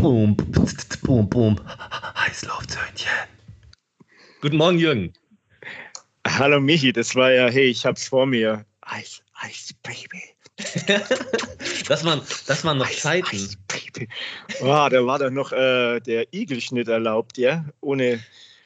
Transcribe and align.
Boom, 0.00 0.36
boom, 1.02 1.28
boom. 1.28 1.56
Heißluftzöhnchen. 2.16 3.10
Guten 4.40 4.56
Morgen, 4.56 4.78
Jürgen. 4.78 5.12
Hallo 6.24 6.60
Michi, 6.60 6.92
das 6.92 7.16
war 7.16 7.32
ja, 7.32 7.48
hey, 7.48 7.64
ich 7.64 7.84
hab's 7.84 8.06
vor 8.06 8.24
mir. 8.24 8.64
Eis, 8.82 9.22
Eis, 9.34 9.74
Baby. 9.82 10.22
das, 11.88 12.04
waren, 12.04 12.20
das 12.46 12.64
waren 12.64 12.78
noch 12.78 12.86
Eis, 12.86 13.00
Zeiten. 13.00 13.26
Eis, 13.34 13.58
Baby. 13.66 14.08
Oh, 14.60 14.86
da 14.88 15.04
war 15.04 15.18
doch 15.18 15.30
noch 15.30 15.50
äh, 15.50 15.98
der 15.98 16.32
Igelschnitt 16.32 16.86
erlaubt, 16.86 17.36
ja, 17.36 17.64
ohne 17.80 18.20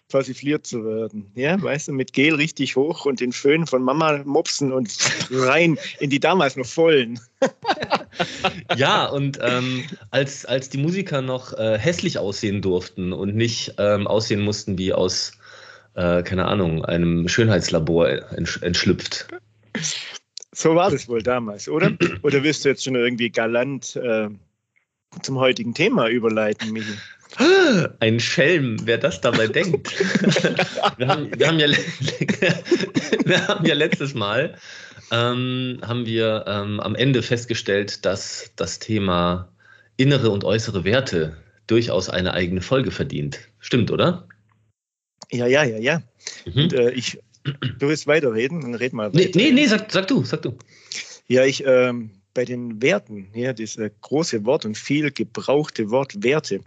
persifliert 0.08 0.66
zu 0.66 0.84
werden. 0.84 1.32
Ja, 1.34 1.60
weißt 1.62 1.88
du, 1.88 1.92
mit 1.92 2.12
Gel 2.12 2.34
richtig 2.34 2.76
hoch 2.76 3.06
und 3.06 3.20
den 3.20 3.32
Föhn 3.32 3.66
von 3.66 3.82
Mama 3.82 4.22
mopsen 4.26 4.70
und 4.70 4.94
rein 5.30 5.78
in 5.98 6.10
die 6.10 6.20
damals 6.20 6.56
noch 6.56 6.66
vollen. 6.66 7.18
ja, 8.76 9.06
und 9.06 9.38
ähm, 9.42 9.84
als, 10.10 10.44
als 10.44 10.68
die 10.68 10.78
Musiker 10.78 11.22
noch 11.22 11.52
äh, 11.58 11.78
hässlich 11.78 12.18
aussehen 12.18 12.62
durften 12.62 13.12
und 13.12 13.34
nicht 13.34 13.74
ähm, 13.78 14.06
aussehen 14.06 14.40
mussten 14.40 14.78
wie 14.78 14.92
aus, 14.92 15.32
äh, 15.94 16.22
keine 16.22 16.46
Ahnung, 16.46 16.84
einem 16.84 17.28
Schönheitslabor 17.28 18.08
entschlüpft. 18.62 19.28
So 20.54 20.74
war 20.74 20.90
das 20.90 21.08
wohl 21.08 21.22
damals, 21.22 21.68
oder? 21.68 21.92
Oder 22.22 22.42
wirst 22.42 22.64
du 22.64 22.68
jetzt 22.68 22.84
schon 22.84 22.94
irgendwie 22.94 23.30
galant 23.30 23.96
äh, 23.96 24.28
zum 25.22 25.38
heutigen 25.38 25.74
Thema 25.74 26.08
überleiten, 26.08 26.72
Michi? 26.72 26.94
Ein 28.00 28.20
Schelm, 28.20 28.76
wer 28.84 28.98
das 28.98 29.20
dabei 29.20 29.46
denkt. 29.46 29.90
Wir 30.98 31.08
haben, 31.08 31.30
wir, 31.38 31.48
haben 31.48 31.58
ja, 31.58 31.68
wir 33.24 33.48
haben 33.48 33.64
ja 33.64 33.74
letztes 33.74 34.12
Mal 34.14 34.54
ähm, 35.12 35.78
haben 35.82 36.06
wir 36.06 36.44
ähm, 36.48 36.80
am 36.80 36.96
Ende 36.96 37.22
festgestellt, 37.22 38.04
dass 38.04 38.50
das 38.56 38.80
Thema 38.80 39.52
innere 39.96 40.30
und 40.30 40.42
äußere 40.42 40.84
Werte 40.84 41.36
durchaus 41.68 42.08
eine 42.08 42.34
eigene 42.34 42.60
Folge 42.60 42.90
verdient. 42.90 43.38
Stimmt, 43.60 43.92
oder? 43.92 44.26
Ja, 45.30 45.46
ja, 45.46 45.62
ja, 45.62 45.78
ja. 45.78 46.02
Mhm. 46.44 46.62
Und, 46.62 46.72
äh, 46.72 46.90
ich, 46.90 47.20
du 47.44 47.88
willst 47.88 48.08
weiterreden? 48.08 48.60
Dann 48.60 48.74
red 48.74 48.92
mal 48.92 49.14
weiter. 49.14 49.18
Nee, 49.18 49.30
nee, 49.34 49.52
nee 49.52 49.66
sag, 49.66 49.92
sag 49.92 50.08
du, 50.08 50.24
sag 50.24 50.42
du. 50.42 50.56
Ja, 51.28 51.44
ich 51.44 51.64
ähm, 51.64 52.10
bei 52.34 52.44
den 52.44 52.82
Werten, 52.82 53.28
ja, 53.34 53.52
dieses 53.52 53.92
große 54.00 54.44
Wort 54.44 54.64
und 54.64 54.76
viel 54.76 55.12
gebrauchte 55.12 55.90
Wort 55.90 56.24
Werte 56.24 56.60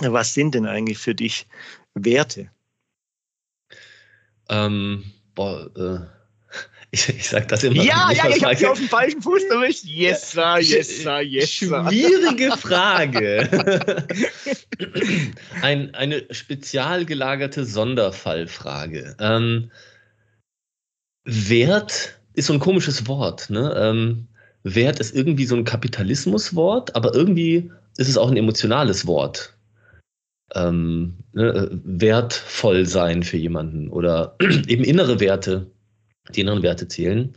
was 0.00 0.34
sind 0.34 0.54
denn 0.54 0.66
eigentlich 0.66 0.98
für 0.98 1.14
dich 1.14 1.46
Werte? 1.94 2.50
Ähm, 4.48 5.04
boah, 5.34 5.70
äh, 5.76 6.17
ich, 6.90 7.08
ich 7.08 7.28
sag 7.28 7.48
das 7.48 7.64
immer. 7.64 7.82
Ja, 7.82 8.10
ja, 8.12 8.28
ich 8.28 8.42
habe 8.42 8.54
dich 8.54 8.66
auf 8.66 8.78
den 8.78 8.88
falschen 8.88 9.20
Fuß 9.20 9.44
erwischt. 9.44 9.84
Yes, 9.84 10.32
sir, 10.32 10.58
yes, 10.58 11.02
sir, 11.02 11.20
yes, 11.20 11.58
sir. 11.58 11.86
Schwierige 11.88 12.56
Frage. 12.56 13.48
Ein, 15.62 15.94
eine 15.94 16.22
spezial 16.30 17.04
gelagerte 17.04 17.64
Sonderfallfrage. 17.64 19.16
Ähm, 19.20 19.70
Wert 21.24 22.18
ist 22.34 22.46
so 22.46 22.54
ein 22.54 22.60
komisches 22.60 23.06
Wort. 23.06 23.50
Ne? 23.50 23.74
Ähm, 23.76 24.28
Wert 24.62 25.00
ist 25.00 25.14
irgendwie 25.14 25.46
so 25.46 25.56
ein 25.56 25.64
Kapitalismuswort, 25.64 26.96
aber 26.96 27.14
irgendwie 27.14 27.70
ist 27.98 28.08
es 28.08 28.16
auch 28.16 28.30
ein 28.30 28.36
emotionales 28.36 29.06
Wort 29.06 29.58
ähm, 30.54 31.14
ne, 31.32 31.68
wertvoll 31.84 32.86
sein 32.86 33.22
für 33.22 33.36
jemanden 33.36 33.88
oder 33.88 34.36
eben 34.66 34.84
innere 34.84 35.20
Werte, 35.20 35.70
die 36.34 36.40
inneren 36.40 36.62
Werte 36.62 36.88
zählen. 36.88 37.36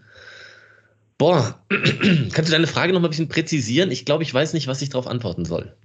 Boah, 1.18 1.64
kannst 1.70 2.50
du 2.50 2.52
deine 2.52 2.68
Frage 2.68 2.94
noch 2.94 3.00
mal 3.00 3.08
ein 3.08 3.12
bisschen 3.12 3.28
präzisieren? 3.28 3.92
Ich 3.92 4.06
glaube, 4.06 4.24
ich 4.24 4.34
weiß 4.34 4.54
nicht, 4.54 4.68
was 4.68 4.82
ich 4.82 4.90
darauf 4.90 5.08
antworten 5.08 5.46
soll. 5.46 5.76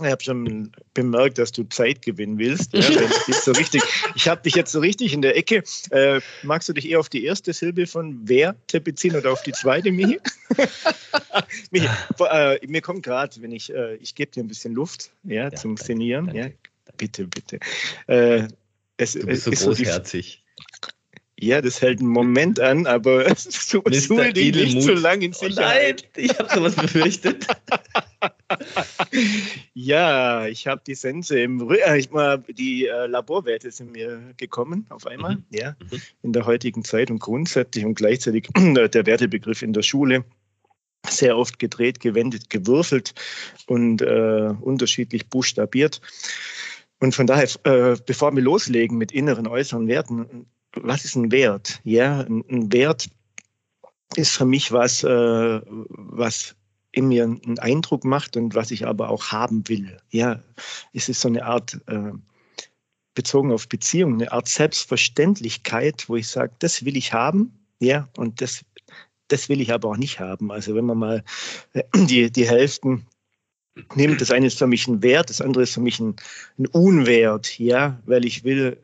Ich 0.00 0.10
habe 0.10 0.22
schon 0.22 0.72
bemerkt, 0.92 1.38
dass 1.38 1.52
du 1.52 1.62
Zeit 1.68 2.02
gewinnen 2.02 2.36
willst. 2.36 2.74
Ja, 2.74 2.82
so 3.30 3.52
richtig, 3.52 3.80
ich 4.16 4.26
habe 4.26 4.42
dich 4.42 4.56
jetzt 4.56 4.72
so 4.72 4.80
richtig 4.80 5.12
in 5.12 5.22
der 5.22 5.36
Ecke. 5.36 5.62
Äh, 5.90 6.20
magst 6.42 6.68
du 6.68 6.72
dich 6.72 6.90
eher 6.90 6.98
auf 6.98 7.08
die 7.08 7.24
erste 7.24 7.52
Silbe 7.52 7.86
von 7.86 8.28
Werte 8.28 8.80
beziehen 8.80 9.14
oder 9.14 9.30
auf 9.32 9.42
die 9.44 9.52
zweite, 9.52 9.92
Michi? 9.92 10.18
Michi, 11.70 11.86
äh, 12.28 12.66
mir 12.66 12.80
kommt 12.80 13.04
gerade, 13.04 13.40
wenn 13.40 13.52
ich, 13.52 13.72
äh, 13.72 13.94
ich 13.96 14.16
gebe 14.16 14.32
dir 14.32 14.42
ein 14.42 14.48
bisschen 14.48 14.74
Luft 14.74 15.12
ja, 15.22 15.44
ja 15.44 15.52
zum 15.52 15.76
danke, 15.76 15.84
Szenieren. 15.84 16.26
Danke. 16.26 16.40
Ja, 16.40 16.92
bitte, 16.96 17.28
bitte. 17.28 17.60
Äh, 18.08 18.48
es, 18.96 19.12
du 19.12 19.26
bist 19.26 19.44
so 19.44 19.52
großherzig. 19.52 20.42
So 20.56 20.88
ja, 21.38 21.60
das 21.60 21.82
hält 21.82 22.00
einen 22.00 22.10
Moment 22.10 22.60
an, 22.60 22.86
aber 22.86 23.34
so, 23.36 23.82
suhl 23.90 24.32
dich 24.32 24.54
nicht 24.54 24.82
zu 24.82 24.94
lang 24.94 25.20
in 25.20 25.32
Sicherheit. 25.32 26.04
Oh 26.04 26.20
nein, 26.20 26.24
ich 26.24 26.38
habe 26.38 26.48
sowas 26.54 26.76
befürchtet. 26.76 27.46
ja, 29.74 30.46
ich 30.46 30.66
habe 30.66 30.82
die 30.86 30.94
Sense 30.94 31.38
im 31.38 31.60
Rücken, 31.60 31.82
äh, 31.84 31.98
ich 31.98 32.10
mal, 32.10 32.38
die 32.48 32.86
äh, 32.86 33.06
Laborwerte 33.06 33.70
sind 33.70 33.92
mir 33.92 34.34
gekommen 34.36 34.86
auf 34.90 35.06
einmal, 35.06 35.36
mhm. 35.36 35.44
ja, 35.50 35.76
mhm. 35.90 36.00
in 36.22 36.32
der 36.32 36.46
heutigen 36.46 36.84
Zeit 36.84 37.10
und 37.10 37.18
grundsätzlich 37.18 37.84
und 37.84 37.94
gleichzeitig 37.94 38.48
der 38.56 39.06
Wertebegriff 39.06 39.62
in 39.62 39.72
der 39.72 39.82
Schule 39.82 40.24
sehr 41.06 41.36
oft 41.36 41.58
gedreht, 41.58 42.00
gewendet, 42.00 42.48
gewürfelt 42.48 43.12
und 43.66 44.00
äh, 44.00 44.54
unterschiedlich 44.60 45.28
buchstabiert. 45.28 46.00
Und 47.00 47.14
von 47.14 47.26
daher, 47.26 47.48
äh, 47.64 47.96
bevor 48.06 48.34
wir 48.34 48.42
loslegen 48.42 48.96
mit 48.96 49.12
inneren, 49.12 49.46
äußeren 49.46 49.86
Werten, 49.88 50.46
was 50.76 51.04
ist 51.04 51.16
ein 51.16 51.32
Wert? 51.32 51.80
Ja, 51.84 52.20
ein, 52.20 52.72
Wert 52.72 53.08
ist 54.16 54.32
für 54.36 54.44
mich 54.44 54.72
was, 54.72 55.04
äh, 55.04 55.60
was 55.66 56.54
in 56.92 57.08
mir 57.08 57.24
einen 57.24 57.58
Eindruck 57.58 58.04
macht 58.04 58.36
und 58.36 58.54
was 58.54 58.70
ich 58.70 58.86
aber 58.86 59.08
auch 59.08 59.32
haben 59.32 59.68
will. 59.68 59.96
Ja, 60.10 60.42
es 60.92 61.08
ist 61.08 61.20
so 61.20 61.28
eine 61.28 61.44
Art, 61.44 61.80
äh, 61.86 62.12
bezogen 63.14 63.52
auf 63.52 63.68
Beziehungen, 63.68 64.20
eine 64.20 64.32
Art 64.32 64.48
Selbstverständlichkeit, 64.48 66.08
wo 66.08 66.16
ich 66.16 66.28
sage, 66.28 66.52
das 66.58 66.84
will 66.84 66.96
ich 66.96 67.12
haben, 67.12 67.52
ja, 67.78 68.08
und 68.16 68.40
das, 68.40 68.64
das 69.28 69.48
will 69.48 69.60
ich 69.60 69.72
aber 69.72 69.88
auch 69.90 69.96
nicht 69.96 70.20
haben. 70.20 70.50
Also 70.50 70.74
wenn 70.74 70.84
man 70.84 70.98
mal 70.98 71.24
äh, 71.72 71.82
die, 71.94 72.30
die 72.30 72.48
Hälften 72.48 73.06
nimmt, 73.94 74.20
das 74.20 74.30
eine 74.30 74.46
ist 74.46 74.58
für 74.58 74.66
mich 74.66 74.86
ein 74.86 75.02
Wert, 75.02 75.30
das 75.30 75.40
andere 75.40 75.62
ist 75.62 75.74
für 75.74 75.80
mich 75.80 75.98
ein, 75.98 76.16
ein 76.58 76.66
Unwert, 76.66 77.58
ja, 77.58 78.00
weil 78.06 78.24
ich 78.24 78.44
will 78.44 78.78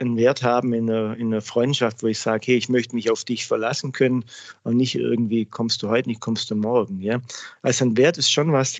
einen 0.00 0.16
Wert 0.16 0.42
haben 0.42 0.72
in 0.72 0.90
einer, 0.90 1.16
in 1.16 1.28
einer 1.28 1.42
Freundschaft, 1.42 2.02
wo 2.02 2.06
ich 2.06 2.18
sage, 2.18 2.46
hey, 2.46 2.56
ich 2.56 2.68
möchte 2.68 2.94
mich 2.94 3.10
auf 3.10 3.24
dich 3.24 3.46
verlassen 3.46 3.92
können 3.92 4.24
und 4.62 4.76
nicht 4.76 4.94
irgendwie 4.94 5.44
kommst 5.44 5.82
du 5.82 5.88
heute 5.88 6.08
nicht, 6.08 6.20
kommst 6.20 6.50
du 6.50 6.54
morgen. 6.54 7.00
Ja? 7.00 7.20
Also 7.62 7.84
ein 7.84 7.96
Wert 7.96 8.18
ist 8.18 8.30
schon 8.30 8.52
was 8.52 8.78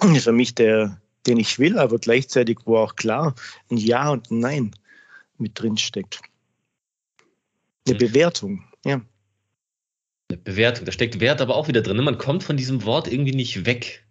für 0.00 0.32
mich, 0.32 0.54
der, 0.54 1.00
den 1.26 1.36
ich 1.36 1.58
will, 1.58 1.78
aber 1.78 1.98
gleichzeitig, 1.98 2.58
wo 2.64 2.76
auch 2.76 2.96
klar 2.96 3.34
ein 3.70 3.76
Ja 3.76 4.10
und 4.10 4.30
ein 4.30 4.38
Nein 4.38 4.70
mit 5.38 5.60
drin 5.60 5.76
steckt. 5.76 6.20
Eine. 7.88 7.98
Bewertung, 7.98 8.64
ja. 8.84 9.00
Eine 10.28 10.38
Bewertung, 10.38 10.84
da 10.84 10.92
steckt 10.92 11.18
Wert 11.18 11.40
aber 11.40 11.56
auch 11.56 11.66
wieder 11.66 11.82
drin. 11.82 11.96
Ne? 11.96 12.02
Man 12.02 12.18
kommt 12.18 12.44
von 12.44 12.56
diesem 12.56 12.84
Wort 12.84 13.10
irgendwie 13.12 13.34
nicht 13.34 13.66
weg. 13.66 14.04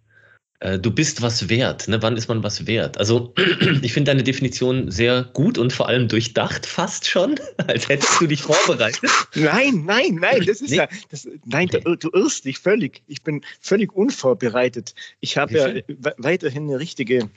Äh, 0.61 0.77
du 0.77 0.91
bist 0.91 1.21
was 1.21 1.47
wert. 1.49 1.87
Ne? 1.87 2.01
Wann 2.01 2.17
ist 2.17 2.27
man 2.27 2.43
was 2.43 2.67
wert? 2.67 2.97
Also 2.97 3.33
ich 3.81 3.93
finde 3.93 4.11
deine 4.11 4.23
Definition 4.23 4.91
sehr 4.91 5.23
gut 5.33 5.57
und 5.57 5.71
vor 5.71 5.87
allem 5.87 6.07
durchdacht, 6.07 6.65
fast 6.65 7.07
schon, 7.07 7.39
als 7.67 7.87
hättest 7.87 8.19
du 8.19 8.27
dich 8.27 8.41
vorbereitet. 8.41 9.09
Nein, 9.35 9.85
nein, 9.85 10.15
nein, 10.15 10.45
das 10.45 10.61
ist 10.61 10.71
nee. 10.71 10.77
ja, 10.77 10.87
das, 11.09 11.27
nein, 11.45 11.67
du, 11.67 11.95
du, 11.95 12.09
irrst 12.09 12.45
dich 12.45 12.59
völlig. 12.59 13.01
Ich 13.07 13.23
bin 13.23 13.41
völlig 13.61 13.93
unvorbereitet. 13.93 14.93
Ich 15.21 15.37
habe 15.37 15.53
ja 15.53 15.95
weiterhin 16.17 16.63
eine 16.63 16.79
richtige 16.79 17.29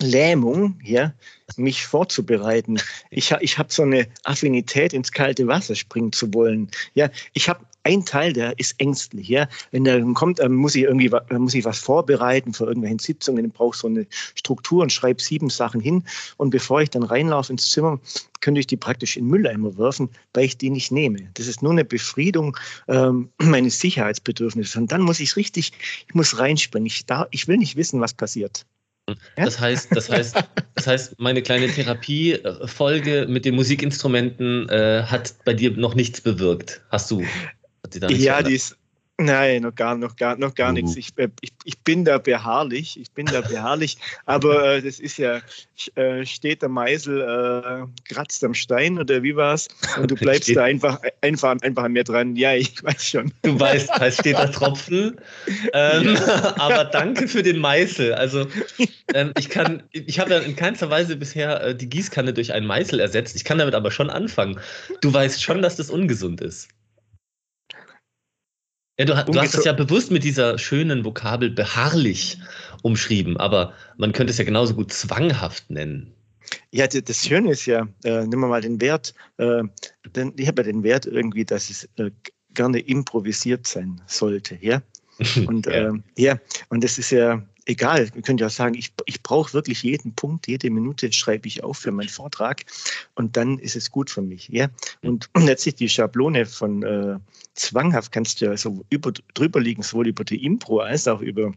Lähmung, 0.00 0.78
ja, 0.84 1.12
mich 1.56 1.86
vorzubereiten. 1.86 2.80
Ich, 3.10 3.34
ich 3.40 3.58
habe 3.58 3.72
so 3.72 3.82
eine 3.82 4.06
Affinität, 4.22 4.92
ins 4.92 5.10
kalte 5.10 5.46
Wasser 5.46 5.74
springen 5.74 6.12
zu 6.12 6.32
wollen. 6.34 6.70
Ja, 6.94 7.10
ich 7.32 7.48
habe 7.48 7.64
ein 7.88 8.04
Teil, 8.04 8.34
der 8.34 8.58
ist 8.58 8.78
ängstlich. 8.78 9.28
Ja, 9.28 9.48
wenn 9.70 9.84
der 9.84 10.02
kommt, 10.12 10.46
muss 10.48 10.74
ich 10.74 10.82
irgendwie, 10.82 11.10
muss 11.30 11.54
ich 11.54 11.64
was 11.64 11.78
vorbereiten 11.78 12.52
für 12.52 12.66
irgendwelche 12.66 12.98
Sitzungen. 13.00 13.44
Dann 13.44 13.50
brauche 13.50 13.74
ich 13.74 13.80
so 13.80 13.88
eine 13.88 14.06
Struktur 14.34 14.82
und 14.82 14.92
schreibe 14.92 15.22
sieben 15.22 15.48
Sachen 15.48 15.80
hin. 15.80 16.04
Und 16.36 16.50
bevor 16.50 16.82
ich 16.82 16.90
dann 16.90 17.02
reinlaufe 17.02 17.52
ins 17.52 17.70
Zimmer, 17.70 17.98
könnte 18.40 18.60
ich 18.60 18.66
die 18.66 18.76
praktisch 18.76 19.16
in 19.16 19.26
Mülleimer 19.26 19.76
werfen, 19.78 20.10
weil 20.34 20.44
ich 20.44 20.58
die 20.58 20.70
nicht 20.70 20.92
nehme. 20.92 21.30
Das 21.34 21.46
ist 21.46 21.62
nur 21.62 21.72
eine 21.72 21.84
Befriedung 21.84 22.56
ähm, 22.88 23.30
meines 23.38 23.80
Sicherheitsbedürfnisses. 23.80 24.76
Und 24.76 24.92
dann 24.92 25.00
muss 25.00 25.20
ich 25.20 25.36
richtig, 25.36 25.72
ich 26.06 26.14
muss 26.14 26.38
reinspringen. 26.38 26.86
Ich, 26.86 27.06
da, 27.06 27.26
ich 27.30 27.48
will 27.48 27.56
nicht 27.56 27.76
wissen, 27.76 28.00
was 28.00 28.12
passiert. 28.12 28.66
Das 29.36 29.58
heißt, 29.58 29.88
das 29.96 30.10
heißt, 30.10 30.36
das 30.74 30.86
heißt, 30.86 31.18
meine 31.18 31.42
kleine 31.42 31.68
Therapiefolge 31.68 33.26
mit 33.26 33.44
den 33.44 33.54
Musikinstrumenten 33.54 34.68
äh, 34.68 35.02
hat 35.06 35.34
bei 35.44 35.54
dir 35.54 35.70
noch 35.70 35.94
nichts 35.94 36.20
bewirkt. 36.20 36.82
Hast 36.90 37.10
du? 37.10 37.24
Ja, 38.10 38.42
die 38.42 38.54
ist, 38.54 38.76
Nein, 39.20 39.62
noch 39.62 39.74
gar, 39.74 39.96
noch 39.96 40.14
gar, 40.14 40.36
noch 40.36 40.54
gar 40.54 40.70
uh. 40.70 40.74
nichts. 40.74 40.94
Ich, 40.94 41.08
äh, 41.16 41.28
ich, 41.40 41.50
ich 41.64 41.76
bin 41.80 42.04
da 42.04 42.18
beharrlich, 42.18 43.00
ich 43.00 43.10
bin 43.10 43.26
da 43.26 43.40
beharrlich, 43.40 43.98
aber 44.26 44.76
äh, 44.76 44.82
das 44.82 45.00
ist 45.00 45.18
ja, 45.18 45.40
äh, 45.96 46.24
steht 46.24 46.62
der 46.62 46.68
Meißel, 46.68 47.20
äh, 47.20 48.12
kratzt 48.14 48.44
am 48.44 48.54
Stein 48.54 48.96
oder 48.96 49.24
wie 49.24 49.34
war's? 49.34 49.66
Und 50.00 50.12
du 50.12 50.14
bleibst 50.14 50.54
da 50.54 50.62
einfach, 50.62 51.00
einfach, 51.20 51.56
einfach 51.62 51.82
an 51.82 51.92
mir 51.94 52.04
dran. 52.04 52.36
Ja, 52.36 52.54
ich 52.54 52.80
weiß 52.84 53.08
schon. 53.08 53.32
Du 53.42 53.58
weißt, 53.58 53.90
da 53.90 54.08
steht 54.08 54.38
der 54.38 54.52
Tropfen. 54.52 55.20
ähm, 55.72 56.16
aber 56.56 56.84
danke 56.84 57.26
für 57.26 57.42
den 57.42 57.58
Meißel. 57.58 58.14
Also 58.14 58.46
ähm, 59.14 59.32
ich 59.36 59.48
kann, 59.48 59.82
ich 59.90 60.20
habe 60.20 60.30
ja 60.30 60.38
in 60.38 60.54
keinster 60.54 60.90
Weise 60.90 61.16
bisher 61.16 61.60
äh, 61.64 61.74
die 61.74 61.88
Gießkanne 61.88 62.32
durch 62.32 62.52
einen 62.52 62.66
Meißel 62.66 63.00
ersetzt. 63.00 63.34
Ich 63.34 63.44
kann 63.44 63.58
damit 63.58 63.74
aber 63.74 63.90
schon 63.90 64.10
anfangen. 64.10 64.60
Du 65.00 65.12
weißt 65.12 65.42
schon, 65.42 65.60
dass 65.60 65.74
das 65.74 65.90
ungesund 65.90 66.40
ist. 66.40 66.68
Ja, 68.98 69.04
du, 69.04 69.32
du 69.32 69.40
hast 69.40 69.54
es 69.54 69.64
ja 69.64 69.72
bewusst 69.72 70.10
mit 70.10 70.24
dieser 70.24 70.58
schönen 70.58 71.04
Vokabel 71.04 71.50
beharrlich 71.50 72.38
umschrieben, 72.82 73.36
aber 73.36 73.72
man 73.96 74.12
könnte 74.12 74.32
es 74.32 74.38
ja 74.38 74.44
genauso 74.44 74.74
gut 74.74 74.92
zwanghaft 74.92 75.70
nennen. 75.70 76.12
Ja, 76.72 76.86
das 76.86 77.24
Schöne 77.24 77.52
ist 77.52 77.66
ja, 77.66 77.86
äh, 78.04 78.20
nehmen 78.26 78.40
wir 78.40 78.48
mal 78.48 78.60
den 78.60 78.80
Wert, 78.80 79.14
äh, 79.36 79.62
denn 80.16 80.32
ich 80.36 80.48
habe 80.48 80.62
ja 80.62 80.72
den 80.72 80.82
Wert 80.82 81.06
irgendwie, 81.06 81.44
dass 81.44 81.70
es 81.70 81.88
äh, 81.96 82.10
gerne 82.54 82.80
improvisiert 82.80 83.66
sein 83.66 84.00
sollte, 84.06 84.58
ja. 84.60 84.82
Und 85.46 85.66
ja. 85.66 85.72
Äh, 85.72 85.92
ja, 86.16 86.38
und 86.68 86.84
das 86.84 86.96
ist 86.96 87.10
ja, 87.10 87.42
egal, 87.68 88.12
wir 88.14 88.22
können 88.22 88.38
ja 88.38 88.48
sagen, 88.48 88.74
ich, 88.74 88.92
ich 89.04 89.22
brauche 89.22 89.52
wirklich 89.52 89.82
jeden 89.82 90.14
Punkt, 90.14 90.48
jede 90.48 90.70
Minute 90.70 91.12
schreibe 91.12 91.46
ich 91.46 91.62
auf 91.62 91.78
für 91.78 91.92
meinen 91.92 92.08
Vortrag 92.08 92.64
und 93.14 93.36
dann 93.36 93.58
ist 93.58 93.76
es 93.76 93.90
gut 93.90 94.10
für 94.10 94.22
mich. 94.22 94.48
Ja? 94.48 94.68
Und 95.02 95.30
letztlich 95.38 95.76
die 95.76 95.88
Schablone 95.88 96.46
von 96.46 96.82
äh, 96.82 97.18
zwanghaft 97.54 98.10
kannst 98.10 98.40
du 98.40 98.46
ja 98.46 98.56
so 98.56 98.84
über, 98.90 99.12
drüber 99.34 99.60
liegen, 99.60 99.82
sowohl 99.82 100.08
über 100.08 100.24
die 100.24 100.44
Impro 100.44 100.80
als 100.80 101.06
auch 101.06 101.20
über 101.20 101.52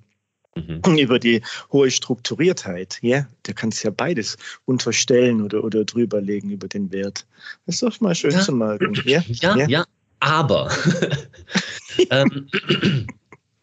Mhm. 0.53 0.81
über 0.99 1.17
die 1.17 1.41
hohe 1.71 1.89
Strukturiertheit. 1.89 2.99
Ja, 3.01 3.25
da 3.43 3.53
kannst 3.53 3.81
du 3.81 3.87
ja 3.87 3.93
beides 3.95 4.35
unterstellen 4.65 5.41
oder, 5.41 5.63
oder 5.63 5.85
drüberlegen 5.85 6.49
über 6.49 6.67
den 6.67 6.91
Wert. 6.91 7.25
Das 7.65 7.75
ist 7.75 7.83
doch 7.83 8.01
mal 8.01 8.13
schön 8.13 8.31
ja. 8.31 8.41
zu 8.41 8.51
merken. 8.51 8.93
Ja, 9.05 9.23
ja, 9.27 9.55
ja. 9.55 9.67
ja 9.69 9.85
aber 10.19 10.69
ähm, 12.09 12.47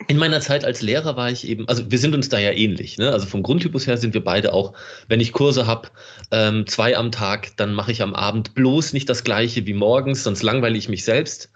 in 0.09 0.17
meiner 0.17 0.41
Zeit 0.41 0.65
als 0.65 0.81
Lehrer 0.81 1.17
war 1.17 1.31
ich 1.31 1.47
eben, 1.47 1.69
also 1.69 1.91
wir 1.91 1.99
sind 1.99 2.15
uns 2.15 2.31
da 2.31 2.39
ja 2.39 2.51
ähnlich. 2.51 2.97
Ne? 2.97 3.13
Also 3.13 3.27
vom 3.27 3.43
Grundtypus 3.43 3.87
her 3.87 3.99
sind 3.99 4.15
wir 4.15 4.25
beide 4.25 4.55
auch, 4.55 4.73
wenn 5.07 5.21
ich 5.21 5.33
Kurse 5.33 5.67
habe, 5.67 5.89
ähm, 6.31 6.67
zwei 6.67 6.97
am 6.97 7.13
Tag, 7.13 7.57
dann 7.59 7.75
mache 7.75 7.93
ich 7.93 8.03
am 8.03 8.15
Abend 8.15 8.55
bloß 8.55 8.95
nicht 8.95 9.09
das 9.09 9.23
gleiche 9.23 9.67
wie 9.67 9.75
morgens, 9.75 10.25
sonst 10.25 10.43
langweile 10.43 10.79
ich 10.79 10.89
mich 10.89 11.05
selbst. 11.05 11.51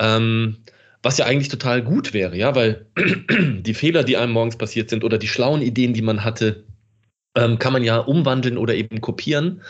Ähm, 0.00 0.58
was 1.04 1.18
ja 1.18 1.26
eigentlich 1.26 1.50
total 1.50 1.82
gut 1.82 2.12
wäre, 2.12 2.36
ja, 2.36 2.54
weil 2.56 2.86
die 3.30 3.74
Fehler, 3.74 4.02
die 4.02 4.16
einem 4.16 4.32
morgens 4.32 4.58
passiert 4.58 4.90
sind 4.90 5.04
oder 5.04 5.16
die 5.16 5.28
schlauen 5.28 5.62
Ideen, 5.62 5.94
die 5.94 6.02
man 6.02 6.24
hatte, 6.24 6.64
ähm, 7.36 7.60
kann 7.60 7.72
man 7.72 7.84
ja 7.84 7.98
umwandeln 7.98 8.58
oder 8.58 8.74
eben 8.74 9.00
kopieren. 9.00 9.62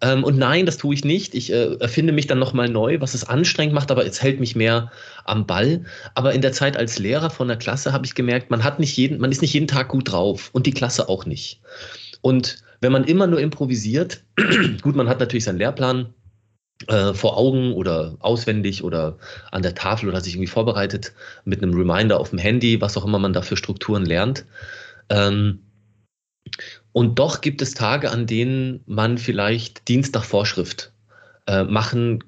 Ähm, 0.00 0.22
und 0.22 0.38
nein, 0.38 0.66
das 0.66 0.76
tue 0.76 0.94
ich 0.94 1.04
nicht. 1.04 1.34
Ich 1.34 1.52
äh, 1.52 1.74
erfinde 1.74 2.12
mich 2.12 2.26
dann 2.26 2.38
nochmal 2.38 2.68
neu, 2.68 3.00
was 3.00 3.14
es 3.14 3.24
anstrengend 3.24 3.74
macht, 3.74 3.90
aber 3.90 4.06
es 4.06 4.22
hält 4.22 4.38
mich 4.38 4.54
mehr 4.54 4.92
am 5.24 5.46
Ball. 5.46 5.84
Aber 6.14 6.32
in 6.34 6.40
der 6.40 6.52
Zeit 6.52 6.76
als 6.76 6.98
Lehrer 6.98 7.30
von 7.30 7.48
der 7.48 7.56
Klasse 7.56 7.92
habe 7.92 8.06
ich 8.06 8.14
gemerkt, 8.14 8.50
man 8.50 8.64
hat 8.64 8.78
nicht 8.78 8.96
jeden, 8.96 9.18
man 9.18 9.32
ist 9.32 9.42
nicht 9.42 9.54
jeden 9.54 9.66
Tag 9.66 9.88
gut 9.88 10.12
drauf 10.12 10.50
und 10.52 10.66
die 10.66 10.72
Klasse 10.72 11.08
auch 11.08 11.26
nicht. 11.26 11.60
Und 12.20 12.62
wenn 12.80 12.92
man 12.92 13.04
immer 13.04 13.26
nur 13.26 13.40
improvisiert, 13.40 14.22
gut, 14.82 14.94
man 14.94 15.08
hat 15.08 15.18
natürlich 15.18 15.44
seinen 15.44 15.58
Lehrplan 15.58 16.14
äh, 16.86 17.12
vor 17.12 17.36
Augen 17.36 17.72
oder 17.72 18.16
auswendig 18.20 18.84
oder 18.84 19.18
an 19.50 19.62
der 19.62 19.74
Tafel 19.74 20.08
oder 20.08 20.20
sich 20.20 20.34
irgendwie 20.34 20.46
vorbereitet 20.46 21.12
mit 21.44 21.60
einem 21.60 21.74
Reminder 21.74 22.20
auf 22.20 22.30
dem 22.30 22.38
Handy, 22.38 22.80
was 22.80 22.96
auch 22.96 23.04
immer 23.04 23.18
man 23.18 23.32
da 23.32 23.42
für 23.42 23.56
Strukturen 23.56 24.06
lernt. 24.06 24.44
Ähm, 25.08 25.60
und 26.98 27.20
doch 27.20 27.42
gibt 27.42 27.62
es 27.62 27.74
Tage, 27.74 28.10
an 28.10 28.26
denen 28.26 28.80
man 28.86 29.18
vielleicht 29.18 29.86
Dienst 29.86 30.14
nach 30.14 30.24
Vorschrift 30.24 30.90
äh, 31.46 31.62
machen 31.62 32.24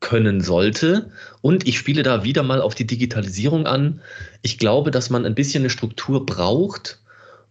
können 0.00 0.40
sollte. 0.40 1.12
Und 1.42 1.68
ich 1.68 1.78
spiele 1.78 2.02
da 2.02 2.24
wieder 2.24 2.42
mal 2.42 2.60
auf 2.60 2.74
die 2.74 2.88
Digitalisierung 2.88 3.68
an. 3.68 4.00
Ich 4.42 4.58
glaube, 4.58 4.90
dass 4.90 5.10
man 5.10 5.24
ein 5.24 5.36
bisschen 5.36 5.62
eine 5.62 5.70
Struktur 5.70 6.26
braucht, 6.26 6.98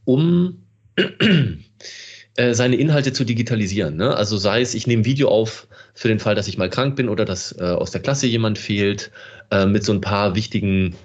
um 0.04 0.66
äh, 2.36 2.54
seine 2.54 2.76
Inhalte 2.76 3.14
zu 3.14 3.24
digitalisieren. 3.24 3.96
Ne? 3.96 4.14
Also 4.14 4.36
sei 4.36 4.60
es, 4.60 4.74
ich 4.74 4.86
nehme 4.86 5.06
Video 5.06 5.30
auf 5.30 5.66
für 5.94 6.10
den 6.10 6.20
Fall, 6.20 6.36
dass 6.36 6.50
ich 6.50 6.58
mal 6.58 6.70
krank 6.70 6.98
bin 6.98 7.08
oder 7.08 7.24
dass 7.24 7.58
äh, 7.58 7.64
aus 7.64 7.92
der 7.92 8.02
Klasse 8.02 8.28
jemand 8.28 8.58
fehlt, 8.58 9.12
äh, 9.50 9.66
mit 9.66 9.86
so 9.86 9.94
ein 9.94 10.02
paar 10.02 10.36
wichtigen 10.36 10.98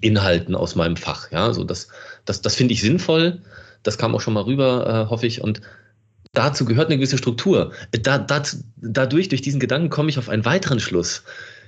Inhalten 0.00 0.54
aus 0.54 0.76
meinem 0.76 0.96
Fach. 0.96 1.32
Ja, 1.32 1.52
so 1.52 1.64
das, 1.64 1.88
das, 2.24 2.40
das 2.40 2.54
finde 2.54 2.74
ich 2.74 2.82
sinnvoll. 2.82 3.42
Das 3.86 3.98
kam 3.98 4.14
auch 4.14 4.20
schon 4.20 4.34
mal 4.34 4.44
rüber, 4.44 5.06
äh, 5.06 5.10
hoffe 5.10 5.26
ich. 5.26 5.42
Und 5.42 5.60
dazu 6.32 6.64
gehört 6.64 6.88
eine 6.88 6.96
gewisse 6.96 7.18
Struktur. 7.18 7.72
Da, 8.02 8.18
dazu, 8.18 8.58
dadurch, 8.76 9.28
durch 9.28 9.42
diesen 9.42 9.60
Gedanken, 9.60 9.90
komme 9.90 10.10
ich 10.10 10.18
auf 10.18 10.28
einen 10.28 10.44
weiteren 10.44 10.80
Schluss. 10.80 11.22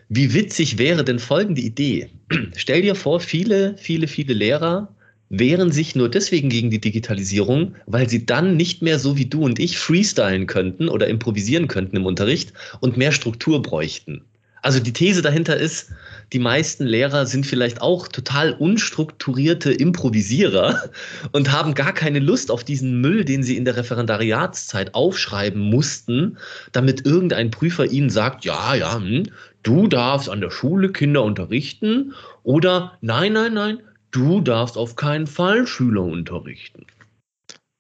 Wie 0.09 0.33
witzig 0.35 0.79
wäre 0.79 1.05
denn 1.05 1.19
folgende 1.19 1.61
Idee? 1.61 2.11
Stell 2.57 2.83
dir 2.83 2.95
vor, 2.95 3.21
viele, 3.21 3.77
viele, 3.77 4.09
viele 4.09 4.35
Lehrer 4.35 4.95
wehren 5.31 5.71
sich 5.71 5.95
nur 5.95 6.09
deswegen 6.09 6.49
gegen 6.49 6.71
die 6.71 6.81
Digitalisierung, 6.81 7.75
weil 7.87 8.09
sie 8.09 8.25
dann 8.25 8.57
nicht 8.57 8.81
mehr 8.81 8.99
so 8.99 9.19
wie 9.19 9.27
du 9.27 9.43
und 9.45 9.59
ich 9.59 9.79
freestylen 9.79 10.47
könnten 10.47 10.89
oder 10.89 11.07
improvisieren 11.07 11.69
könnten 11.69 11.97
im 11.97 12.07
Unterricht 12.07 12.55
und 12.81 12.97
mehr 12.97 13.13
Struktur 13.13 13.61
bräuchten. 13.61 14.25
Also 14.63 14.81
die 14.81 14.93
These 14.93 15.23
dahinter 15.23 15.57
ist, 15.57 15.93
die 16.33 16.39
meisten 16.39 16.85
Lehrer 16.85 17.27
sind 17.27 17.47
vielleicht 17.47 17.81
auch 17.81 18.09
total 18.09 18.53
unstrukturierte 18.53 19.73
Improvisierer 19.73 20.91
und 21.33 21.53
haben 21.53 21.75
gar 21.75 21.93
keine 21.93 22.19
Lust 22.19 22.51
auf 22.51 22.65
diesen 22.65 23.01
Müll, 23.01 23.25
den 23.25 23.43
sie 23.43 23.57
in 23.57 23.65
der 23.65 23.77
Referendariatszeit 23.77 24.95
aufschreiben 24.95 25.63
mussten, 25.63 26.39
damit 26.73 27.07
irgendein 27.07 27.51
Prüfer 27.51 27.87
ihnen 27.87 28.11
sagt, 28.11 28.45
ja, 28.45 28.75
ja, 28.75 28.97
hm, 28.97 29.25
du 29.63 29.87
darfst 29.87 30.29
an 30.29 30.41
der 30.41 30.51
Schule 30.51 30.93
Kinder 30.93 31.23
unterrichten 31.23 32.15
oder 32.43 32.99
nein, 33.01 33.33
nein, 33.33 33.55
nein, 33.55 33.83
du 34.11 34.41
darfst 34.41 34.77
auf 34.77 34.97
keinen 34.97 35.27
Fall 35.27 35.67
Schüler 35.67 36.03
unterrichten. 36.03 36.87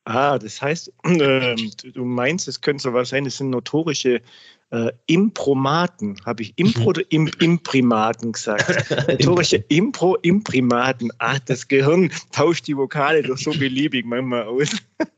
Ah, 0.04 0.38
das 0.38 0.62
heißt, 0.62 0.90
äh, 1.04 1.54
du 1.92 2.04
meinst, 2.04 2.48
es 2.48 2.62
könnte 2.62 2.82
sowas 2.82 3.10
sein, 3.10 3.26
es 3.26 3.36
sind 3.36 3.50
notorische 3.50 4.22
äh, 4.70 4.90
Impromaten. 5.06 6.16
Habe 6.26 6.42
ich 6.42 6.52
Impro 6.56 6.90
oder 6.90 7.02
Im 7.10 7.30
Imprimaten 7.38 8.32
gesagt? 8.32 8.90
Notorische 9.08 9.64
Impro, 9.68 10.16
Imprimaten. 10.16 11.10
Ach, 11.18 11.38
das 11.40 11.68
Gehirn 11.68 12.10
tauscht 12.32 12.66
die 12.66 12.76
Vokale 12.76 13.22
doch 13.22 13.38
so 13.38 13.50
beliebig 13.52 14.04
manchmal 14.04 14.44
aus. 14.44 14.70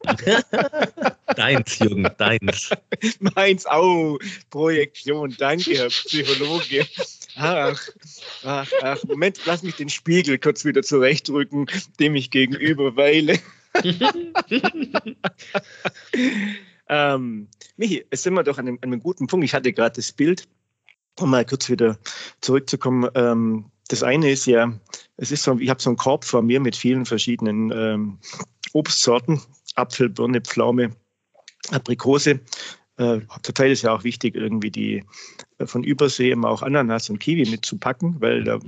deins, 1.37 1.79
Jürgen, 1.79 2.09
deins. 2.19 2.71
Meins 3.35 3.67
auch. 3.67 4.19
Projektion, 4.51 5.35
danke, 5.39 5.73
Herr 5.75 5.89
Psychologe. 5.89 6.87
Ach, 7.37 7.81
ach, 8.45 8.71
ach, 8.83 9.05
Moment, 9.05 9.41
lass 9.47 9.63
mich 9.63 9.77
den 9.77 9.89
Spiegel 9.89 10.39
kurz 10.39 10.65
wieder 10.65 10.83
zurechtrücken, 10.83 11.67
dem 11.99 12.15
ich 12.15 12.31
gegenüber 12.31 12.97
weile. 12.97 13.39
Ähm, 16.91 17.47
Michi, 17.77 18.05
es 18.11 18.25
sind 18.25 18.35
wir 18.35 18.43
doch 18.43 18.59
an 18.59 18.67
einem, 18.67 18.79
an 18.83 18.93
einem 18.93 19.01
guten 19.01 19.29
Punkt. 19.29 19.45
Ich 19.45 19.55
hatte 19.55 19.73
gerade 19.73 19.95
das 19.97 20.13
Bild, 20.13 20.49
um 21.21 21.31
mal 21.31 21.45
kurz 21.45 21.71
wieder 21.71 21.97
zurückzukommen. 22.41 23.09
Ähm, 23.15 23.65
das 23.89 24.03
eine 24.03 24.31
ist 24.31 24.47
ja, 24.47 24.73
es 25.17 25.31
ist 25.31 25.45
so, 25.45 25.57
ich 25.59 25.71
habe 25.71 25.81
so 25.81 25.91
einen 25.91 25.97
Korb 25.97 26.25
vor 26.25 26.43
mir 26.43 26.61
mit 26.61 26.75
vielen 26.77 27.07
verschiedenen 27.07 27.71
ähm, 27.73 28.19
Obstsorten, 28.73 29.41
Apfel, 29.77 30.09
Birne, 30.09 30.41
Pflaume, 30.41 30.91
Aprikose. 31.71 32.41
Äh, 32.97 33.21
zur 33.43 33.55
Teil 33.55 33.71
ist 33.71 33.83
ja 33.83 33.93
auch 33.93 34.05
wichtig, 34.05 34.35
irgendwie 34.35 34.71
die 34.71 35.05
äh, 35.59 35.67
von 35.67 35.85
Übersee 35.85 36.33
immer 36.33 36.49
auch 36.49 36.63
Ananas 36.63 37.09
und 37.09 37.21
Kiwi 37.21 37.49
mitzupacken, 37.49 38.21
weil 38.21 38.45
da 38.45 38.59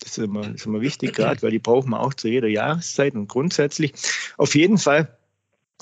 das 0.00 0.16
ist 0.16 0.18
immer, 0.18 0.54
ist 0.54 0.66
immer 0.66 0.80
wichtig, 0.80 1.12
gerade, 1.14 1.42
weil 1.42 1.50
die 1.50 1.58
brauchen 1.58 1.90
wir 1.90 2.00
auch 2.00 2.14
zu 2.14 2.28
jeder 2.28 2.46
Jahreszeit 2.46 3.14
und 3.14 3.26
grundsätzlich. 3.26 3.92
Auf 4.36 4.54
jeden 4.54 4.78
Fall 4.78 5.17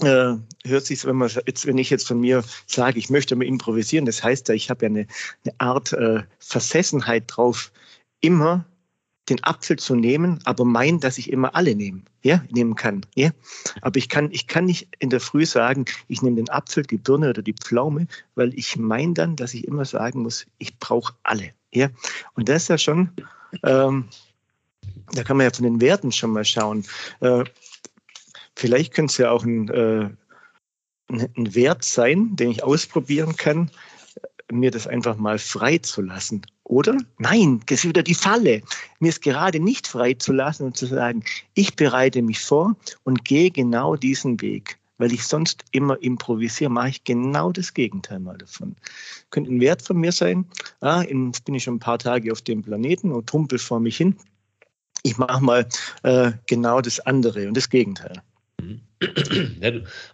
äh, 0.03 0.35
hört 0.65 0.87
sich, 0.87 1.05
wenn 1.05 1.17
man 1.17 1.31
jetzt, 1.47 1.67
wenn 1.67 1.79
ich 1.79 1.91
jetzt 1.91 2.07
von 2.07 2.21
mir 2.21 2.45
sage, 2.67 2.99
ich 2.99 3.11
möchte 3.11 3.37
mal 3.37 3.47
improvisieren, 3.47 4.07
das 4.07 4.23
heißt 4.23 4.49
ja, 4.49 4.55
ich 4.55 4.71
habe 4.71 4.85
ja 4.85 4.91
eine, 4.91 5.07
eine 5.45 5.55
Art 5.59 5.93
äh, 5.93 6.23
Versessenheit 6.39 7.25
drauf, 7.29 7.73
immer 8.21 8.65
den 9.29 9.43
Apfel 9.43 9.77
zu 9.77 9.97
nehmen, 9.97 10.39
aber 10.45 10.65
meinen, 10.65 11.01
dass 11.01 11.19
ich 11.19 11.33
immer 11.33 11.55
alle 11.57 11.75
nehmen, 11.75 12.05
ja, 12.23 12.45
nehmen 12.51 12.77
kann, 12.77 13.05
ja. 13.17 13.31
Aber 13.83 13.97
ich 13.97 14.09
kann, 14.09 14.31
ich 14.31 14.47
kann 14.47 14.67
nicht 14.67 14.89
in 15.01 15.11
der 15.11 15.21
Früh 15.21 15.45
sagen, 15.47 15.85
ich 16.07 16.23
nehme 16.23 16.37
den 16.37 16.49
Apfel, 16.49 16.85
die 16.85 16.99
Birne 16.99 17.31
oder 17.31 17.43
die 17.43 17.55
Pflaume, 17.55 18.07
weil 18.37 18.55
ich 18.55 18.77
meine 18.77 19.15
dann, 19.15 19.35
dass 19.35 19.55
ich 19.55 19.67
immer 19.67 19.85
sagen 19.85 20.23
muss, 20.23 20.47
ich 20.59 20.79
brauche 20.79 21.15
alle, 21.25 21.51
ja. 21.73 21.89
Und 22.35 22.49
das 22.49 22.63
ist 22.63 22.69
ja 22.69 22.79
schon, 22.79 23.11
ähm, 23.65 24.09
da 25.13 25.25
kann 25.25 25.37
man 25.37 25.45
ja 25.45 25.53
von 25.53 25.65
den 25.65 25.81
Werten 25.81 26.13
schon 26.13 26.31
mal 26.31 26.45
schauen. 26.45 26.85
Äh, 27.21 27.45
vielleicht 28.57 28.95
könnte 28.95 29.13
es 29.13 29.19
ja 29.19 29.31
auch 29.31 29.45
ein, 29.45 29.69
äh, 29.69 30.09
ein 31.09 31.55
Wert 31.55 31.85
sein, 31.85 32.35
den 32.35 32.51
ich 32.51 32.65
ausprobieren 32.65 33.37
kann, 33.37 33.71
mir 34.51 34.71
das 34.71 34.87
einfach 34.87 35.17
mal 35.17 35.39
frei 35.39 35.79
zu 35.79 36.03
lassen. 36.03 36.43
Oder? 36.65 36.97
Nein, 37.19 37.61
das 37.67 37.81
ist 37.81 37.89
wieder 37.89 38.03
die 38.03 38.15
Falle. 38.15 38.63
Mir 39.01 39.09
ist 39.09 39.23
gerade 39.23 39.61
nicht 39.61 39.87
frei 39.87 40.15
zu 40.15 40.33
lassen 40.33 40.65
und 40.65 40.77
zu 40.77 40.87
sagen, 40.87 41.25
ich 41.55 41.77
bereite 41.77 42.23
mich 42.23 42.41
vor 42.41 42.77
und 43.05 43.25
gehe 43.25 43.51
genau 43.51 43.97
diesen 43.97 44.41
Weg. 44.41 44.79
Weil 44.99 45.13
ich 45.13 45.27
sonst 45.27 45.65
immer 45.73 46.01
improvisiere, 46.03 46.71
mache 46.71 46.89
ich 46.89 47.05
genau 47.05 47.53
das 47.53 47.75
Gegenteil 47.75 48.19
mal 48.19 48.39
davon. 48.39 48.75
Könnte 49.31 49.53
ein 49.53 49.61
Wert 49.61 49.83
von 49.83 49.99
mir 49.99 50.13
sein. 50.13 50.47
Ah, 50.81 51.03
jetzt 51.03 51.45
bin 51.45 51.55
ich 51.55 51.65
schon 51.65 51.75
ein 51.75 51.81
paar 51.81 51.99
Tage 51.99 52.33
auf 52.33 52.41
dem 52.41 52.63
Planeten 52.63 53.13
und 53.13 53.27
tumpel 53.27 53.59
vor 53.59 53.79
mich 53.79 53.99
hin. 53.99 54.17
Ich 55.03 55.19
mache 55.19 55.45
mal 55.45 55.69
äh, 56.03 56.33
genau 56.47 56.81
das 56.81 56.99
andere 57.01 57.47
und 57.47 57.57
das 57.57 57.69
Gegenteil. 57.69 58.23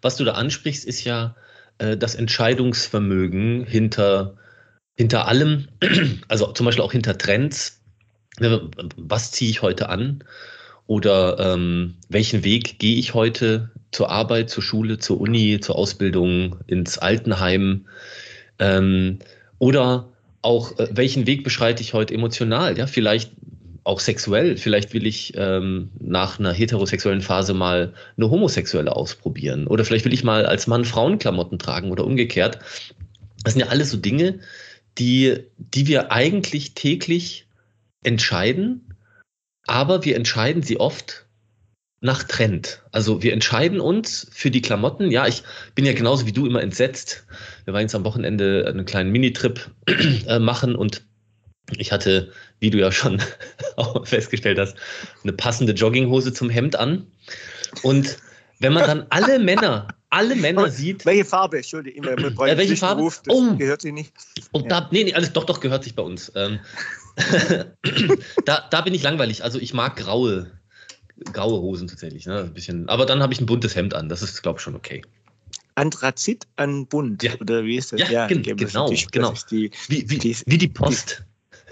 Was 0.03 0.17
du 0.17 0.25
da 0.25 0.33
ansprichst, 0.33 0.85
ist 0.85 1.05
ja 1.05 1.37
äh, 1.79 1.97
das 1.97 2.15
Entscheidungsvermögen 2.15 3.65
hinter, 3.65 4.37
hinter 4.97 5.29
allem, 5.29 5.69
also 6.29 6.53
zum 6.53 6.67
Beispiel 6.67 6.85
auch 6.85 6.93
hinter 6.93 7.19
Trends. 7.19 7.81
Was 8.97 9.31
ziehe 9.33 9.51
ich 9.51 9.63
heute 9.63 9.89
an? 9.89 10.25
Oder 10.87 11.39
ähm, 11.39 11.97
welchen 12.09 12.45
Weg 12.45 12.79
gehe 12.79 12.97
ich 12.97 13.15
heute 13.15 13.71
zur 13.93 14.11
Arbeit, 14.11 14.51
zur 14.51 14.63
Schule, 14.63 14.99
zur 14.99 15.21
Uni, 15.21 15.61
zur 15.61 15.77
Ausbildung, 15.77 16.57
ins 16.67 16.99
Altenheim? 16.99 17.87
Ähm, 18.59 19.19
oder 19.59 20.09
auch, 20.41 20.79
äh, 20.79 20.89
welchen 20.91 21.27
Weg 21.27 21.45
beschreite 21.45 21.83
ich 21.83 21.95
heute 21.95 22.15
emotional? 22.15 22.77
Ja, 22.77 22.87
vielleicht 22.87 23.33
auch 23.85 24.01
sexuell. 24.01 24.57
Vielleicht 24.57 24.93
will 24.95 25.07
ich 25.07 25.33
ähm, 25.37 25.91
nach 25.99 26.39
einer 26.39 26.53
heterosexuellen 26.53 27.23
Phase 27.23 27.55
mal 27.55 27.95
eine 28.17 28.31
homosexuelle 28.31 28.95
ausprobieren. 28.95 29.67
Oder 29.67 29.85
vielleicht 29.85 30.05
will 30.05 30.13
ich 30.13 30.25
mal 30.25 30.47
als 30.47 30.67
Mann 30.67 30.85
Frauenklamotten 30.85 31.59
tragen 31.59 31.91
oder 31.91 32.05
umgekehrt. 32.05 32.59
Das 33.43 33.55
sind 33.55 33.61
ja 33.61 33.69
alles 33.69 33.91
so 33.91 33.97
Dinge, 33.97 34.39
die, 34.99 35.39
die 35.57 35.87
wir 35.87 36.13
eigentlich 36.13 36.75
täglich 36.75 37.47
entscheiden, 38.05 38.95
aber 39.67 40.05
wir 40.05 40.17
entscheiden 40.17 40.63
sie 40.63 40.79
oft 40.79 41.27
nach 42.01 42.25
Trend. 42.25 42.83
Also 42.91 43.23
wir 43.23 43.33
entscheiden 43.33 43.81
uns 43.81 44.27
für 44.33 44.51
die 44.51 44.61
Klamotten. 44.61 45.11
Ja, 45.11 45.27
ich 45.27 45.45
bin 45.75 45.85
ja 45.85 45.93
genauso 45.93 46.27
wie 46.27 46.33
du 46.33 46.47
immer 46.47 46.61
entsetzt. 46.61 47.25
Wir 47.65 47.73
waren 47.73 47.83
jetzt 47.83 47.95
am 47.95 48.05
Wochenende 48.05 48.67
einen 48.69 48.85
kleinen 48.85 49.13
Minitrip 49.13 49.71
äh, 50.27 50.41
machen 50.41 50.75
und 50.75 51.05
ich 51.79 51.93
hatte, 51.93 52.33
wie 52.61 52.71
du 52.71 52.79
ja 52.79 52.93
schon 52.93 53.21
auch 53.77 54.07
festgestellt 54.07 54.59
hast, 54.59 54.77
eine 55.23 55.33
passende 55.33 55.73
Jogginghose 55.73 56.33
zum 56.33 56.51
Hemd 56.51 56.77
an. 56.77 57.07
Und 57.83 58.19
wenn 58.59 58.73
man 58.73 58.87
dann 58.87 59.07
alle 59.11 59.39
Männer, 59.39 59.89
alle 60.11 60.37
Männer 60.37 60.71
sieht. 60.71 61.07
Welche 61.07 61.25
Farbe? 61.25 61.57
Entschuldigung, 61.57 62.05
äh, 62.05 62.57
welche 62.57 62.77
Farbe? 62.77 63.03
Ruf, 63.03 63.23
oh. 63.29 63.55
gehört 63.57 63.83
sie 63.83 63.93
nicht. 63.93 64.13
Und 64.53 64.65
ja. 64.65 64.81
da, 64.81 64.89
nee, 64.93 65.05
nee, 65.05 65.15
alles 65.15 65.33
doch, 65.33 65.45
doch, 65.45 65.61
gehört 65.61 65.85
sich 65.85 65.95
bei 65.95 66.03
uns. 66.03 66.31
Ähm, 66.37 66.61
da, 68.45 68.69
da 68.71 68.81
bin 68.83 68.95
ich 68.95 69.03
langweilig. 69.03 69.43
Also 69.43 69.59
ich 69.59 69.75
mag 69.75 69.97
graue, 69.97 70.51
graue 71.33 71.61
Hosen 71.61 71.89
tatsächlich. 71.89 72.27
Ne? 72.27 72.41
Ein 72.41 72.55
bisschen, 72.55 72.89
aber 72.89 73.07
dann 73.07 73.23
habe 73.23 73.33
ich 73.33 73.41
ein 73.41 73.47
buntes 73.47 73.75
Hemd 73.75 73.95
an. 73.95 74.09
Das 74.09 74.23
ist, 74.23 74.43
glaube 74.43 74.59
ich, 74.59 74.63
schon 74.63 74.77
okay. 74.77 75.03
Anthrazit 75.75 76.47
an 76.57 76.87
bunt, 76.87 77.23
ja. 77.23 77.33
oder 77.41 77.65
wie 77.65 77.77
ist 77.77 77.93
das? 77.93 78.01
Ja, 78.01 78.11
ja 78.11 78.27
genau, 78.27 78.91
die, 78.91 79.07
genau. 79.11 79.35
Die, 79.51 79.71
wie, 79.89 80.11
wie, 80.11 80.19
die, 80.19 80.37
wie 80.45 80.59
die 80.59 80.69
Post. 80.69 81.25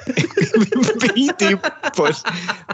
Wie 1.14 1.30
die 1.40 1.56
Post. 1.94 2.26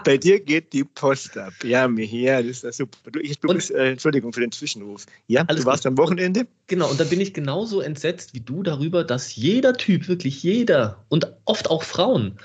Bei 0.04 0.16
dir 0.16 0.40
geht 0.40 0.73
die 0.73 0.85
Post 0.85 1.37
ab. 1.37 1.52
Ja, 1.64 1.88
ja, 1.88 2.42
das 2.42 2.50
ist 2.50 2.64
ja 2.64 2.73
super. 2.73 3.11
Du, 3.11 3.21
ich, 3.21 3.38
du 3.38 3.49
bist, 3.49 3.71
äh, 3.71 3.90
Entschuldigung 3.92 4.33
für 4.33 4.40
den 4.40 4.52
Zwischenruf. 4.52 5.06
Ja, 5.26 5.45
du 5.45 5.64
warst 5.64 5.85
gut. 5.85 5.92
am 5.92 5.99
Wochenende? 5.99 6.47
Genau, 6.66 6.90
und 6.90 7.00
da 7.00 7.04
bin 7.04 7.21
ich 7.21 7.35
genauso 7.35 7.80
entsetzt 7.80 8.35
wie 8.35 8.40
du 8.40 8.62
darüber, 8.62 9.04
dass 9.04 9.35
jeder 9.37 9.75
Typ, 9.75 10.09
wirklich 10.09 10.42
jeder 10.42 11.04
und 11.09 11.33
oft 11.45 11.71
auch 11.71 11.83
Frauen, 11.83 12.38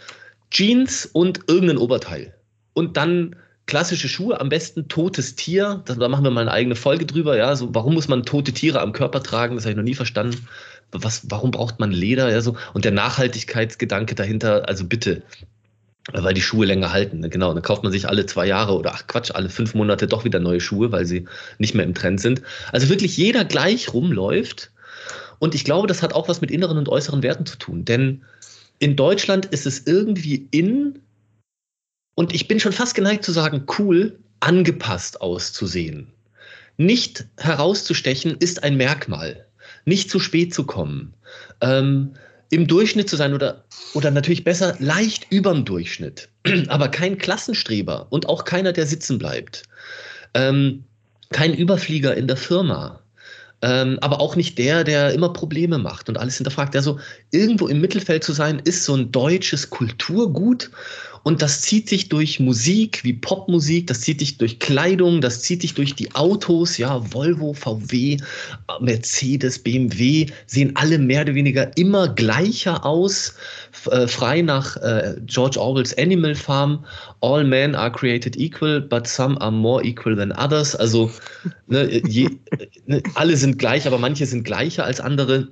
Jeans 0.50 1.05
und 1.05 1.41
irgendein 1.47 1.77
Oberteil. 1.77 2.33
Und 2.73 2.97
dann 2.97 3.35
klassische 3.67 4.09
Schuhe, 4.09 4.39
am 4.41 4.50
besten 4.50 4.88
totes 4.89 5.35
Tier. 5.35 5.81
Da 5.85 6.07
machen 6.09 6.23
wir 6.23 6.31
mal 6.31 6.41
eine 6.41 6.51
eigene 6.51 6.75
Folge 6.75 7.05
drüber. 7.05 7.38
Ja, 7.38 7.55
so, 7.55 7.73
warum 7.73 7.93
muss 7.93 8.07
man 8.07 8.23
tote 8.23 8.51
Tiere 8.51 8.81
am 8.81 8.91
Körper 8.91 9.23
tragen? 9.23 9.55
Das 9.55 9.63
habe 9.63 9.71
ich 9.71 9.77
noch 9.77 9.83
nie 9.83 9.95
verstanden 9.95 10.45
was, 10.91 11.29
warum 11.29 11.51
braucht 11.51 11.79
man 11.79 11.91
Leder? 11.91 12.29
Ja, 12.29 12.41
so. 12.41 12.57
Und 12.74 12.86
der 12.86 12.91
Nachhaltigkeitsgedanke 12.91 14.15
dahinter, 14.15 14.67
also 14.67 14.86
bitte, 14.86 15.24
weil 16.12 16.33
die 16.33 16.41
Schuhe 16.41 16.65
länger 16.65 16.91
halten. 16.91 17.19
Ne? 17.19 17.29
Genau, 17.29 17.53
dann 17.53 17.63
kauft 17.63 17.83
man 17.83 17.91
sich 17.91 18.07
alle 18.07 18.25
zwei 18.25 18.48
Jahre 18.48 18.77
oder 18.77 18.93
ach 18.93 19.07
Quatsch, 19.07 19.31
alle 19.31 19.50
fünf 19.50 19.74
Monate 19.74 20.07
doch 20.07 20.25
wieder 20.25 20.39
neue 20.39 20.60
Schuhe, 20.60 20.91
weil 20.91 21.05
sie 21.05 21.25
nicht 21.60 21.75
mehr 21.75 21.86
im 21.86 21.93
Trend 21.93 22.19
sind. 22.19 22.41
Also 22.71 22.89
wirklich 22.89 23.17
jeder 23.17 23.45
gleich 23.45 23.93
rumläuft. 23.93 24.71
Und 25.39 25.55
ich 25.55 25.63
glaube, 25.63 25.88
das 25.88 26.03
hat 26.03 26.13
auch 26.13 26.27
was 26.27 26.41
mit 26.41 26.51
inneren 26.51 26.77
und 26.77 26.89
äußeren 26.89 27.24
Werten 27.24 27.45
zu 27.45 27.57
tun. 27.57 27.86
Denn 27.86 28.24
in 28.79 28.95
Deutschland 28.95 29.45
ist 29.48 29.65
es 29.65 29.86
irgendwie 29.86 30.48
in, 30.51 31.00
und 32.15 32.33
ich 32.33 32.48
bin 32.48 32.60
schon 32.60 32.74
fast 32.74 32.95
geneigt 32.95 33.24
zu 33.24 33.31
sagen, 33.31 33.65
cool, 33.79 34.19
angepasst 34.39 35.21
auszusehen. 35.21 36.07
Nicht 36.77 37.25
herauszustechen 37.38 38.38
ist 38.38 38.63
ein 38.63 38.75
Merkmal 38.75 39.45
nicht 39.85 40.09
zu 40.09 40.19
spät 40.19 40.53
zu 40.53 40.65
kommen, 40.65 41.13
ähm, 41.61 42.11
im 42.50 42.67
Durchschnitt 42.67 43.09
zu 43.09 43.15
sein 43.15 43.33
oder, 43.33 43.63
oder 43.93 44.11
natürlich 44.11 44.43
besser 44.43 44.75
leicht 44.79 45.27
über 45.29 45.53
dem 45.53 45.65
Durchschnitt, 45.65 46.29
aber 46.67 46.89
kein 46.89 47.17
Klassenstreber 47.17 48.07
und 48.09 48.27
auch 48.27 48.43
keiner, 48.43 48.73
der 48.73 48.85
sitzen 48.85 49.17
bleibt. 49.17 49.63
Ähm, 50.33 50.83
kein 51.31 51.53
Überflieger 51.53 52.15
in 52.15 52.27
der 52.27 52.35
Firma, 52.38 53.01
ähm, 53.61 53.97
aber 54.01 54.19
auch 54.19 54.35
nicht 54.35 54.57
der, 54.57 54.83
der 54.83 55.13
immer 55.13 55.31
Probleme 55.31 55.77
macht 55.77 56.09
und 56.09 56.17
alles 56.17 56.38
hinterfragt. 56.38 56.75
Also 56.75 57.00
irgendwo 57.31 57.67
im 57.67 57.79
Mittelfeld 57.79 58.23
zu 58.23 58.33
sein, 58.33 58.59
ist 58.63 58.83
so 58.83 58.95
ein 58.95 59.11
deutsches 59.11 59.69
Kulturgut 59.69 60.71
und 61.23 61.41
das 61.41 61.61
zieht 61.61 61.87
sich 61.87 62.09
durch 62.09 62.39
Musik 62.39 63.03
wie 63.03 63.13
Popmusik, 63.13 63.87
das 63.87 64.01
zieht 64.01 64.19
sich 64.19 64.37
durch 64.37 64.59
Kleidung, 64.59 65.21
das 65.21 65.41
zieht 65.41 65.61
sich 65.61 65.73
durch 65.73 65.93
die 65.95 66.13
Autos, 66.15 66.77
ja, 66.77 67.01
Volvo, 67.13 67.53
VW, 67.53 68.17
Mercedes, 68.79 69.59
BMW, 69.59 70.25
sehen 70.47 70.71
alle 70.75 70.97
mehr 70.97 71.21
oder 71.21 71.35
weniger 71.35 71.75
immer 71.77 72.07
gleicher 72.09 72.83
aus, 72.85 73.35
äh, 73.91 74.07
frei 74.07 74.41
nach 74.41 74.77
äh, 74.77 75.15
George 75.25 75.59
Orwells 75.59 75.97
Animal 75.97 76.35
Farm. 76.35 76.83
All 77.21 77.43
men 77.43 77.75
are 77.75 77.91
created 77.91 78.35
equal, 78.37 78.81
but 78.81 79.05
some 79.07 79.39
are 79.41 79.51
more 79.51 79.83
equal 79.83 80.15
than 80.15 80.31
others. 80.33 80.75
Also 80.75 81.11
ne, 81.67 82.01
je, 82.07 82.29
ne, 82.87 83.01
alle 83.15 83.37
sind 83.37 83.59
gleich, 83.59 83.85
aber 83.85 83.97
manche 83.97 84.25
sind 84.25 84.43
gleicher 84.43 84.85
als 84.85 84.99
andere. 84.99 85.47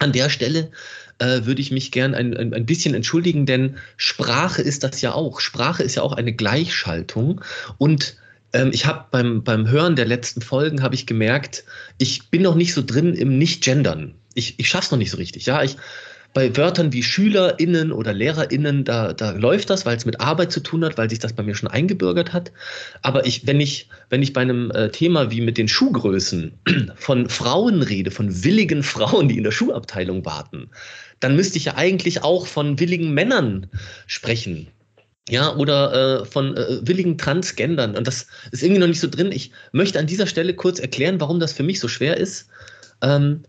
An 0.00 0.12
der 0.12 0.28
Stelle 0.28 0.70
äh, 1.18 1.44
würde 1.44 1.60
ich 1.60 1.70
mich 1.70 1.92
gern 1.92 2.14
ein, 2.14 2.36
ein, 2.36 2.54
ein 2.54 2.66
bisschen 2.66 2.94
entschuldigen, 2.94 3.46
denn 3.46 3.76
Sprache 3.96 4.62
ist 4.62 4.84
das 4.84 5.00
ja 5.00 5.12
auch. 5.12 5.40
Sprache 5.40 5.82
ist 5.82 5.94
ja 5.94 6.02
auch 6.02 6.12
eine 6.12 6.32
Gleichschaltung 6.32 7.40
und 7.78 8.16
ähm, 8.52 8.70
ich 8.72 8.86
habe 8.86 9.04
beim, 9.10 9.42
beim 9.42 9.68
Hören 9.68 9.96
der 9.96 10.06
letzten 10.06 10.40
Folgen 10.40 10.82
habe 10.82 10.94
ich 10.94 11.06
gemerkt, 11.06 11.64
ich 11.98 12.30
bin 12.30 12.42
noch 12.42 12.54
nicht 12.54 12.74
so 12.74 12.82
drin 12.82 13.14
im 13.14 13.38
Nicht-Gendern. 13.38 14.14
Ich, 14.34 14.58
ich 14.58 14.68
schaffe 14.68 14.86
es 14.86 14.90
noch 14.90 14.98
nicht 14.98 15.10
so 15.10 15.16
richtig. 15.16 15.46
Ja, 15.46 15.62
ich, 15.62 15.76
bei 16.34 16.56
Wörtern 16.56 16.92
wie 16.92 17.02
SchülerInnen 17.02 17.92
oder 17.92 18.12
LehrerInnen, 18.12 18.84
da, 18.84 19.12
da 19.12 19.30
läuft 19.30 19.70
das, 19.70 19.86
weil 19.86 19.96
es 19.96 20.04
mit 20.04 20.20
Arbeit 20.20 20.50
zu 20.50 20.60
tun 20.60 20.84
hat, 20.84 20.98
weil 20.98 21.08
sich 21.08 21.20
das 21.20 21.32
bei 21.32 21.44
mir 21.44 21.54
schon 21.54 21.68
eingebürgert 21.68 22.32
hat. 22.32 22.50
Aber 23.02 23.24
ich, 23.24 23.46
wenn 23.46 23.60
ich, 23.60 23.88
wenn 24.10 24.20
ich 24.20 24.32
bei 24.32 24.40
einem 24.40 24.72
äh, 24.72 24.90
Thema 24.90 25.30
wie 25.30 25.40
mit 25.40 25.56
den 25.56 25.68
Schuhgrößen 25.68 26.52
von 26.96 27.28
Frauen 27.28 27.82
rede, 27.82 28.10
von 28.10 28.44
willigen 28.44 28.82
Frauen, 28.82 29.28
die 29.28 29.38
in 29.38 29.44
der 29.44 29.52
Schuhabteilung 29.52 30.24
warten, 30.24 30.70
dann 31.20 31.36
müsste 31.36 31.58
ich 31.58 31.66
ja 31.66 31.76
eigentlich 31.76 32.22
auch 32.22 32.46
von 32.46 32.78
willigen 32.78 33.14
Männern 33.14 33.68
sprechen. 34.06 34.68
Ja, 35.30 35.56
oder 35.56 36.20
äh, 36.20 36.24
von 36.26 36.54
äh, 36.54 36.86
willigen 36.86 37.16
Transgendern. 37.16 37.96
Und 37.96 38.06
das 38.06 38.26
ist 38.50 38.62
irgendwie 38.62 38.80
noch 38.80 38.88
nicht 38.88 39.00
so 39.00 39.08
drin. 39.08 39.32
Ich 39.32 39.52
möchte 39.72 39.98
an 39.98 40.06
dieser 40.06 40.26
Stelle 40.26 40.52
kurz 40.52 40.78
erklären, 40.78 41.18
warum 41.18 41.40
das 41.40 41.54
für 41.54 41.62
mich 41.62 41.80
so 41.80 41.88
schwer 41.88 42.18
ist. 42.18 42.48
Ähm, 43.00 43.42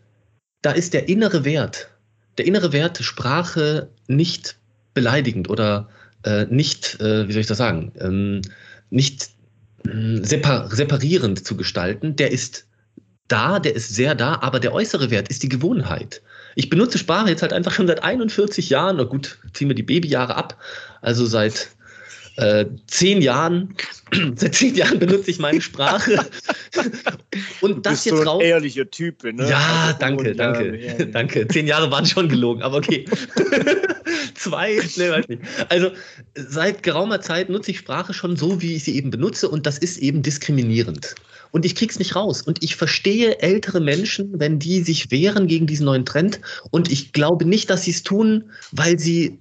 da 0.61 0.71
ist 0.71 0.93
der 0.93 1.09
innere 1.09 1.43
Wert 1.43 1.89
der 2.37 2.45
innere 2.45 2.73
Wert 2.73 2.97
Sprache 3.03 3.89
nicht 4.07 4.57
beleidigend 4.93 5.49
oder 5.49 5.89
äh, 6.23 6.45
nicht, 6.45 6.99
äh, 6.99 7.27
wie 7.27 7.31
soll 7.31 7.41
ich 7.41 7.47
das 7.47 7.57
sagen, 7.57 7.91
ähm, 7.99 8.41
nicht 8.89 9.29
äh, 9.85 10.23
separ 10.23 10.69
separierend 10.73 11.45
zu 11.45 11.55
gestalten, 11.55 12.15
der 12.15 12.31
ist 12.31 12.67
da, 13.27 13.59
der 13.59 13.75
ist 13.75 13.93
sehr 13.93 14.15
da, 14.15 14.39
aber 14.41 14.59
der 14.59 14.73
äußere 14.73 15.09
Wert 15.09 15.29
ist 15.29 15.43
die 15.43 15.49
Gewohnheit. 15.49 16.21
Ich 16.55 16.69
benutze 16.69 16.97
Sprache 16.97 17.29
jetzt 17.29 17.41
halt 17.41 17.53
einfach 17.53 17.71
schon 17.71 17.87
seit 17.87 18.03
41 18.03 18.69
Jahren, 18.69 18.97
na 18.97 19.03
gut, 19.03 19.37
ziehen 19.53 19.67
wir 19.67 19.75
die 19.75 19.83
Babyjahre 19.83 20.35
ab, 20.35 20.57
also 21.01 21.25
seit 21.25 21.69
äh, 22.37 22.65
zehn 22.87 23.21
Jahren, 23.21 23.75
seit 24.35 24.55
zehn 24.55 24.75
Jahren 24.75 24.99
benutze 24.99 25.31
ich 25.31 25.39
meine 25.39 25.61
Sprache. 25.61 26.17
Und 27.61 27.85
das 27.85 28.05
jetzt 28.05 28.17
so 28.17 28.23
raus. 28.23 28.43
ehrlicher 28.43 28.89
Typ, 28.89 29.23
ne? 29.23 29.49
Ja, 29.49 29.85
also, 29.87 29.99
danke, 29.99 30.35
danke, 30.35 30.77
ja, 30.77 31.05
danke. 31.05 31.47
Zehn 31.47 31.67
Jahre 31.67 31.91
waren 31.91 32.05
schon 32.05 32.29
gelogen, 32.29 32.61
aber 32.61 32.77
okay. 32.77 33.05
zwei, 34.35 34.75
ne, 34.97 35.11
weiß 35.11 35.27
nicht. 35.27 35.41
Also 35.69 35.91
seit 36.35 36.83
geraumer 36.83 37.21
Zeit 37.21 37.49
nutze 37.49 37.71
ich 37.71 37.79
Sprache 37.79 38.13
schon 38.13 38.35
so, 38.35 38.61
wie 38.61 38.75
ich 38.75 38.83
sie 38.83 38.95
eben 38.95 39.11
benutze 39.11 39.49
und 39.49 39.65
das 39.65 39.77
ist 39.77 39.97
eben 39.97 40.21
diskriminierend. 40.21 41.15
Und 41.55 41.63
ich 41.63 41.73
krieg's 41.73 41.99
nicht 41.99 42.17
raus. 42.17 42.41
Und 42.41 42.61
ich 42.65 42.75
verstehe 42.75 43.39
ältere 43.39 43.79
Menschen, 43.79 44.37
wenn 44.41 44.59
die 44.59 44.81
sich 44.81 45.09
wehren 45.09 45.47
gegen 45.47 45.67
diesen 45.67 45.85
neuen 45.85 46.03
Trend. 46.03 46.41
Und 46.69 46.91
ich 46.91 47.13
glaube 47.13 47.45
nicht, 47.45 47.69
dass 47.69 47.83
sie 47.83 47.91
es 47.91 48.03
tun, 48.03 48.51
weil 48.73 48.99
sie 48.99 49.39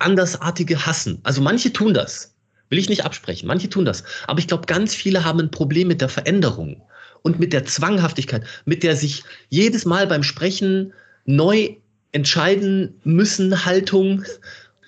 Andersartige 0.00 0.86
hassen. 0.86 1.20
Also 1.22 1.40
manche 1.40 1.72
tun 1.72 1.94
das. 1.94 2.34
Will 2.70 2.80
ich 2.80 2.88
nicht 2.88 3.04
absprechen. 3.04 3.46
Manche 3.46 3.68
tun 3.70 3.84
das. 3.84 4.02
Aber 4.26 4.40
ich 4.40 4.48
glaube, 4.48 4.66
ganz 4.66 4.92
viele 4.92 5.24
haben 5.24 5.38
ein 5.38 5.52
Problem 5.52 5.86
mit 5.86 6.00
der 6.00 6.08
Veränderung 6.08 6.82
und 7.22 7.38
mit 7.38 7.52
der 7.52 7.64
Zwanghaftigkeit, 7.64 8.42
mit 8.64 8.82
der 8.82 8.96
sich 8.96 9.22
jedes 9.48 9.84
Mal 9.84 10.08
beim 10.08 10.24
Sprechen 10.24 10.92
neu 11.26 11.76
entscheiden 12.10 13.00
müssen, 13.04 13.64
Haltung. 13.64 14.24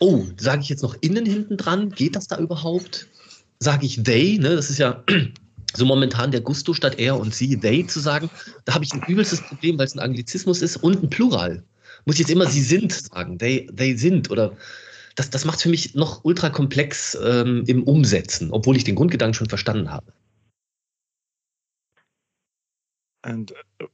Oh, 0.00 0.24
sage 0.38 0.62
ich 0.62 0.70
jetzt 0.70 0.82
noch 0.82 0.96
innen 1.02 1.24
hinten 1.24 1.56
dran? 1.56 1.90
Geht 1.90 2.16
das 2.16 2.26
da 2.26 2.36
überhaupt? 2.36 3.06
Sage 3.60 3.86
ich 3.86 4.02
they? 4.02 4.38
Ne? 4.40 4.56
Das 4.56 4.70
ist 4.70 4.78
ja 4.78 5.04
so 5.76 5.84
momentan 5.84 6.30
der 6.30 6.40
Gusto 6.40 6.74
statt 6.74 6.98
er 6.98 7.18
und 7.18 7.34
sie, 7.34 7.58
they 7.58 7.86
zu 7.86 8.00
sagen. 8.00 8.30
Da 8.64 8.74
habe 8.74 8.84
ich 8.84 8.92
ein 8.92 9.02
übelstes 9.06 9.42
Problem, 9.42 9.78
weil 9.78 9.86
es 9.86 9.94
ein 9.94 10.00
Anglizismus 10.00 10.62
ist 10.62 10.76
und 10.78 11.02
ein 11.02 11.10
Plural. 11.10 11.62
Muss 12.04 12.16
ich 12.16 12.20
jetzt 12.20 12.30
immer 12.30 12.46
sie 12.48 12.62
sind 12.62 12.92
sagen, 12.92 13.38
they, 13.38 13.66
they 13.74 13.96
sind 13.96 14.30
oder 14.30 14.56
das, 15.16 15.30
das 15.30 15.44
macht 15.44 15.56
es 15.56 15.62
für 15.62 15.68
mich 15.68 15.94
noch 15.94 16.24
ultra 16.24 16.50
komplex 16.50 17.16
ähm, 17.22 17.64
im 17.66 17.84
Umsetzen, 17.84 18.50
obwohl 18.50 18.76
ich 18.76 18.84
den 18.84 18.96
Grundgedanken 18.96 19.34
schon 19.34 19.48
verstanden 19.48 19.90
habe. 19.90 20.12
Und 23.24 23.52
uh, 23.82 23.86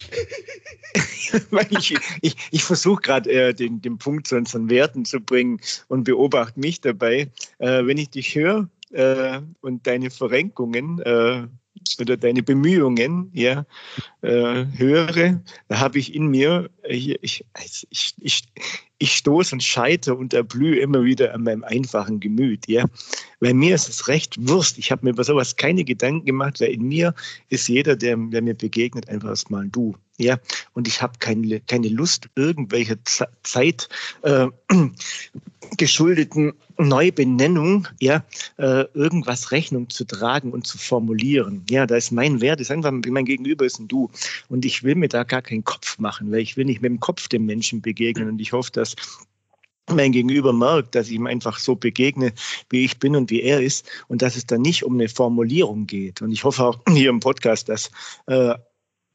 ich, 1.70 1.96
ich, 2.22 2.36
ich 2.50 2.64
versuche 2.64 3.00
gerade 3.00 3.30
äh, 3.30 3.54
den, 3.54 3.80
den 3.80 3.98
Punkt 3.98 4.26
zu 4.26 4.36
unseren 4.36 4.68
Werten 4.68 5.04
zu 5.04 5.20
bringen 5.20 5.60
und 5.88 6.04
beobachte 6.04 6.58
mich 6.58 6.80
dabei. 6.80 7.30
Äh, 7.58 7.86
wenn 7.86 7.98
ich 7.98 8.10
dich 8.10 8.34
höre 8.34 8.68
äh, 8.92 9.40
und 9.60 9.86
deine 9.86 10.10
Verrenkungen 10.10 11.00
äh, 11.00 11.46
oder 11.98 12.16
deine 12.16 12.42
Bemühungen 12.42 13.30
ja, 13.32 13.66
äh, 14.22 14.66
höre, 14.76 15.42
da 15.68 15.80
habe 15.80 15.98
ich 15.98 16.14
in 16.14 16.28
mir, 16.28 16.70
ich, 16.84 17.22
ich, 17.22 17.44
ich, 17.90 18.14
ich, 18.20 18.42
ich 18.98 19.14
stoße 19.14 19.54
und 19.54 19.62
scheite 19.62 20.14
und 20.14 20.32
erblühe 20.32 20.78
immer 20.78 21.02
wieder 21.02 21.34
an 21.34 21.42
meinem 21.42 21.64
einfachen 21.64 22.20
Gemüt. 22.20 22.68
Ja? 22.68 22.84
Weil 23.40 23.54
mir 23.54 23.74
ist 23.74 23.88
es 23.88 24.06
recht 24.06 24.36
Wurst. 24.48 24.78
Ich 24.78 24.92
habe 24.92 25.04
mir 25.04 25.10
über 25.10 25.24
sowas 25.24 25.56
keine 25.56 25.84
Gedanken 25.84 26.24
gemacht, 26.26 26.60
weil 26.60 26.70
in 26.70 26.86
mir 26.86 27.14
ist 27.48 27.68
jeder, 27.68 27.96
der, 27.96 28.16
der 28.16 28.42
mir 28.42 28.54
begegnet, 28.54 29.08
einfach 29.08 29.30
erstmal 29.30 29.64
ein 29.64 29.72
Du. 29.72 29.96
Ja? 30.22 30.38
Und 30.74 30.88
ich 30.88 31.02
habe 31.02 31.14
keine, 31.18 31.60
keine 31.60 31.88
Lust, 31.88 32.28
irgendwelche 32.34 32.98
Zeit 33.42 33.88
äh, 34.22 34.46
geschuldeten 35.76 36.52
Neubenennung, 36.78 37.88
ja, 38.00 38.24
äh, 38.58 38.84
irgendwas 38.94 39.52
Rechnung 39.52 39.88
zu 39.90 40.04
tragen 40.04 40.52
und 40.52 40.66
zu 40.66 40.78
formulieren. 40.78 41.64
Ja, 41.70 41.86
da 41.86 41.96
ist 41.96 42.12
mein 42.12 42.40
Wert, 42.40 42.60
ist 42.60 42.70
einfach, 42.70 42.92
mein 42.92 43.24
Gegenüber 43.24 43.64
ist 43.64 43.78
ein 43.78 43.88
Du. 43.88 44.10
Und 44.48 44.64
ich 44.64 44.82
will 44.82 44.94
mir 44.94 45.08
da 45.08 45.24
gar 45.24 45.42
keinen 45.42 45.64
Kopf 45.64 45.98
machen, 45.98 46.30
weil 46.30 46.40
ich 46.40 46.56
will 46.56 46.64
nicht 46.64 46.82
mit 46.82 46.90
dem 46.90 47.00
Kopf 47.00 47.28
dem 47.28 47.46
Menschen 47.46 47.80
begegnen. 47.80 48.28
Und 48.28 48.40
ich 48.40 48.52
hoffe, 48.52 48.70
dass 48.72 48.96
mein 49.90 50.12
Gegenüber 50.12 50.52
merkt, 50.52 50.94
dass 50.94 51.08
ich 51.08 51.14
ihm 51.14 51.26
einfach 51.26 51.58
so 51.58 51.74
begegne, 51.74 52.32
wie 52.70 52.84
ich 52.84 52.98
bin 52.98 53.16
und 53.16 53.30
wie 53.30 53.42
er 53.42 53.60
ist 53.60 53.88
und 54.08 54.22
dass 54.22 54.36
es 54.36 54.46
dann 54.46 54.62
nicht 54.62 54.84
um 54.84 54.94
eine 54.94 55.08
Formulierung 55.08 55.86
geht. 55.86 56.22
Und 56.22 56.32
ich 56.32 56.44
hoffe 56.44 56.64
auch 56.64 56.80
hier 56.88 57.10
im 57.10 57.20
Podcast, 57.20 57.68
dass 57.68 57.90
äh, 58.26 58.54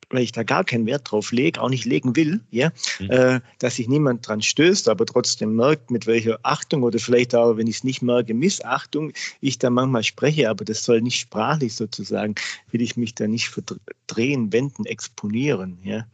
weil 0.10 0.24
ich 0.24 0.32
da 0.32 0.44
gar 0.44 0.64
keinen 0.64 0.86
Wert 0.86 1.12
drauf 1.12 1.32
lege, 1.32 1.62
auch 1.62 1.70
nicht 1.70 1.86
legen 1.86 2.16
will, 2.16 2.40
ja, 2.52 2.72
mhm. 3.00 3.10
äh, 3.10 3.40
dass 3.60 3.76
sich 3.76 3.88
niemand 3.88 4.28
dran 4.28 4.42
stößt, 4.42 4.88
aber 4.90 5.06
trotzdem 5.06 5.56
merkt, 5.56 5.92
mit 5.92 6.08
welcher 6.08 6.40
Achtung 6.44 6.84
oder 6.84 7.00
vielleicht 7.00 7.36
auch, 7.36 7.58
wenn 7.58 7.68
ich 7.68 7.78
es 7.78 7.84
nicht 7.84 8.02
merke, 8.02 8.34
Missachtung 8.34 9.12
ich 9.42 9.60
da 9.60 9.70
manchmal 9.70 10.04
spreche, 10.04 10.50
aber 10.50 10.66
das 10.66 10.84
soll 10.84 11.02
nicht 11.02 11.20
sprachlich 11.20 11.76
sozusagen, 11.76 12.36
will 12.72 12.82
ich 12.82 12.96
mich 12.96 13.16
da 13.16 13.28
nicht 13.28 13.50
verdrehen, 13.50 14.54
wenden, 14.54 14.86
exponieren, 14.86 15.78
ja. 15.84 16.06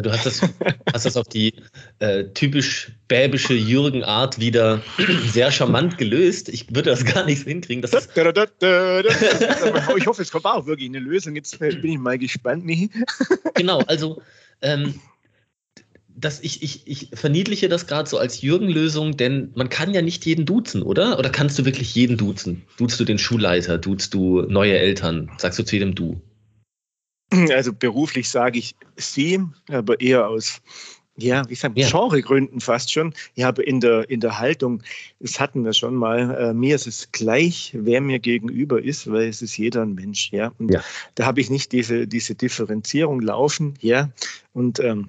Ja, 0.00 0.02
du 0.02 0.12
hast 0.12 0.24
das, 0.24 0.40
hast 0.94 1.04
das 1.04 1.16
auf 1.18 1.28
die 1.28 1.52
äh, 1.98 2.24
typisch 2.32 2.92
bäbische 3.06 3.52
Jürgen-Art 3.52 4.38
wieder 4.38 4.80
sehr 5.26 5.52
charmant 5.52 5.98
gelöst. 5.98 6.48
Ich 6.48 6.74
würde 6.74 6.88
das 6.88 7.04
gar 7.04 7.26
nicht 7.26 7.42
so 7.42 7.44
hinkriegen. 7.44 7.82
Das 7.82 7.90
ich 9.98 10.06
hoffe, 10.06 10.22
es 10.22 10.30
kommt 10.30 10.46
auch 10.46 10.64
wirklich 10.64 10.88
eine 10.88 11.00
Lösung. 11.00 11.36
Jetzt 11.36 11.58
bin 11.58 11.84
ich 11.84 11.98
mal 11.98 12.18
gespannt, 12.18 12.64
Michi. 12.64 12.88
genau, 13.54 13.80
also 13.80 14.22
ähm, 14.62 14.94
das, 16.08 16.40
ich, 16.40 16.62
ich, 16.62 16.86
ich 16.86 17.10
verniedliche 17.12 17.68
das 17.68 17.86
gerade 17.86 18.08
so 18.08 18.16
als 18.16 18.40
Jürgen-Lösung, 18.40 19.18
denn 19.18 19.50
man 19.54 19.68
kann 19.68 19.92
ja 19.92 20.00
nicht 20.00 20.24
jeden 20.24 20.46
duzen, 20.46 20.82
oder? 20.82 21.18
Oder 21.18 21.28
kannst 21.28 21.58
du 21.58 21.66
wirklich 21.66 21.94
jeden 21.94 22.16
duzen? 22.16 22.62
Duzt 22.78 22.98
du 22.98 23.04
den 23.04 23.18
Schulleiter? 23.18 23.76
Duzt 23.76 24.14
du 24.14 24.40
neue 24.48 24.78
Eltern? 24.78 25.30
Sagst 25.36 25.58
du 25.58 25.62
zu 25.62 25.76
jedem 25.76 25.94
Du? 25.94 26.22
Also 27.50 27.72
beruflich 27.72 28.28
sage 28.28 28.58
ich 28.58 28.74
sie, 28.96 29.40
aber 29.68 30.00
eher 30.00 30.28
aus 30.28 30.60
ja, 31.22 31.44
wie 31.46 31.54
gesagt, 31.54 31.76
ja. 31.76 31.88
Genregründen 31.88 32.60
fast 32.60 32.92
schon. 32.92 33.14
Ja, 33.34 33.48
aber 33.48 33.66
in 33.66 33.80
der, 33.80 34.08
in 34.08 34.20
der 34.20 34.38
Haltung, 34.38 34.82
das 35.18 35.38
hatten 35.38 35.64
wir 35.64 35.72
schon 35.72 35.94
mal, 35.94 36.34
äh, 36.34 36.54
mir 36.54 36.74
ist 36.74 36.86
es 36.86 37.12
gleich, 37.12 37.72
wer 37.74 38.00
mir 38.00 38.18
gegenüber 38.18 38.82
ist, 38.82 39.10
weil 39.10 39.28
es 39.28 39.42
ist 39.42 39.56
jeder 39.56 39.82
ein 39.82 39.94
Mensch, 39.94 40.30
ja. 40.32 40.52
Und 40.58 40.72
ja. 40.72 40.82
da 41.16 41.26
habe 41.26 41.40
ich 41.40 41.50
nicht 41.50 41.72
diese, 41.72 42.06
diese 42.06 42.34
Differenzierung 42.34 43.20
laufen, 43.20 43.74
ja. 43.80 44.10
Und 44.54 44.80
ähm, 44.80 45.08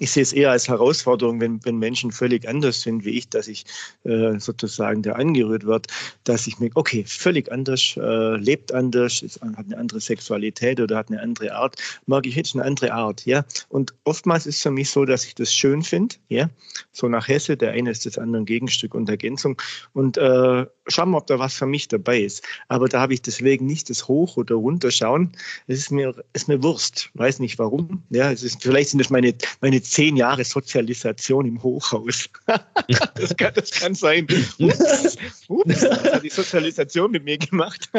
ich 0.00 0.10
sehe 0.10 0.22
es 0.22 0.32
eher 0.32 0.50
als 0.50 0.68
Herausforderung, 0.68 1.40
wenn, 1.40 1.64
wenn 1.64 1.78
Menschen 1.78 2.10
völlig 2.10 2.48
anders 2.48 2.80
sind 2.80 3.04
wie 3.04 3.10
ich, 3.10 3.28
dass 3.28 3.48
ich 3.48 3.64
äh, 4.04 4.38
sozusagen 4.38 5.02
da 5.02 5.12
angerührt 5.12 5.64
wird, 5.64 5.86
dass 6.24 6.46
ich 6.46 6.58
mir, 6.58 6.70
okay, 6.74 7.04
völlig 7.06 7.50
anders, 7.52 7.96
äh, 7.96 8.36
lebt 8.36 8.72
anders, 8.72 9.22
ist, 9.22 9.40
hat 9.40 9.66
eine 9.66 9.78
andere 9.78 10.00
Sexualität 10.00 10.80
oder 10.80 10.96
hat 10.96 11.08
eine 11.08 11.20
andere 11.20 11.54
Art, 11.54 11.76
mag 12.06 12.26
ich 12.26 12.34
jetzt 12.34 12.54
eine 12.54 12.64
andere 12.64 12.92
Art, 12.92 13.24
ja. 13.24 13.44
Und 13.68 13.94
oftmals 14.04 14.46
ist 14.46 14.56
es 14.56 14.62
für 14.62 14.70
mich 14.70 14.90
so, 14.90 15.04
dass 15.04 15.24
ich 15.24 15.34
das 15.34 15.52
schön 15.52 15.82
finde, 15.82 16.16
ja. 16.28 16.48
So 16.92 17.08
nach 17.08 17.28
Hesse, 17.28 17.56
der 17.56 17.72
eine 17.72 17.90
ist 17.90 18.06
das 18.06 18.18
andere 18.18 18.44
Gegenstück 18.44 18.94
und 18.94 19.08
Ergänzung. 19.08 19.60
Und 19.92 20.16
äh, 20.16 20.66
schauen 20.88 21.10
wir, 21.10 21.18
ob 21.18 21.26
da 21.26 21.38
was 21.38 21.54
für 21.54 21.66
mich 21.66 21.88
dabei 21.88 22.20
ist. 22.20 22.42
Aber 22.68 22.88
da 22.88 23.00
habe 23.00 23.14
ich 23.14 23.22
deswegen 23.22 23.66
nicht 23.66 23.90
das 23.90 24.08
Hoch- 24.08 24.36
oder 24.36 24.56
Runterschauen. 24.56 25.32
Es 25.66 25.78
ist 25.78 25.90
mir, 25.90 26.14
ist 26.32 26.48
mir 26.48 26.62
Wurst. 26.62 27.10
Weiß 27.14 27.38
nicht 27.38 27.58
warum. 27.58 28.02
Ja, 28.10 28.30
es 28.30 28.42
ist, 28.42 28.62
vielleicht 28.62 28.90
sind 28.90 28.98
das 28.98 29.10
meine, 29.10 29.34
meine 29.60 29.82
zehn 29.84 30.16
Jahre 30.16 30.44
Sozialisation 30.44 31.46
im 31.46 31.62
Hochhaus. 31.62 32.28
das, 33.14 33.36
kann, 33.36 33.54
das 33.54 33.70
kann 33.70 33.94
sein. 33.94 34.26
Ups, 34.58 35.16
ups, 35.48 35.82
hat 35.82 36.22
die 36.22 36.30
Sozialisation 36.30 37.12
mit 37.12 37.24
mir 37.24 37.38
gemacht? 37.38 37.90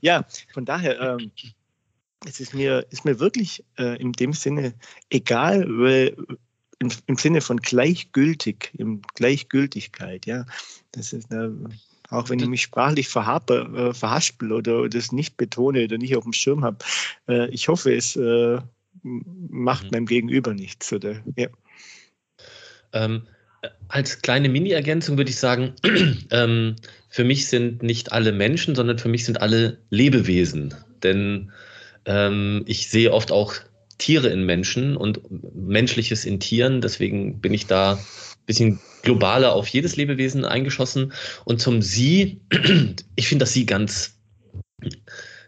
ja, 0.00 0.24
von 0.52 0.64
daher, 0.64 1.00
ähm, 1.00 1.30
es 2.26 2.40
ist 2.40 2.54
mir, 2.54 2.86
ist 2.90 3.04
mir 3.04 3.18
wirklich 3.18 3.64
äh, 3.78 4.00
in 4.00 4.12
dem 4.12 4.32
Sinne 4.32 4.74
egal, 5.10 5.66
weil 5.68 6.16
im, 6.78 6.90
im 7.06 7.16
Sinne 7.16 7.40
von 7.40 7.58
gleichgültig, 7.58 8.72
im 8.76 9.02
Gleichgültigkeit, 9.14 10.26
ja. 10.26 10.44
Das 10.90 11.12
ist 11.12 11.32
eine, 11.32 11.56
auch 12.10 12.28
wenn 12.28 12.40
ich 12.40 12.48
mich 12.48 12.62
sprachlich 12.62 13.08
verhabe, 13.08 13.70
äh, 13.74 13.94
verhaspel 13.94 14.52
oder 14.52 14.88
das 14.88 15.12
nicht 15.12 15.36
betone 15.36 15.84
oder 15.84 15.98
nicht 15.98 16.16
auf 16.16 16.24
dem 16.24 16.32
Schirm 16.32 16.64
habe. 16.64 16.78
Äh, 17.28 17.48
ich 17.50 17.68
hoffe, 17.68 17.94
es 17.94 18.16
äh, 18.16 18.58
macht 19.02 19.84
mhm. 19.84 19.90
meinem 19.92 20.06
Gegenüber 20.06 20.54
nichts. 20.54 20.92
Oder, 20.92 21.22
ja. 21.36 21.48
Ähm, 22.92 23.22
als 23.88 24.22
kleine 24.22 24.48
Mini-Ergänzung 24.48 25.16
würde 25.16 25.30
ich 25.30 25.38
sagen, 25.38 25.74
ähm, 26.30 26.76
für 27.08 27.24
mich 27.24 27.46
sind 27.48 27.82
nicht 27.82 28.12
alle 28.12 28.32
Menschen, 28.32 28.74
sondern 28.74 28.98
für 28.98 29.08
mich 29.08 29.24
sind 29.24 29.40
alle 29.40 29.78
Lebewesen. 29.90 30.74
Denn 31.02 31.52
ähm, 32.04 32.64
ich 32.66 32.88
sehe 32.88 33.12
oft 33.12 33.30
auch 33.30 33.54
Tiere 33.98 34.28
in 34.28 34.44
Menschen 34.44 34.96
und 34.96 35.20
Menschliches 35.54 36.24
in 36.24 36.40
Tieren. 36.40 36.80
Deswegen 36.80 37.40
bin 37.40 37.54
ich 37.54 37.66
da 37.66 37.94
ein 37.94 38.46
bisschen 38.46 38.80
globaler 39.02 39.52
auf 39.52 39.68
jedes 39.68 39.96
Lebewesen 39.96 40.44
eingeschossen. 40.44 41.12
Und 41.44 41.60
zum 41.60 41.82
Sie, 41.82 42.40
ich 43.16 43.28
finde 43.28 43.44
das 43.44 43.52
Sie 43.52 43.66
ganz 43.66 44.18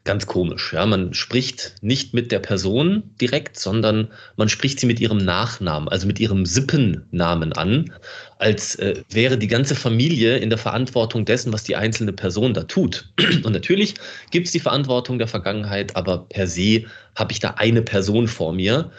ganz 0.05 0.27
komisch. 0.27 0.73
Ja, 0.75 0.85
man 0.85 1.15
spricht 1.15 1.77
nicht 1.81 2.13
mit 2.13 2.31
der 2.31 2.39
Person 2.39 3.15
direkt, 3.21 3.59
sondern 3.59 4.09
man 4.37 4.51
spricht 4.51 4.79
sie 4.79 4.87
mit 4.87 5.01
ihrem 5.01 5.17
Nachnamen, 5.17 5.89
also 5.89 6.07
mit 6.07 6.21
ihrem 6.21 6.45
Sippennamen 6.45 7.55
an, 7.55 7.93
als 8.39 8.77
äh, 8.77 9.03
wäre 9.11 9.39
die 9.39 9.47
ganze 9.47 9.75
Familie 9.75 10.37
in 10.37 10.51
der 10.51 10.59
Verantwortung 10.59 11.25
dessen, 11.25 11.53
was 11.55 11.65
die 11.65 11.77
einzelne 11.77 12.13
Person 12.13 12.53
da 12.53 12.65
tut. 12.65 13.09
Und 13.45 13.53
natürlich 13.53 13.95
gibt 14.31 14.47
es 14.47 14.53
die 14.53 14.61
Verantwortung 14.61 15.19
der 15.19 15.29
Vergangenheit, 15.29 15.97
aber 15.97 16.27
per 16.29 16.47
se 16.47 16.85
habe 17.17 17.33
ich 17.33 17.41
da 17.41 17.55
eine 17.57 17.81
Person 17.81 18.29
vor 18.29 18.53
mir. 18.53 18.91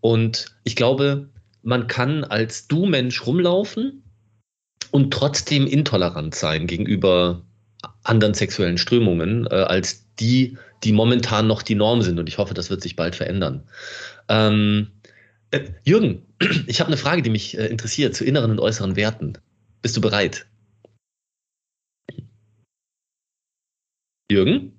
Und 0.00 0.46
ich 0.64 0.76
glaube, 0.76 1.28
man 1.62 1.88
kann 1.88 2.24
als 2.24 2.68
Du-Mensch 2.68 3.26
rumlaufen 3.26 4.02
und 4.90 5.12
trotzdem 5.12 5.66
intolerant 5.66 6.34
sein 6.34 6.66
gegenüber 6.66 7.42
anderen 8.04 8.32
sexuellen 8.32 8.78
Strömungen 8.78 9.46
äh, 9.50 9.54
als 9.54 10.07
die, 10.20 10.58
die 10.84 10.92
momentan 10.92 11.46
noch 11.46 11.62
die 11.62 11.74
Norm 11.74 12.02
sind. 12.02 12.18
Und 12.18 12.28
ich 12.28 12.38
hoffe, 12.38 12.54
das 12.54 12.70
wird 12.70 12.82
sich 12.82 12.96
bald 12.96 13.16
verändern. 13.16 13.64
Ähm, 14.28 14.92
Äh, 15.50 15.72
Jürgen, 15.84 16.26
ich 16.66 16.80
habe 16.80 16.88
eine 16.88 16.96
Frage, 16.98 17.22
die 17.22 17.30
mich 17.30 17.56
äh, 17.56 17.66
interessiert 17.68 18.14
zu 18.14 18.24
inneren 18.24 18.50
und 18.52 18.60
äußeren 18.60 18.96
Werten. 18.96 19.38
Bist 19.82 19.96
du 19.96 20.00
bereit? 20.00 20.46
Jürgen? 24.30 24.72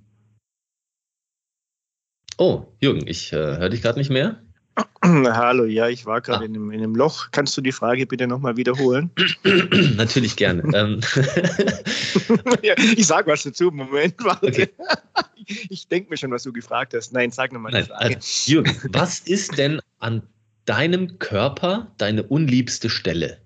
Oh, 2.37 2.65
Jürgen, 2.81 3.07
ich 3.07 3.33
äh, 3.33 3.35
höre 3.57 3.69
dich 3.69 3.81
gerade 3.81 3.99
nicht 3.99 4.09
mehr. 4.09 4.41
Hallo, 5.03 5.65
ja, 5.65 5.87
ich 5.87 6.05
war 6.05 6.21
gerade 6.21 6.43
ah. 6.43 6.45
in, 6.45 6.55
in, 6.55 6.71
einem 6.71 6.95
Loch. 6.95 7.27
Kannst 7.31 7.55
du 7.57 7.61
die 7.61 7.71
Frage 7.71 8.05
bitte 8.05 8.27
nochmal 8.27 8.57
wiederholen? 8.57 9.11
Natürlich 9.95 10.35
gerne. 10.35 10.63
Ähm. 10.75 11.01
ja, 12.61 12.75
ich 12.77 13.07
sage 13.07 13.31
was 13.31 13.43
dazu. 13.43 13.71
Moment, 13.71 14.15
warte. 14.19 14.47
Okay. 14.47 14.69
Ich 15.69 15.87
denke 15.87 16.11
mir 16.11 16.17
schon, 16.17 16.29
was 16.29 16.43
du 16.43 16.53
gefragt 16.53 16.93
hast. 16.93 17.11
Nein, 17.11 17.31
sag 17.31 17.51
nochmal 17.51 17.71
Frage. 17.71 18.17
Also, 18.17 18.51
Jürgen, 18.51 18.77
was 18.89 19.21
ist 19.21 19.57
denn 19.57 19.81
an 19.97 20.21
deinem 20.65 21.17
Körper 21.17 21.91
deine 21.97 22.21
unliebste 22.21 22.87
Stelle? 22.87 23.41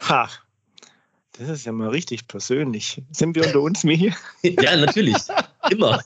Ha, 0.00 0.30
das 1.38 1.48
ist 1.50 1.66
ja 1.66 1.72
mal 1.72 1.90
richtig 1.90 2.26
persönlich. 2.28 3.02
Sind 3.10 3.36
wir 3.36 3.44
unter 3.44 3.60
uns, 3.60 3.84
Michi? 3.84 4.14
ja, 4.42 4.76
natürlich. 4.76 5.16
Immer. 5.70 6.02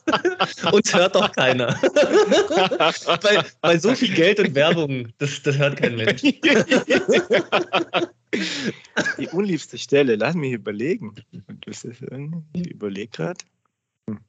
Uns 0.73 0.94
hört 0.94 1.14
doch 1.14 1.33
keiner. 1.33 1.79
bei, 3.23 3.44
bei, 3.61 3.79
so 3.79 3.94
viel 3.94 4.14
Geld 4.14 4.40
und 4.40 4.55
Werbung, 4.55 5.12
das, 5.18 5.42
das 5.42 5.57
hört 5.59 5.77
kein 5.77 5.96
Mensch. 5.96 6.23
Die 9.18 9.29
unliebste 9.29 9.79
Stelle, 9.79 10.16
lass 10.16 10.35
mich 10.35 10.53
überlegen. 10.53 11.14
Das 11.66 11.85
ist, 11.85 12.03
ich 12.53 12.70
überlege 12.70 13.11
gerade. 13.11 13.44
Hm. 14.09 14.20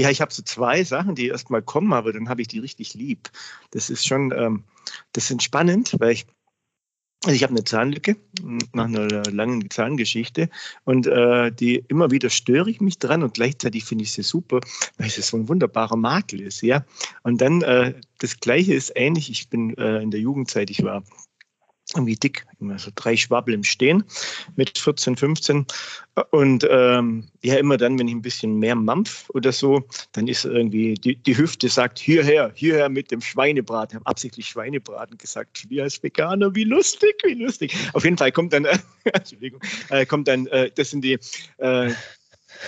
Ja, 0.00 0.10
ich 0.10 0.20
habe 0.20 0.32
so 0.32 0.42
zwei 0.42 0.82
Sachen, 0.82 1.14
die 1.14 1.28
erstmal 1.28 1.62
kommen, 1.62 1.92
aber 1.92 2.12
dann 2.12 2.28
habe 2.28 2.40
ich 2.42 2.48
die 2.48 2.58
richtig 2.58 2.94
lieb. 2.94 3.30
Das 3.72 3.90
ist 3.90 4.06
schon, 4.06 4.32
ähm, 4.32 4.64
das 5.12 5.24
ist 5.24 5.32
entspannend, 5.32 5.94
weil 5.98 6.12
ich 6.12 6.26
also 7.24 7.34
ich 7.36 7.42
habe 7.42 7.52
eine 7.52 7.64
Zahnlücke 7.64 8.16
nach 8.72 8.86
einer 8.86 9.24
langen 9.30 9.68
Zahngeschichte 9.70 10.48
und 10.84 11.06
äh, 11.06 11.52
die 11.52 11.84
immer 11.88 12.10
wieder 12.10 12.30
störe 12.30 12.70
ich 12.70 12.80
mich 12.80 12.98
dran 12.98 13.22
und 13.22 13.34
gleichzeitig 13.34 13.84
finde 13.84 14.04
ich 14.04 14.12
sie 14.12 14.22
super, 14.22 14.60
weil 14.96 15.08
es 15.08 15.26
so 15.26 15.36
ein 15.36 15.48
wunderbarer 15.48 15.96
Makel 15.96 16.40
ist, 16.40 16.62
ja. 16.62 16.84
Und 17.22 17.42
dann 17.42 17.60
äh, 17.60 17.94
das 18.18 18.40
Gleiche 18.40 18.72
ist 18.72 18.92
ähnlich. 18.94 19.30
Ich 19.30 19.50
bin 19.50 19.76
äh, 19.76 20.00
in 20.00 20.10
der 20.10 20.20
Jugendzeit, 20.20 20.70
ich 20.70 20.82
war 20.82 21.02
irgendwie 21.94 22.16
dick, 22.16 22.46
immer 22.60 22.78
so 22.78 22.90
drei 22.94 23.16
Schwabbel 23.16 23.54
im 23.54 23.64
Stehen 23.64 24.04
mit 24.56 24.78
14, 24.78 25.16
15. 25.16 25.66
Und 26.30 26.66
ähm, 26.70 27.28
ja, 27.42 27.56
immer 27.56 27.76
dann, 27.76 27.98
wenn 27.98 28.08
ich 28.08 28.14
ein 28.14 28.22
bisschen 28.22 28.58
mehr 28.58 28.74
mampf 28.74 29.30
oder 29.30 29.52
so, 29.52 29.82
dann 30.12 30.28
ist 30.28 30.44
irgendwie, 30.44 30.94
die, 30.94 31.16
die 31.16 31.36
Hüfte 31.36 31.68
sagt, 31.68 31.98
hierher, 31.98 32.52
hierher 32.54 32.88
mit 32.88 33.10
dem 33.10 33.20
Schweinebraten. 33.20 33.90
Ich 33.90 34.00
habe 34.00 34.06
absichtlich 34.06 34.46
Schweinebraten 34.46 35.18
gesagt. 35.18 35.66
Wie 35.68 35.80
als 35.80 36.02
Veganer, 36.02 36.54
wie 36.54 36.64
lustig, 36.64 37.14
wie 37.24 37.34
lustig. 37.34 37.74
Auf 37.92 38.04
jeden 38.04 38.18
Fall 38.18 38.32
kommt 38.32 38.52
dann, 38.52 38.64
äh, 38.64 38.78
Entschuldigung, 39.04 39.60
äh, 39.88 40.04
kommt 40.04 40.28
dann, 40.28 40.46
äh, 40.48 40.70
das 40.74 40.90
sind 40.90 41.02
die, 41.02 41.18
äh, 41.58 41.92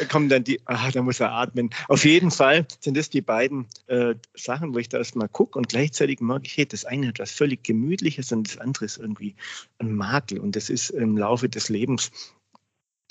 kommen 0.08 0.28
dann 0.28 0.44
die, 0.44 0.60
ah, 0.66 0.90
da 0.90 1.02
muss 1.02 1.20
er 1.20 1.32
atmen. 1.32 1.70
Auf 1.88 2.04
jeden 2.04 2.30
Fall 2.30 2.66
sind 2.80 2.96
das 2.96 3.10
die 3.10 3.20
beiden 3.20 3.66
äh, 3.86 4.14
Sachen, 4.34 4.74
wo 4.74 4.78
ich 4.78 4.88
da 4.88 4.98
erstmal 4.98 5.28
gucke 5.28 5.58
und 5.58 5.68
gleichzeitig 5.68 6.20
merke 6.20 6.46
ich, 6.46 6.56
hey, 6.56 6.66
das 6.66 6.84
eine 6.84 7.08
hat 7.08 7.18
was 7.18 7.32
völlig 7.32 7.62
Gemütliches 7.64 8.32
und 8.32 8.48
das 8.48 8.58
andere 8.58 8.84
ist 8.84 8.98
irgendwie 8.98 9.34
ein 9.78 9.94
Makel. 9.94 10.38
Und 10.38 10.56
das 10.56 10.70
ist 10.70 10.90
im 10.90 11.16
Laufe 11.16 11.48
des 11.48 11.68
Lebens, 11.68 12.10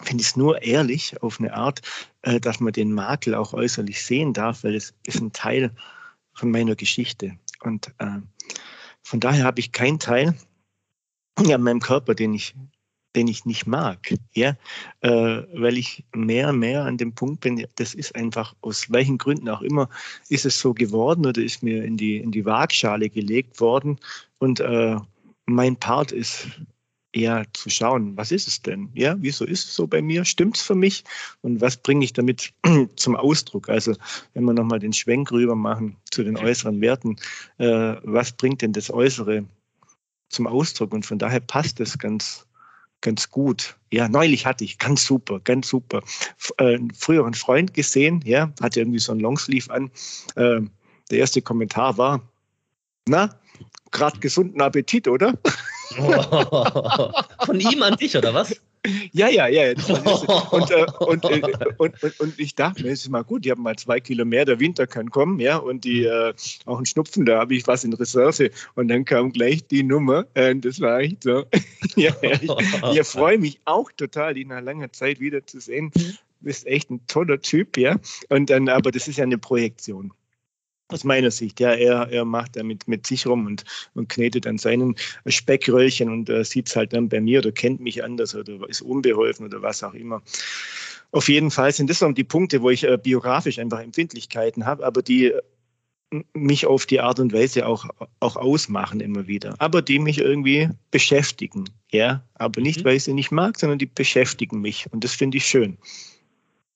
finde 0.03 0.21
ich 0.21 0.29
es 0.29 0.35
nur 0.35 0.61
ehrlich 0.63 1.21
auf 1.21 1.39
eine 1.39 1.53
Art, 1.53 1.81
äh, 2.23 2.39
dass 2.39 2.59
man 2.59 2.73
den 2.73 2.91
Makel 2.93 3.35
auch 3.35 3.53
äußerlich 3.53 4.03
sehen 4.03 4.33
darf, 4.33 4.63
weil 4.63 4.75
es 4.75 4.93
ist 5.05 5.19
ein 5.19 5.31
Teil 5.31 5.71
von 6.33 6.51
meiner 6.51 6.75
Geschichte. 6.75 7.37
Und 7.61 7.93
äh, 7.99 8.19
von 9.03 9.19
daher 9.19 9.43
habe 9.43 9.59
ich 9.59 9.71
keinen 9.71 9.99
Teil 9.99 10.35
an 11.35 11.61
meinem 11.61 11.79
Körper, 11.79 12.15
den 12.15 12.33
ich 12.33 12.55
den 13.15 13.27
ich 13.27 13.45
nicht 13.45 13.67
mag, 13.67 14.13
ja, 14.33 14.55
äh, 15.01 15.09
weil 15.53 15.77
ich 15.77 16.03
mehr 16.15 16.49
und 16.49 16.59
mehr 16.59 16.85
an 16.85 16.97
dem 16.97 17.13
Punkt 17.13 17.41
bin, 17.41 17.65
das 17.75 17.93
ist 17.93 18.15
einfach 18.15 18.55
aus 18.61 18.89
welchen 18.89 19.17
Gründen 19.17 19.49
auch 19.49 19.61
immer, 19.61 19.89
ist 20.29 20.45
es 20.45 20.59
so 20.59 20.73
geworden 20.73 21.25
oder 21.25 21.41
ist 21.41 21.63
mir 21.63 21.83
in 21.83 21.97
die, 21.97 22.17
in 22.17 22.31
die 22.31 22.45
Waagschale 22.45 23.09
gelegt 23.09 23.59
worden 23.59 23.99
und 24.39 24.59
äh, 24.59 24.95
mein 25.45 25.75
Part 25.75 26.11
ist 26.11 26.47
eher 27.13 27.45
zu 27.53 27.69
schauen, 27.69 28.15
was 28.15 28.31
ist 28.31 28.47
es 28.47 28.61
denn? 28.61 28.89
Ja, 28.93 29.15
wieso 29.19 29.45
ist 29.45 29.65
es 29.65 29.75
so 29.75 29.87
bei 29.87 30.01
mir? 30.01 30.23
Stimmt 30.25 30.57
es 30.57 30.63
für 30.63 30.75
mich? 30.75 31.03
Und 31.41 31.61
was 31.61 31.77
bringe 31.77 32.05
ich 32.05 32.13
damit 32.13 32.53
zum 32.95 33.15
Ausdruck? 33.15 33.69
Also, 33.69 33.95
wenn 34.33 34.45
wir 34.45 34.53
nochmal 34.53 34.79
den 34.79 34.93
Schwenk 34.93 35.31
rüber 35.31 35.55
machen 35.55 35.97
zu 36.11 36.23
den 36.23 36.37
äußeren 36.37 36.79
Werten, 36.81 37.17
äh, 37.57 37.95
was 38.03 38.31
bringt 38.31 38.61
denn 38.61 38.73
das 38.73 38.89
Äußere 38.89 39.45
zum 40.29 40.47
Ausdruck? 40.47 40.93
Und 40.93 41.05
von 41.05 41.19
daher 41.19 41.41
passt 41.41 41.79
es 41.79 41.97
ganz, 41.97 42.47
ganz 43.01 43.29
gut. 43.29 43.75
Ja, 43.91 44.07
neulich 44.07 44.45
hatte 44.45 44.63
ich, 44.63 44.77
ganz 44.77 45.05
super, 45.05 45.39
ganz 45.43 45.67
super. 45.67 46.01
Äh, 46.57 46.75
einen 46.75 46.93
früheren 46.93 47.33
Freund 47.33 47.73
gesehen, 47.73 48.21
ja, 48.25 48.53
hatte 48.61 48.79
irgendwie 48.79 48.99
so 48.99 49.11
ein 49.11 49.19
Longsleeve 49.19 49.71
an. 49.71 49.91
Äh, 50.35 50.61
der 51.09 51.19
erste 51.19 51.41
Kommentar 51.41 51.97
war, 51.97 52.21
na, 53.07 53.35
gerade 53.91 54.19
gesunden 54.19 54.61
Appetit, 54.61 55.07
oder? 55.07 55.33
Von 57.45 57.59
ihm 57.59 57.83
an 57.83 57.97
dich, 57.97 58.15
oder 58.15 58.33
was? 58.33 58.55
Ja, 59.11 59.29
ja, 59.29 59.47
ja. 59.47 59.69
Und, 60.51 60.71
äh, 60.71 60.85
und, 60.99 61.23
äh, 61.25 61.41
und, 61.77 62.03
und, 62.03 62.19
und, 62.19 62.39
ich 62.39 62.55
dachte 62.55 62.83
mir, 62.83 62.89
es 62.89 63.01
ist 63.01 63.09
mal 63.09 63.23
gut, 63.23 63.45
die 63.45 63.51
haben 63.51 63.61
mal 63.61 63.75
zwei 63.75 63.99
Kilo 63.99 64.25
mehr, 64.25 64.43
der 64.43 64.59
Winter 64.59 64.87
kann 64.87 65.11
kommen, 65.11 65.39
ja, 65.39 65.57
und 65.57 65.83
die 65.83 66.05
äh, 66.05 66.33
auch 66.65 66.79
ein 66.79 66.85
Schnupfen, 66.85 67.25
da 67.25 67.39
habe 67.39 67.55
ich 67.55 67.67
was 67.67 67.83
in 67.83 67.93
Reserve. 67.93 68.49
Und 68.75 68.87
dann 68.87 69.05
kam 69.05 69.31
gleich 69.31 69.67
die 69.67 69.83
Nummer, 69.83 70.25
äh, 70.33 70.55
das 70.55 70.81
war 70.81 70.99
echt 70.99 71.23
so. 71.23 71.45
ja, 71.95 72.13
ich, 72.21 72.49
ich 72.93 73.07
freue 73.07 73.37
mich 73.37 73.59
auch 73.65 73.91
total, 73.91 74.37
ihn 74.37 74.47
nach 74.47 74.61
langer 74.61 74.91
Zeit 74.91 75.19
wiederzusehen. 75.19 75.91
Du 75.93 76.01
bist 76.41 76.65
echt 76.65 76.89
ein 76.89 77.05
toller 77.05 77.39
Typ, 77.39 77.77
ja. 77.77 77.97
Und 78.29 78.49
dann, 78.49 78.67
aber 78.67 78.91
das 78.91 79.07
ist 79.07 79.17
ja 79.17 79.23
eine 79.23 79.37
Projektion 79.37 80.11
aus 80.93 81.03
meiner 81.03 81.31
Sicht. 81.31 81.59
Ja, 81.59 81.73
er, 81.73 82.09
er 82.11 82.25
macht 82.25 82.55
damit 82.55 82.87
mit 82.87 83.07
sich 83.07 83.25
rum 83.25 83.45
und, 83.45 83.63
und 83.93 84.09
knetet 84.09 84.47
an 84.47 84.57
seinen 84.57 84.95
Speckröllchen 85.25 86.09
und 86.09 86.29
äh, 86.29 86.43
sieht 86.43 86.67
es 86.69 86.75
halt 86.75 86.93
dann 86.93 87.09
bei 87.09 87.21
mir 87.21 87.39
oder 87.39 87.51
kennt 87.51 87.79
mich 87.79 88.03
anders 88.03 88.35
oder 88.35 88.67
ist 88.69 88.81
unbeholfen 88.81 89.45
oder 89.45 89.61
was 89.61 89.83
auch 89.83 89.93
immer. 89.93 90.21
Auf 91.11 91.27
jeden 91.27 91.51
Fall 91.51 91.71
sind 91.73 91.89
das 91.89 91.99
so 91.99 92.11
die 92.11 92.23
Punkte, 92.23 92.61
wo 92.61 92.69
ich 92.69 92.83
äh, 92.83 92.97
biografisch 92.97 93.59
einfach 93.59 93.81
Empfindlichkeiten 93.81 94.65
habe, 94.65 94.85
aber 94.85 95.01
die 95.01 95.25
äh, 95.27 95.41
mich 96.33 96.65
auf 96.65 96.85
die 96.85 96.99
Art 96.99 97.19
und 97.19 97.33
Weise 97.33 97.65
auch, 97.65 97.85
auch 98.19 98.35
ausmachen 98.35 98.99
immer 98.99 99.27
wieder, 99.27 99.55
aber 99.59 99.81
die 99.81 99.99
mich 99.99 100.17
irgendwie 100.17 100.69
beschäftigen. 100.89 101.65
Ja, 101.91 102.23
aber 102.35 102.61
nicht, 102.61 102.81
mhm. 102.81 102.85
weil 102.85 102.95
ich 102.97 103.03
sie 103.03 103.13
nicht 103.13 103.31
mag, 103.31 103.57
sondern 103.59 103.79
die 103.79 103.85
beschäftigen 103.85 104.61
mich 104.61 104.87
und 104.91 105.03
das 105.03 105.13
finde 105.13 105.37
ich 105.37 105.45
schön. 105.45 105.77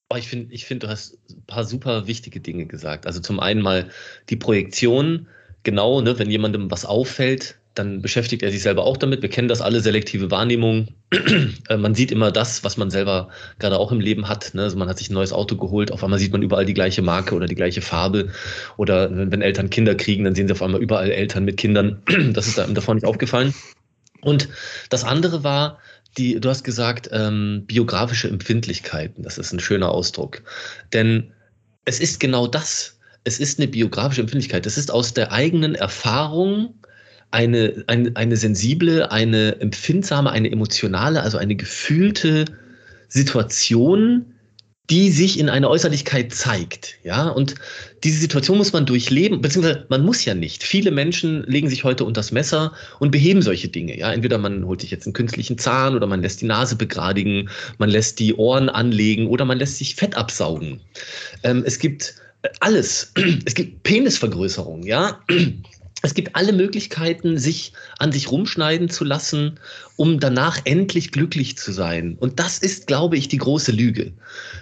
Oh, 0.09 0.15
ich 0.17 0.27
finde, 0.27 0.53
ich 0.53 0.65
find, 0.65 0.83
du 0.83 0.87
hast 0.87 1.17
ein 1.29 1.43
paar 1.47 1.63
super 1.63 2.05
wichtige 2.05 2.39
Dinge 2.39 2.67
gesagt. 2.67 3.07
Also 3.07 3.21
zum 3.21 3.39
einen 3.39 3.61
mal 3.61 3.89
die 4.29 4.35
Projektion, 4.35 5.27
genau, 5.63 6.01
ne, 6.01 6.19
wenn 6.19 6.29
jemandem 6.29 6.69
was 6.69 6.85
auffällt, 6.85 7.57
dann 7.73 8.01
beschäftigt 8.01 8.41
er 8.41 8.51
sich 8.51 8.61
selber 8.61 8.85
auch 8.85 8.97
damit. 8.97 9.21
Wir 9.21 9.29
kennen 9.29 9.47
das 9.47 9.61
alle, 9.61 9.81
selektive 9.81 10.31
Wahrnehmung. 10.31 10.87
Äh, 11.67 11.77
man 11.77 11.95
sieht 11.95 12.11
immer 12.11 12.31
das, 12.31 12.63
was 12.63 12.77
man 12.77 12.91
selber 12.91 13.29
gerade 13.57 13.79
auch 13.79 13.91
im 13.91 13.99
Leben 13.99 14.27
hat. 14.27 14.53
Ne? 14.53 14.63
Also 14.63 14.77
man 14.77 14.87
hat 14.87 14.99
sich 14.99 15.09
ein 15.09 15.15
neues 15.15 15.33
Auto 15.33 15.55
geholt, 15.55 15.91
auf 15.91 16.03
einmal 16.03 16.19
sieht 16.19 16.31
man 16.31 16.43
überall 16.43 16.65
die 16.65 16.75
gleiche 16.75 17.01
Marke 17.01 17.33
oder 17.33 17.47
die 17.47 17.55
gleiche 17.55 17.81
Farbe. 17.81 18.29
Oder 18.77 19.09
wenn 19.11 19.41
Eltern 19.41 19.71
Kinder 19.71 19.95
kriegen, 19.95 20.25
dann 20.25 20.35
sehen 20.35 20.47
sie 20.47 20.53
auf 20.53 20.61
einmal 20.61 20.81
überall 20.81 21.09
Eltern 21.09 21.45
mit 21.45 21.57
Kindern. 21.57 22.03
Das 22.33 22.47
ist 22.47 22.59
einem 22.59 22.75
davor 22.75 22.93
nicht 22.93 23.05
aufgefallen. 23.05 23.55
Und 24.21 24.49
das 24.89 25.03
andere 25.03 25.43
war, 25.43 25.79
die, 26.17 26.39
du 26.39 26.49
hast 26.49 26.63
gesagt, 26.63 27.09
ähm, 27.11 27.63
biografische 27.65 28.29
Empfindlichkeiten. 28.29 29.23
Das 29.23 29.37
ist 29.37 29.51
ein 29.51 29.59
schöner 29.59 29.89
Ausdruck. 29.89 30.41
Denn 30.93 31.31
es 31.85 31.99
ist 31.99 32.19
genau 32.19 32.47
das. 32.47 32.97
Es 33.23 33.39
ist 33.39 33.59
eine 33.59 33.67
biografische 33.67 34.21
Empfindlichkeit. 34.21 34.65
Es 34.65 34.77
ist 34.77 34.91
aus 34.91 35.13
der 35.13 35.31
eigenen 35.31 35.75
Erfahrung 35.75 36.75
eine, 37.31 37.83
eine, 37.87 38.11
eine 38.15 38.37
sensible, 38.37 39.11
eine 39.11 39.59
empfindsame, 39.59 40.31
eine 40.31 40.51
emotionale, 40.51 41.21
also 41.21 41.37
eine 41.37 41.55
gefühlte 41.55 42.45
Situation, 43.09 44.34
die 44.89 45.09
sich 45.09 45.39
in 45.39 45.49
einer 45.49 45.69
Äußerlichkeit 45.69 46.33
zeigt. 46.33 46.95
Ja, 47.03 47.27
und 47.29 47.55
diese 48.03 48.19
Situation 48.19 48.57
muss 48.57 48.73
man 48.73 48.85
durchleben, 48.85 49.41
beziehungsweise 49.41 49.85
man 49.89 50.05
muss 50.05 50.23
ja 50.25 50.35
nicht. 50.35 50.63
Viele 50.63 50.91
Menschen 50.91 51.43
legen 51.43 51.69
sich 51.69 51.83
heute 51.83 52.05
unters 52.05 52.31
Messer 52.31 52.71
und 52.99 53.11
beheben 53.11 53.41
solche 53.41 53.67
Dinge. 53.67 53.97
Ja, 53.97 54.13
entweder 54.13 54.37
man 54.37 54.65
holt 54.65 54.81
sich 54.81 54.91
jetzt 54.91 55.07
einen 55.07 55.13
künstlichen 55.13 55.57
Zahn 55.57 55.95
oder 55.95 56.05
man 56.05 56.21
lässt 56.21 56.41
die 56.41 56.45
Nase 56.45 56.75
begradigen, 56.75 57.49
man 57.79 57.89
lässt 57.89 58.19
die 58.19 58.35
Ohren 58.35 58.69
anlegen 58.69 59.27
oder 59.27 59.45
man 59.45 59.57
lässt 59.57 59.77
sich 59.77 59.95
Fett 59.95 60.15
absaugen. 60.15 60.79
Ähm, 61.43 61.63
es 61.65 61.79
gibt 61.79 62.15
alles. 62.59 63.11
Es 63.45 63.55
gibt 63.55 63.83
Penisvergrößerung, 63.83 64.83
ja. 64.83 65.19
Es 66.05 66.13
gibt 66.13 66.35
alle 66.35 66.53
Möglichkeiten, 66.53 67.39
sich 67.39 67.73
an 67.97 68.11
sich 68.11 68.31
rumschneiden 68.31 68.89
zu 68.89 69.03
lassen, 69.03 69.59
um 69.95 70.19
danach 70.19 70.59
endlich 70.63 71.11
glücklich 71.11 71.57
zu 71.57 71.71
sein. 71.71 72.15
Und 72.19 72.39
das 72.39 72.59
ist, 72.59 72.85
glaube 72.85 73.17
ich, 73.17 73.27
die 73.27 73.39
große 73.39 73.71
Lüge. 73.71 74.13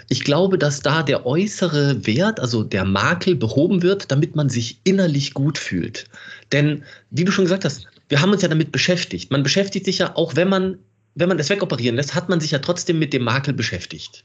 Ich 0.08 0.24
glaube, 0.24 0.58
dass 0.58 0.80
da 0.80 1.04
der 1.04 1.26
äußere 1.26 2.08
Wert, 2.08 2.40
also 2.40 2.64
der 2.64 2.86
Makel, 2.86 3.36
behoben 3.36 3.82
wird, 3.82 4.10
damit 4.10 4.38
man 4.38 4.48
sich 4.48 4.80
innerlich 4.86 5.34
gut 5.34 5.58
fühlt. 5.58 6.06
Denn, 6.54 6.84
wie 7.10 7.26
du 7.26 7.32
schon 7.34 7.46
gesagt 7.46 7.66
hast, 7.66 7.88
wir 8.08 8.22
haben 8.22 8.32
uns 8.32 8.42
ja 8.42 8.48
damit 8.48 8.72
beschäftigt. 8.72 9.30
Man 9.30 9.44
beschäftigt 9.44 9.86
sich 9.86 9.98
ja, 9.98 10.16
auch 10.16 10.38
wenn 10.38 10.48
man, 10.48 10.80
wenn 11.16 11.28
man 11.28 11.40
es 11.40 11.50
wegoperieren 11.50 11.98
lässt, 11.98 12.16
hat 12.16 12.30
man 12.30 12.40
sich 12.40 12.52
ja 12.52 12.60
trotzdem 12.60 13.00
mit 13.00 13.12
dem 13.12 13.24
Makel 13.24 13.54
beschäftigt. 13.54 14.24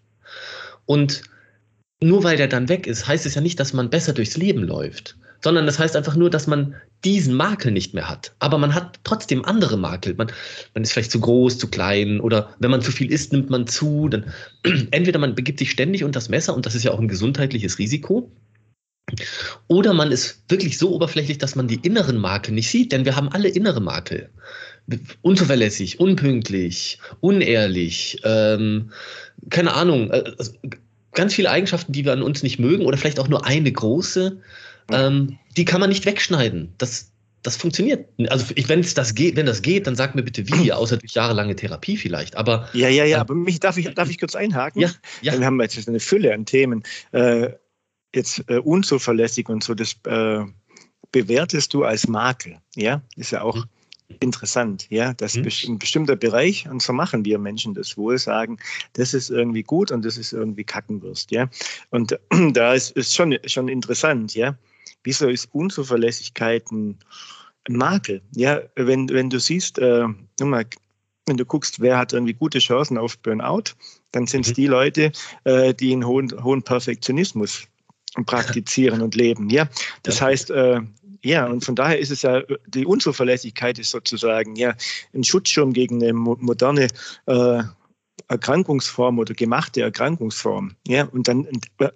Und 0.87 1.23
nur 2.01 2.23
weil 2.23 2.37
der 2.37 2.47
dann 2.47 2.69
weg 2.69 2.87
ist, 2.87 3.09
heißt 3.09 3.27
es 3.27 3.35
ja 3.35 3.41
nicht, 3.41 3.59
dass 3.59 3.73
man 3.73 3.91
besser 3.91 4.13
durchs 4.13 4.37
Leben 4.37 4.63
läuft 4.63 5.17
sondern 5.41 5.67
das 5.67 5.79
heißt 5.79 5.97
einfach 5.97 6.17
nur, 6.17 6.31
dass 6.31 6.47
man 6.47 6.75
diesen 7.05 7.35
Makel 7.35 7.71
nicht 7.71 7.95
mehr 7.95 8.09
hat. 8.09 8.35
Aber 8.41 8.59
man 8.59 8.75
hat 8.75 8.99
trotzdem 9.05 9.45
andere 9.45 9.77
Makel. 9.77 10.15
Man, 10.15 10.33
man 10.75 10.83
ist 10.83 10.93
vielleicht 10.93 11.13
zu 11.13 11.21
groß, 11.21 11.59
zu 11.59 11.69
klein 11.69 12.21
oder 12.21 12.55
wenn 12.59 12.71
man 12.71 12.83
zu 12.83 12.91
viel 12.91 13.13
isst, 13.13 13.33
nimmt 13.33 13.51
man 13.51 13.67
zu. 13.67 14.09
Dann 14.09 14.33
entweder 14.91 15.19
man 15.19 15.35
begibt 15.35 15.59
sich 15.59 15.71
ständig 15.71 16.05
unter 16.05 16.19
das 16.19 16.29
Messer 16.29 16.55
und 16.55 16.67
das 16.67 16.75
ist 16.75 16.85
ja 16.85 16.93
auch 16.93 17.01
ein 17.01 17.09
gesundheitliches 17.09 17.79
Risiko. 17.79 18.31
Oder 19.69 19.95
man 19.95 20.13
ist 20.13 20.43
wirklich 20.49 20.77
so 20.77 20.93
oberflächlich, 20.93 21.39
dass 21.39 21.55
man 21.55 21.69
die 21.69 21.81
inneren 21.83 22.19
Makel 22.19 22.55
nicht 22.55 22.71
sieht, 22.71 22.93
denn 22.93 23.05
wir 23.05 23.17
haben 23.17 23.29
alle 23.31 23.49
innere 23.49 23.81
Makel. 23.81 24.29
Unzuverlässig, 25.23 26.01
unpünktlich, 26.01 26.99
unehrlich, 27.21 28.21
ähm, 28.25 28.91
keine 29.51 29.75
Ahnung, 29.75 30.11
äh, 30.11 30.25
also 30.39 30.53
ganz 31.13 31.35
viele 31.35 31.51
Eigenschaften, 31.51 31.93
die 31.93 32.05
wir 32.05 32.13
an 32.13 32.23
uns 32.23 32.43
nicht 32.43 32.59
mögen 32.59 32.85
oder 32.87 32.97
vielleicht 32.97 33.21
auch 33.21 33.29
nur 33.29 33.45
eine 33.45 33.71
große 33.71 34.41
ähm, 34.91 35.39
die 35.57 35.65
kann 35.65 35.81
man 35.81 35.91
nicht 35.91 36.07
wegschneiden. 36.07 36.75
Das, 36.79 37.11
das 37.43 37.57
funktioniert. 37.57 38.09
Also 38.29 38.47
wenn 38.67 38.81
es 38.81 38.95
das 38.95 39.15
geht, 39.15 39.37
wenn 39.37 39.47
das 39.47 39.63
geht, 39.63 39.87
dann 39.87 39.97
sag 39.97 40.15
mir 40.15 40.23
bitte 40.23 40.47
wie, 40.49 40.73
außer 40.73 40.97
durch 40.97 41.13
jahrelange 41.13 41.57
Therapie 41.57 41.97
vielleicht. 41.97 42.37
Aber 42.37 42.69
ja, 42.73 42.89
ja, 42.89 43.05
ja. 43.05 43.19
Äh, 43.19 43.21
aber 43.21 43.35
mich 43.35 43.61
darf 43.61 43.77
ich 43.77 43.93
darf 43.95 44.11
ich 44.11 44.19
kurz 44.19 44.35
einhaken? 44.35 44.81
Ja, 44.81 44.91
ja. 45.23 45.39
Wir 45.39 45.47
haben 45.47 45.61
jetzt 45.61 45.89
eine 45.89 46.01
Fülle 46.01 46.33
an 46.35 46.47
Themen. 46.47 46.83
Äh, 47.13 47.51
jetzt 48.15 48.43
äh, 48.49 48.59
unzuverlässig 48.59 49.49
und 49.49 49.63
so. 49.63 49.75
Das 49.75 49.97
äh, 50.05 50.45
bewertest 51.13 51.75
du 51.75 51.85
als 51.85 52.09
Makel. 52.09 52.59
Ja, 52.75 53.03
ist 53.17 53.33
ja 53.33 53.43
auch. 53.43 53.57
Mhm 53.57 53.65
interessant, 54.21 54.87
ja, 54.91 55.13
dass 55.15 55.35
hm. 55.35 55.47
ein 55.69 55.79
bestimmter 55.79 56.17
Bereich, 56.17 56.69
und 56.69 56.83
so 56.83 56.93
machen 56.93 57.25
wir 57.25 57.39
Menschen 57.39 57.75
das 57.75 57.97
wohl, 57.97 58.19
sagen, 58.19 58.59
das 58.95 59.15
ist 59.15 59.31
irgendwie 59.31 59.63
gut 59.63 59.91
und 59.91 60.05
das 60.05 60.17
ist 60.17 60.33
irgendwie 60.33 60.65
Kackenwurst, 60.65 61.31
ja. 61.31 61.49
Und 61.91 62.19
da 62.53 62.75
ist, 62.75 62.93
ist 62.93 63.15
schon, 63.15 63.37
schon 63.47 63.69
interessant, 63.69 64.35
ja. 64.35 64.57
Wieso 65.09 65.27
ist 65.29 65.49
Unzuverlässigkeit 65.55 66.71
ein, 66.71 66.99
Makel? 67.67 68.21
Ja, 68.35 68.61
wenn, 68.77 69.09
wenn 69.09 69.31
du 69.31 69.41
siehst, 69.41 69.79
äh, 69.79 70.05
mal, 70.39 70.67
wenn 71.25 71.39
du 71.39 71.47
guckst, 71.47 71.81
wer 71.81 71.97
hat 71.97 72.13
irgendwie 72.13 72.35
gute 72.35 72.59
Chancen 72.59 72.99
auf 72.99 73.17
Burnout, 73.21 73.73
dann 74.13 74.27
sind 74.27 74.45
es 74.45 74.51
mhm. 74.51 74.55
die 74.57 74.67
Leute, 74.67 75.13
äh, 75.45 75.73
die 75.73 75.95
einen 75.95 76.07
hohen, 76.07 76.31
hohen 76.45 76.63
Perfektionismus 76.63 77.67
praktizieren 78.27 79.01
und 79.01 79.15
leben. 79.15 79.49
Ja, 79.49 79.67
das 80.03 80.21
ja. 80.21 80.27
heißt, 80.27 80.51
äh, 80.51 80.83
ja, 81.23 81.47
und 81.47 81.65
von 81.65 81.75
daher 81.75 81.99
ist 81.99 82.11
es 82.11 82.21
ja, 82.21 82.43
die 82.67 82.85
Unzuverlässigkeit 82.85 83.79
ist 83.79 83.91
sozusagen 83.91 84.57
ja 84.57 84.75
ein 85.15 85.25
Schutzschirm 85.25 85.73
gegen 85.73 86.03
eine 86.03 86.13
moderne 86.13 86.89
äh, 87.25 87.63
Erkrankungsform 88.29 89.19
oder 89.19 89.35
gemachte 89.35 89.83
Erkrankungsform. 89.83 90.75
Ja, 90.87 91.05
und 91.05 91.29
dann 91.29 91.49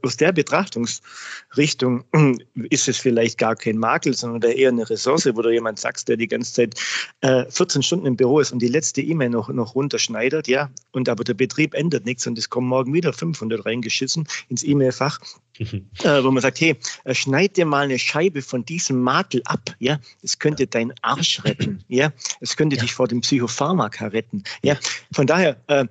aus 0.02 0.16
der 0.16 0.32
Betrachtungsrichtung 0.32 2.04
ist 2.70 2.88
es 2.88 2.96
vielleicht 2.96 3.38
gar 3.38 3.54
kein 3.54 3.78
Makel, 3.78 4.14
sondern 4.14 4.50
eher 4.50 4.70
eine 4.70 4.88
Ressource, 4.88 5.26
wo 5.34 5.42
du 5.42 5.50
jemand 5.50 5.78
sagst, 5.78 6.08
der 6.08 6.16
die 6.16 6.28
ganze 6.28 6.52
Zeit 6.54 6.80
äh, 7.20 7.44
14 7.50 7.82
Stunden 7.82 8.06
im 8.06 8.16
Büro 8.16 8.40
ist 8.40 8.52
und 8.52 8.60
die 8.60 8.68
letzte 8.68 9.02
E-Mail 9.02 9.30
noch, 9.30 9.48
noch 9.48 9.74
runterschneidet, 9.74 10.48
ja, 10.48 10.70
und 10.92 11.08
aber 11.08 11.24
der 11.24 11.34
Betrieb 11.34 11.74
ändert 11.74 12.04
nichts 12.06 12.26
und 12.26 12.38
es 12.38 12.48
kommen 12.48 12.68
morgen 12.68 12.94
wieder 12.94 13.12
500 13.12 13.64
reingeschissen 13.64 14.26
ins 14.48 14.62
E-Mail-Fach. 14.62 15.20
Äh, 15.62 16.24
wo 16.24 16.30
man 16.30 16.42
sagt, 16.42 16.60
hey, 16.60 16.76
äh, 17.04 17.14
schneid 17.14 17.56
dir 17.56 17.66
mal 17.66 17.84
eine 17.84 17.98
Scheibe 17.98 18.42
von 18.42 18.64
diesem 18.64 19.00
Makel 19.00 19.42
ab, 19.44 19.74
ja, 19.78 19.98
es 20.22 20.38
könnte 20.38 20.66
deinen 20.66 20.92
Arsch 21.02 21.44
retten, 21.44 21.84
ja, 21.88 22.12
es 22.40 22.56
könnte 22.56 22.76
ja. 22.76 22.82
dich 22.82 22.92
vor 22.92 23.08
dem 23.08 23.20
Psychopharmaka 23.20 24.08
retten, 24.08 24.44
ja, 24.62 24.76
von 25.12 25.26
daher, 25.26 25.56
äh, 25.68 25.86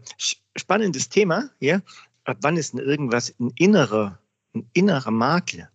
spannendes 0.55 1.09
Thema, 1.09 1.49
ja. 1.59 1.81
Ab 2.23 2.37
wann 2.41 2.55
ist 2.55 2.73
denn 2.73 2.79
irgendwas 2.79 3.33
ein 3.39 3.51
innerer, 3.57 4.19
ein 4.53 4.69
innerer 4.73 5.09
Makel? 5.09 5.67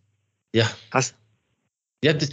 Ja. 0.52 0.70
Hast 0.92 1.16
ja, 2.04 2.12
das, 2.12 2.30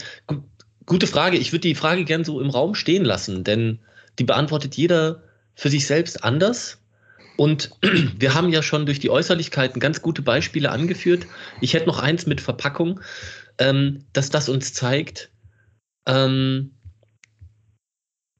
gute 0.86 1.08
Frage. 1.08 1.38
Ich 1.38 1.52
würde 1.52 1.68
die 1.68 1.76
Frage 1.76 2.06
gern 2.06 2.24
so 2.24 2.40
im 2.40 2.50
Raum 2.50 2.76
stehen 2.76 3.06
lassen, 3.06 3.44
denn 3.44 3.80
die 4.20 4.24
beantwortet 4.24 4.76
jeder 4.76 5.24
für 5.56 5.70
sich 5.70 5.88
selbst 5.88 6.24
anders. 6.24 6.80
Und 7.38 7.72
wir 8.18 8.34
haben 8.34 8.50
ja 8.50 8.62
schon 8.62 8.86
durch 8.86 9.00
die 9.00 9.10
Äußerlichkeiten 9.10 9.80
ganz 9.80 10.02
gute 10.02 10.22
Beispiele 10.22 10.72
angeführt. 10.72 11.26
Ich 11.62 11.74
hätte 11.74 11.88
noch 11.88 12.00
eins 12.00 12.26
mit 12.26 12.42
Verpackung, 12.42 13.00
ähm, 13.58 14.06
dass 14.14 14.30
das 14.30 14.50
uns 14.50 14.74
zeigt, 14.74 15.32
ähm, 16.06 16.72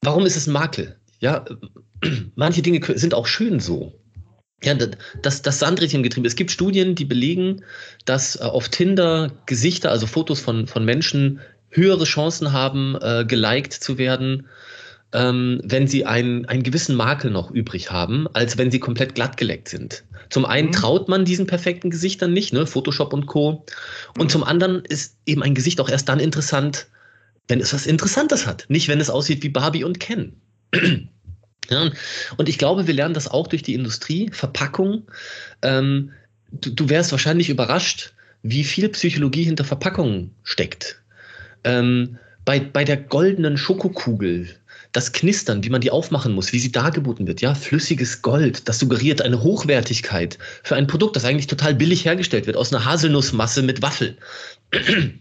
warum 0.02 0.26
ist 0.26 0.36
es 0.36 0.48
ein 0.48 0.54
Makel? 0.54 0.98
Ja, 1.20 1.46
manche 2.36 2.62
Dinge 2.62 2.82
sind 2.98 3.14
auch 3.14 3.28
schön 3.28 3.60
so. 3.60 4.00
Ja, 4.64 4.76
das, 5.22 5.42
das 5.42 5.60
Sandrädchengetriebe. 5.60 6.26
Es 6.26 6.36
gibt 6.36 6.50
Studien, 6.50 6.96
die 6.96 7.04
belegen, 7.04 7.66
dass 8.06 8.38
äh, 8.38 8.44
auf 8.44 8.70
Tinder 8.70 9.32
Gesichter, 9.46 9.92
also 9.92 10.08
Fotos 10.08 10.40
von, 10.40 10.68
von 10.68 10.86
Menschen, 10.86 11.42
höhere 11.70 12.06
Chancen 12.06 12.54
haben, 12.54 12.96
äh, 13.02 13.26
geliked 13.28 13.74
zu 13.74 13.98
werden, 13.98 14.48
ähm, 15.14 15.62
wenn 15.64 15.88
sie 15.88 16.06
einen, 16.06 16.46
einen 16.46 16.64
gewissen 16.64 16.96
Makel 16.96 17.32
noch 17.32 17.52
übrig 17.52 17.92
haben, 17.92 18.28
als 18.34 18.58
wenn 18.58 18.72
sie 18.72 18.80
komplett 18.80 19.16
glatt 19.16 19.38
geleckt 19.38 19.70
sind. 19.70 20.04
Zum 20.30 20.46
einen 20.46 20.70
mhm. 20.70 20.74
traut 20.74 21.08
man 21.08 21.26
diesen 21.26 21.48
perfekten 21.48 21.92
Gesichtern 21.92 22.34
nicht, 22.34 22.54
ne? 22.54 22.66
Photoshop 22.66 23.14
und 23.14 23.28
Co. 23.28 23.66
Und 24.18 24.26
mhm. 24.26 24.30
zum 24.30 24.44
anderen 24.44 24.84
ist 24.86 25.16
eben 25.26 25.44
ein 25.44 25.56
Gesicht 25.56 25.80
auch 25.80 25.90
erst 25.90 26.10
dann 26.10 26.20
interessant, 26.20 26.88
wenn 27.48 27.60
es 27.60 27.74
was 27.74 27.86
Interessantes 27.86 28.48
hat. 28.48 28.66
Nicht, 28.70 28.88
wenn 28.88 29.00
es 29.00 29.10
aussieht 29.10 29.44
wie 29.44 29.50
Barbie 29.50 29.84
und 29.84 30.00
Ken. 30.00 30.34
Ja, 31.70 31.90
und 32.36 32.50
ich 32.50 32.58
glaube, 32.58 32.88
wir 32.88 32.94
lernen 32.94 33.14
das 33.14 33.30
auch 33.30 33.48
durch 33.48 33.64
die 33.64 33.74
Industrie, 33.74 34.30
Verpackung. 34.34 35.04
Ähm, 35.62 36.12
du, 36.52 36.72
du 36.72 36.90
wärst 36.90 37.14
wahrscheinlich 37.14 37.50
überrascht, 37.50 38.14
wie 38.42 38.66
viel 38.66 38.90
Psychologie 38.90 39.44
hinter 39.44 39.64
Verpackungen 39.64 40.36
steckt. 40.44 41.02
Ähm, 41.64 42.18
bei, 42.44 42.60
bei 42.60 42.84
der 42.84 42.98
goldenen 42.98 43.58
Schokokugel, 43.58 44.50
das 44.94 45.12
Knistern, 45.12 45.64
wie 45.64 45.70
man 45.70 45.82
die 45.82 45.92
aufmachen 45.92 46.34
muss, 46.34 46.54
wie 46.54 46.60
sie 46.60 46.72
dargeboten 46.72 47.28
wird, 47.28 47.42
ja, 47.42 47.56
flüssiges 47.56 48.22
Gold, 48.22 48.70
das 48.70 48.80
suggeriert 48.80 49.22
eine 49.22 49.42
Hochwertigkeit 49.42 50.38
für 50.64 50.76
ein 50.76 50.88
Produkt, 50.88 51.16
das 51.16 51.26
eigentlich 51.26 51.48
total 51.48 51.74
billig 51.74 52.06
hergestellt 52.06 52.48
wird, 52.48 52.56
aus 52.56 52.72
einer 52.72 52.86
Haselnussmasse 52.86 53.64
mit 53.64 53.82
Waffel. 53.82 54.18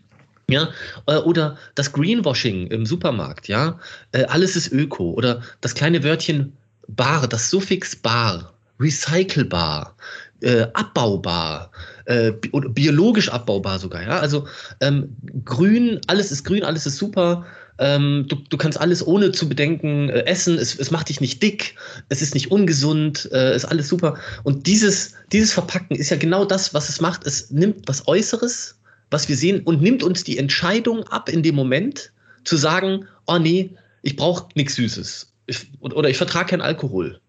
Ja, 0.50 0.68
äh, 1.06 1.16
oder 1.18 1.56
das 1.76 1.92
Greenwashing 1.92 2.66
im 2.66 2.84
Supermarkt, 2.84 3.48
ja, 3.48 3.78
äh, 4.10 4.24
alles 4.24 4.56
ist 4.56 4.72
öko. 4.72 5.12
Oder 5.12 5.40
das 5.60 5.74
kleine 5.74 6.02
Wörtchen 6.02 6.52
bar, 6.88 7.26
das 7.28 7.48
Suffix 7.48 7.94
bar, 7.94 8.52
recycelbar, 8.78 9.96
äh, 10.40 10.66
abbaubar, 10.74 11.70
äh, 12.04 12.32
biologisch 12.32 13.30
abbaubar 13.30 13.78
sogar, 13.78 14.02
ja. 14.02 14.18
Also 14.18 14.46
ähm, 14.80 15.16
grün, 15.44 16.00
alles 16.08 16.32
ist 16.32 16.44
grün, 16.44 16.64
alles 16.64 16.86
ist 16.86 16.98
super. 16.98 17.46
Ähm, 17.78 18.26
du, 18.28 18.36
du, 18.36 18.56
kannst 18.56 18.80
alles 18.80 19.06
ohne 19.06 19.32
zu 19.32 19.48
bedenken 19.48 20.08
äh, 20.10 20.24
essen, 20.26 20.58
es, 20.58 20.78
es, 20.78 20.90
macht 20.90 21.08
dich 21.08 21.20
nicht 21.20 21.42
dick, 21.42 21.74
es 22.10 22.20
ist 22.20 22.34
nicht 22.34 22.50
ungesund, 22.50 23.28
äh, 23.32 23.56
ist 23.56 23.64
alles 23.64 23.88
super. 23.88 24.18
Und 24.42 24.66
dieses, 24.66 25.14
dieses 25.32 25.52
Verpacken 25.52 25.96
ist 25.96 26.10
ja 26.10 26.16
genau 26.16 26.44
das, 26.44 26.74
was 26.74 26.88
es 26.88 27.00
macht. 27.00 27.26
Es 27.26 27.50
nimmt 27.50 27.88
was 27.88 28.06
Äußeres, 28.06 28.78
was 29.10 29.28
wir 29.28 29.36
sehen 29.36 29.60
und 29.60 29.80
nimmt 29.80 30.02
uns 30.02 30.22
die 30.22 30.38
Entscheidung 30.38 31.04
ab 31.04 31.28
in 31.28 31.42
dem 31.42 31.54
Moment 31.54 32.12
zu 32.44 32.56
sagen, 32.56 33.06
oh 33.26 33.38
nee, 33.38 33.70
ich 34.02 34.16
brauche 34.16 34.48
nichts 34.54 34.74
Süßes 34.74 35.32
ich, 35.46 35.68
oder 35.80 36.08
ich 36.08 36.16
vertrage 36.16 36.50
keinen 36.50 36.60
Alkohol 36.60 37.20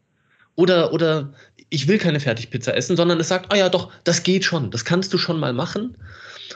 oder, 0.56 0.94
oder 0.94 1.34
ich 1.70 1.88
will 1.88 1.98
keine 1.98 2.20
Fertigpizza 2.20 2.72
essen, 2.72 2.96
sondern 2.96 3.20
es 3.20 3.28
sagt, 3.28 3.52
oh 3.52 3.58
ja, 3.58 3.70
doch, 3.70 3.92
das 4.04 4.24
geht 4.24 4.46
schon, 4.46 4.70
das 4.72 4.86
kannst 4.86 5.14
du 5.14 5.18
schon 5.18 5.40
mal 5.40 5.54
machen. 5.54 5.98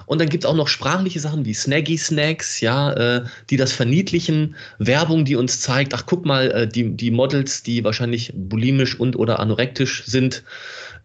Und 0.05 0.19
dann 0.19 0.29
gibt 0.29 0.43
es 0.43 0.49
auch 0.49 0.55
noch 0.55 0.67
sprachliche 0.67 1.19
Sachen 1.19 1.45
wie 1.45 1.53
Snaggy 1.53 1.97
Snacks, 1.97 2.61
ja, 2.61 2.93
äh, 2.93 3.25
die 3.49 3.57
das 3.57 3.73
verniedlichen, 3.73 4.55
Werbung, 4.79 5.25
die 5.25 5.35
uns 5.35 5.59
zeigt, 5.59 5.93
ach 5.93 6.05
guck 6.05 6.25
mal, 6.25 6.51
äh, 6.51 6.67
die, 6.67 6.95
die 6.95 7.11
Models, 7.11 7.63
die 7.63 7.83
wahrscheinlich 7.83 8.31
bulimisch 8.35 8.99
und 8.99 9.15
oder 9.15 9.39
anorektisch 9.39 10.03
sind, 10.05 10.43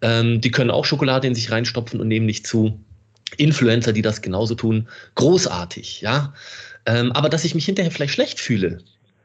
ähm, 0.02 0.40
die 0.40 0.50
können 0.50 0.70
auch 0.70 0.84
Schokolade 0.84 1.26
in 1.26 1.34
sich 1.34 1.50
reinstopfen 1.50 2.00
und 2.00 2.08
nehmen 2.08 2.26
nicht 2.26 2.46
zu. 2.46 2.78
Influencer, 3.38 3.92
die 3.92 4.02
das 4.02 4.20
genauso 4.20 4.54
tun, 4.54 4.88
großartig, 5.14 6.02
ja. 6.02 6.34
Ähm, 6.84 7.12
aber 7.12 7.28
dass 7.28 7.44
ich 7.44 7.54
mich 7.54 7.64
hinterher 7.64 7.90
vielleicht 7.90 8.12
schlecht 8.12 8.40
fühle, 8.40 8.78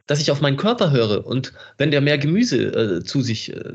dass 0.07 0.21
ich 0.21 0.31
auf 0.31 0.41
meinen 0.41 0.57
Körper 0.57 0.91
höre 0.91 1.25
und 1.27 1.53
wenn 1.77 1.91
der 1.91 2.01
mehr 2.01 2.17
Gemüse 2.17 2.57
äh, 2.57 3.03
zu 3.03 3.21
sich 3.21 3.53
äh, 3.53 3.73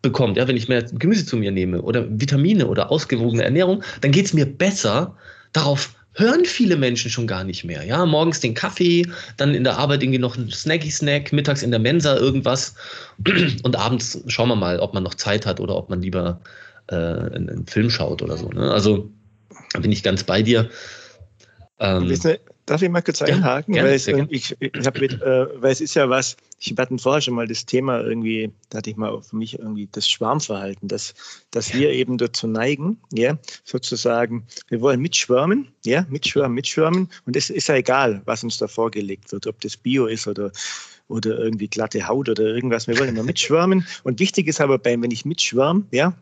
bekommt, 0.00 0.36
ja, 0.36 0.48
wenn 0.48 0.56
ich 0.56 0.68
mehr 0.68 0.82
Gemüse 0.82 1.26
zu 1.26 1.36
mir 1.36 1.50
nehme 1.50 1.82
oder 1.82 2.06
Vitamine 2.08 2.66
oder 2.66 2.90
ausgewogene 2.90 3.44
Ernährung, 3.44 3.82
dann 4.00 4.12
geht 4.12 4.26
es 4.26 4.32
mir 4.32 4.46
besser. 4.46 5.16
Darauf 5.52 5.94
hören 6.14 6.44
viele 6.44 6.76
Menschen 6.76 7.10
schon 7.10 7.26
gar 7.26 7.44
nicht 7.44 7.64
mehr. 7.64 7.84
Ja, 7.84 8.04
morgens 8.06 8.40
den 8.40 8.54
Kaffee, 8.54 9.06
dann 9.36 9.54
in 9.54 9.64
der 9.64 9.78
Arbeit 9.78 10.02
irgendwie 10.02 10.18
noch 10.18 10.36
ein 10.36 10.50
Snacky-Snack, 10.50 11.32
mittags 11.32 11.62
in 11.62 11.70
der 11.70 11.80
Mensa 11.80 12.16
irgendwas 12.16 12.74
und 13.62 13.76
abends 13.76 14.22
schauen 14.26 14.48
wir 14.48 14.56
mal, 14.56 14.78
ob 14.78 14.94
man 14.94 15.02
noch 15.02 15.14
Zeit 15.14 15.46
hat 15.46 15.58
oder 15.58 15.76
ob 15.76 15.90
man 15.90 16.02
lieber 16.02 16.40
äh, 16.88 16.94
einen, 16.96 17.66
Film 17.66 17.90
schaut 17.90 18.22
oder 18.22 18.36
so. 18.36 18.48
Ne? 18.48 18.70
Also 18.70 19.10
bin 19.80 19.90
ich 19.90 20.02
ganz 20.02 20.22
bei 20.22 20.42
dir. 20.42 20.68
Ähm, 21.80 22.08
Darf 22.66 22.80
ich 22.80 22.88
mal 22.88 23.02
kurz 23.02 23.20
einhaken? 23.22 23.74
Ja, 23.74 23.82
weil, 23.82 23.94
es, 23.94 24.06
ich, 24.06 24.56
ich 24.60 24.86
hab 24.86 25.00
mit, 25.00 25.20
äh, 25.20 25.46
weil 25.60 25.72
es 25.72 25.80
ist 25.80 25.94
ja 25.94 26.08
was, 26.08 26.36
ich 26.60 26.74
hatten 26.78 26.98
vorher 26.98 27.20
schon 27.20 27.34
mal 27.34 27.48
das 27.48 27.66
Thema 27.66 28.00
irgendwie, 28.00 28.52
da 28.70 28.78
hatte 28.78 28.90
ich 28.90 28.96
mal 28.96 29.20
für 29.20 29.36
mich 29.36 29.58
irgendwie 29.58 29.88
das 29.90 30.08
Schwarmverhalten, 30.08 30.86
dass, 30.86 31.14
dass 31.50 31.74
wir 31.74 31.90
eben 31.90 32.18
dazu 32.18 32.46
neigen, 32.46 32.98
ja, 33.12 33.36
sozusagen, 33.64 34.46
wir 34.68 34.80
wollen 34.80 35.00
mitschwärmen, 35.00 35.68
ja, 35.84 36.06
mitschwärmen, 36.08 36.54
mitschwärmen 36.54 37.08
und 37.26 37.36
es 37.36 37.50
ist 37.50 37.68
ja 37.68 37.74
egal, 37.74 38.22
was 38.26 38.44
uns 38.44 38.58
da 38.58 38.68
vorgelegt 38.68 39.32
wird, 39.32 39.48
ob 39.48 39.60
das 39.60 39.76
Bio 39.76 40.06
ist 40.06 40.28
oder 40.28 40.52
oder 41.08 41.38
irgendwie 41.38 41.68
glatte 41.68 42.06
Haut 42.08 42.30
oder 42.30 42.44
irgendwas. 42.44 42.86
Wir 42.88 42.98
wollen 42.98 43.10
immer 43.10 43.22
mitschwärmen. 43.24 43.86
Und 44.02 44.18
wichtig 44.18 44.46
ist 44.46 44.62
aber 44.62 44.78
beim, 44.78 45.02
wenn 45.02 45.10
ich 45.10 45.26
mitschwärme, 45.26 45.84
ja, 45.90 46.14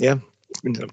ja, 0.00 0.20
ich 0.62 0.78
äh, 0.78 0.86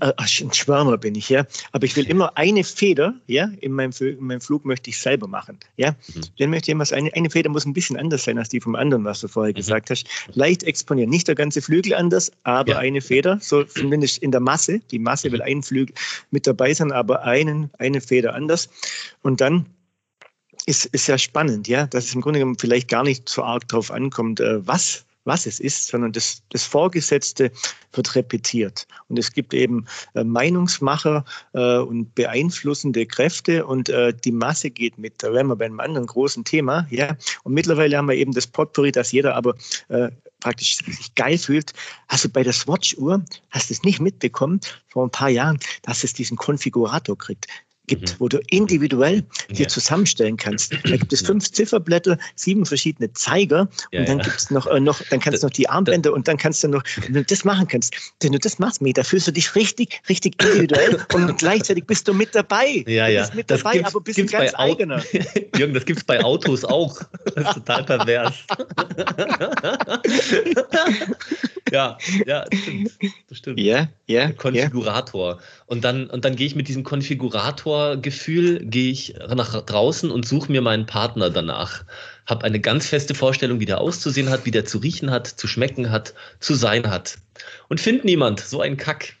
ein 0.00 0.52
Schwärmer 0.52 0.98
bin 0.98 1.14
ich, 1.14 1.28
ja. 1.28 1.46
Aber 1.72 1.84
ich 1.84 1.96
will 1.96 2.06
immer 2.06 2.36
eine 2.36 2.64
Feder, 2.64 3.14
ja, 3.26 3.50
in 3.60 3.72
meinem, 3.72 3.92
in 4.00 4.24
meinem 4.24 4.40
Flug 4.40 4.64
möchte 4.64 4.90
ich 4.90 4.98
selber 4.98 5.26
machen, 5.26 5.58
ja. 5.76 5.92
Mhm. 6.14 6.20
Dann 6.38 6.50
möchte 6.50 6.70
ich 6.70 6.72
immer, 6.72 6.84
eine, 6.92 7.12
eine 7.14 7.30
Feder 7.30 7.50
muss 7.50 7.64
ein 7.64 7.72
bisschen 7.72 7.96
anders 7.96 8.24
sein 8.24 8.38
als 8.38 8.48
die 8.48 8.60
vom 8.60 8.74
anderen, 8.74 9.04
was 9.04 9.20
du 9.20 9.28
vorher 9.28 9.52
mhm. 9.52 9.56
gesagt 9.56 9.90
hast. 9.90 10.06
Leicht 10.34 10.62
exponieren, 10.62 11.10
nicht 11.10 11.28
der 11.28 11.34
ganze 11.34 11.62
Flügel 11.62 11.94
anders, 11.94 12.30
aber 12.44 12.72
ja. 12.72 12.78
eine 12.78 13.00
Feder, 13.00 13.38
so 13.40 13.64
zumindest 13.64 14.18
in 14.18 14.30
der 14.30 14.40
Masse. 14.40 14.80
Die 14.90 14.98
Masse 14.98 15.30
will 15.32 15.42
ein 15.42 15.62
Flügel 15.62 15.94
mit 16.30 16.46
dabei 16.46 16.74
sein, 16.74 16.92
aber 16.92 17.22
einen, 17.22 17.70
eine 17.78 18.00
Feder 18.00 18.34
anders. 18.34 18.68
Und 19.22 19.40
dann 19.40 19.66
ist, 20.66 20.86
ist 20.86 21.06
ja 21.06 21.16
spannend, 21.16 21.68
ja, 21.68 21.86
dass 21.86 22.06
es 22.06 22.14
im 22.14 22.20
Grunde 22.20 22.40
genommen 22.40 22.58
vielleicht 22.58 22.88
gar 22.88 23.04
nicht 23.04 23.28
so 23.28 23.42
arg 23.42 23.68
drauf 23.68 23.90
ankommt, 23.90 24.40
äh, 24.40 24.66
was 24.66 25.05
was 25.26 25.46
es 25.46 25.60
ist, 25.60 25.88
sondern 25.88 26.12
das, 26.12 26.42
das 26.50 26.64
Vorgesetzte 26.64 27.50
wird 27.92 28.14
repetiert. 28.14 28.86
Und 29.08 29.18
es 29.18 29.32
gibt 29.32 29.52
eben 29.52 29.86
äh, 30.14 30.24
Meinungsmacher 30.24 31.24
äh, 31.52 31.78
und 31.78 32.14
beeinflussende 32.14 33.06
Kräfte 33.06 33.66
und 33.66 33.88
äh, 33.88 34.14
die 34.14 34.32
Masse 34.32 34.70
geht 34.70 34.98
mit. 34.98 35.22
Da 35.22 35.32
wären 35.32 35.48
wir 35.48 35.56
bei 35.56 35.66
einem 35.66 35.80
anderen 35.80 36.06
großen 36.06 36.44
Thema. 36.44 36.86
Ja? 36.90 37.16
Und 37.42 37.54
mittlerweile 37.54 37.96
haben 37.96 38.08
wir 38.08 38.16
eben 38.16 38.32
das 38.32 38.46
Potpourri, 38.46 38.92
dass 38.92 39.12
jeder 39.12 39.34
aber 39.34 39.54
äh, 39.88 40.10
praktisch 40.40 40.78
sich 40.78 41.14
geil 41.14 41.38
fühlt. 41.38 41.72
Du 42.22 42.28
bei 42.28 42.42
der 42.42 42.52
Swatch-Uhr, 42.52 43.24
hast 43.50 43.70
du 43.70 43.74
es 43.74 43.82
nicht 43.82 44.00
mitbekommen, 44.00 44.60
vor 44.88 45.04
ein 45.04 45.10
paar 45.10 45.28
Jahren, 45.28 45.58
dass 45.82 46.04
es 46.04 46.12
diesen 46.12 46.36
Konfigurator 46.36 47.16
kriegt 47.18 47.46
gibt, 47.86 48.12
mhm. 48.12 48.16
wo 48.18 48.28
du 48.28 48.40
individuell 48.50 49.22
dir 49.50 49.62
ja. 49.62 49.68
zusammenstellen 49.68 50.36
kannst. 50.36 50.72
Da 50.72 50.96
gibt 50.96 51.12
es 51.12 51.22
fünf 51.22 51.50
Zifferblätter, 51.50 52.18
sieben 52.34 52.66
verschiedene 52.66 53.12
Zeiger 53.12 53.68
ja, 53.92 54.00
und 54.00 54.08
dann 54.08 54.18
ja. 54.18 54.24
gibt 54.24 54.36
es 54.36 54.50
noch, 54.50 54.66
äh, 54.66 54.80
noch, 54.80 55.00
dann 55.10 55.20
kannst 55.20 55.42
du 55.42 55.46
noch 55.46 55.52
die 55.52 55.68
Armbänder 55.68 56.12
und 56.12 56.28
dann 56.28 56.36
kannst 56.36 56.62
du 56.64 56.68
noch, 56.68 56.82
wenn 57.06 57.14
du 57.14 57.24
das 57.24 57.44
machen 57.44 57.68
kannst, 57.68 57.94
wenn 58.20 58.32
du 58.32 58.38
das 58.38 58.58
machst, 58.58 58.80
da 58.82 59.02
fühlst 59.02 59.26
du 59.26 59.32
dich 59.32 59.54
richtig, 59.54 60.00
richtig 60.08 60.42
individuell 60.42 61.04
und 61.14 61.38
gleichzeitig 61.38 61.86
bist 61.86 62.06
du 62.08 62.14
mit 62.14 62.34
dabei. 62.34 62.84
Ja, 62.86 63.08
ja. 63.08 63.22
Du 63.22 63.26
bist 63.26 63.34
mit 63.34 63.50
das 63.50 63.62
dabei, 63.62 63.84
aber 63.84 64.00
bist 64.00 64.18
ein 64.18 64.26
ganz 64.26 64.54
eigener. 64.54 65.02
Jürgen, 65.56 65.74
das 65.74 65.84
gibt 65.84 66.00
es 66.00 66.04
bei 66.04 66.22
Autos 66.22 66.64
auch. 66.64 67.00
Das 67.34 67.48
ist 67.48 67.54
total 67.54 67.84
pervers. 67.84 68.34
ja, 71.72 71.98
ja, 72.26 72.44
das 72.50 72.60
stimmt. 72.60 72.90
Das 73.28 73.38
stimmt. 73.38 73.60
Ja, 73.60 73.88
ja. 74.06 74.32
Konfigurator. 74.32 75.38
Und 75.66 75.84
dann, 75.84 76.08
und 76.08 76.24
dann 76.24 76.36
gehe 76.36 76.46
ich 76.46 76.54
mit 76.54 76.68
diesem 76.68 76.84
Konfigurator-Gefühl, 76.84 78.64
gehe 78.64 78.92
ich 78.92 79.14
nach 79.34 79.60
draußen 79.62 80.10
und 80.10 80.26
suche 80.26 80.50
mir 80.50 80.62
meinen 80.62 80.86
Partner 80.86 81.30
danach. 81.30 81.84
Habe 82.26 82.44
eine 82.44 82.60
ganz 82.60 82.86
feste 82.86 83.14
Vorstellung, 83.14 83.60
wie 83.60 83.66
der 83.66 83.80
auszusehen 83.80 84.30
hat, 84.30 84.46
wie 84.46 84.50
der 84.50 84.64
zu 84.64 84.78
riechen 84.78 85.10
hat, 85.10 85.26
zu 85.26 85.46
schmecken 85.46 85.90
hat, 85.90 86.14
zu 86.40 86.54
sein 86.54 86.90
hat. 86.90 87.18
Und 87.68 87.80
finde 87.80 88.06
niemand. 88.06 88.40
So 88.40 88.60
ein 88.60 88.76
Kack. 88.76 89.14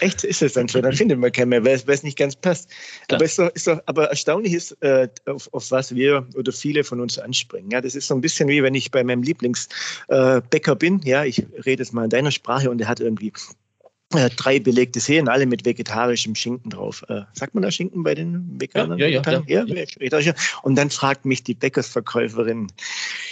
Echt 0.00 0.22
ist 0.22 0.42
es 0.42 0.52
dann 0.52 0.68
so, 0.68 0.80
dann 0.80 0.92
findet 0.92 1.18
man 1.18 1.32
keinen 1.32 1.48
mehr, 1.48 1.64
weil 1.64 1.74
es 1.74 2.02
nicht 2.04 2.16
ganz 2.16 2.36
passt. 2.36 2.70
Klar. 3.08 3.18
Aber, 3.18 3.24
ist 3.24 3.38
doch, 3.38 3.48
ist 3.50 3.66
doch, 3.66 3.80
aber 3.86 4.06
erstaunlich 4.10 4.52
ist, 4.52 4.72
äh, 4.80 5.08
auf, 5.26 5.52
auf, 5.52 5.70
was 5.72 5.92
wir 5.92 6.24
oder 6.36 6.52
viele 6.52 6.84
von 6.84 7.00
uns 7.00 7.18
anspringen. 7.18 7.70
Ja, 7.70 7.80
das 7.80 7.96
ist 7.96 8.06
so 8.06 8.14
ein 8.14 8.20
bisschen 8.20 8.48
wie 8.48 8.62
wenn 8.62 8.74
ich 8.74 8.92
bei 8.92 9.02
meinem 9.02 9.24
Lieblingsbäcker 9.24 10.72
äh, 10.72 10.76
bin. 10.76 11.00
Ja, 11.02 11.24
ich 11.24 11.44
rede 11.66 11.82
jetzt 11.82 11.92
mal 11.92 12.04
in 12.04 12.10
deiner 12.10 12.30
Sprache 12.30 12.70
und 12.70 12.78
der 12.78 12.86
hat 12.86 13.00
irgendwie 13.00 13.32
äh, 14.14 14.30
drei 14.30 14.58
belegte 14.58 15.00
Serien, 15.00 15.28
alle 15.28 15.46
mit 15.46 15.64
vegetarischem 15.64 16.34
Schinken 16.34 16.70
drauf. 16.70 17.04
Äh, 17.08 17.22
sagt 17.32 17.54
man 17.54 17.62
da 17.62 17.70
Schinken 17.70 18.02
bei 18.02 18.14
den 18.14 18.60
Veganern? 18.60 18.98
Ja, 18.98 19.06
ja, 19.06 19.22
ja, 19.46 20.18
ja. 20.18 20.34
Und 20.62 20.76
dann 20.76 20.90
fragt 20.90 21.24
mich 21.24 21.42
die 21.42 21.54
Bäckersverkäuferin, 21.54 22.68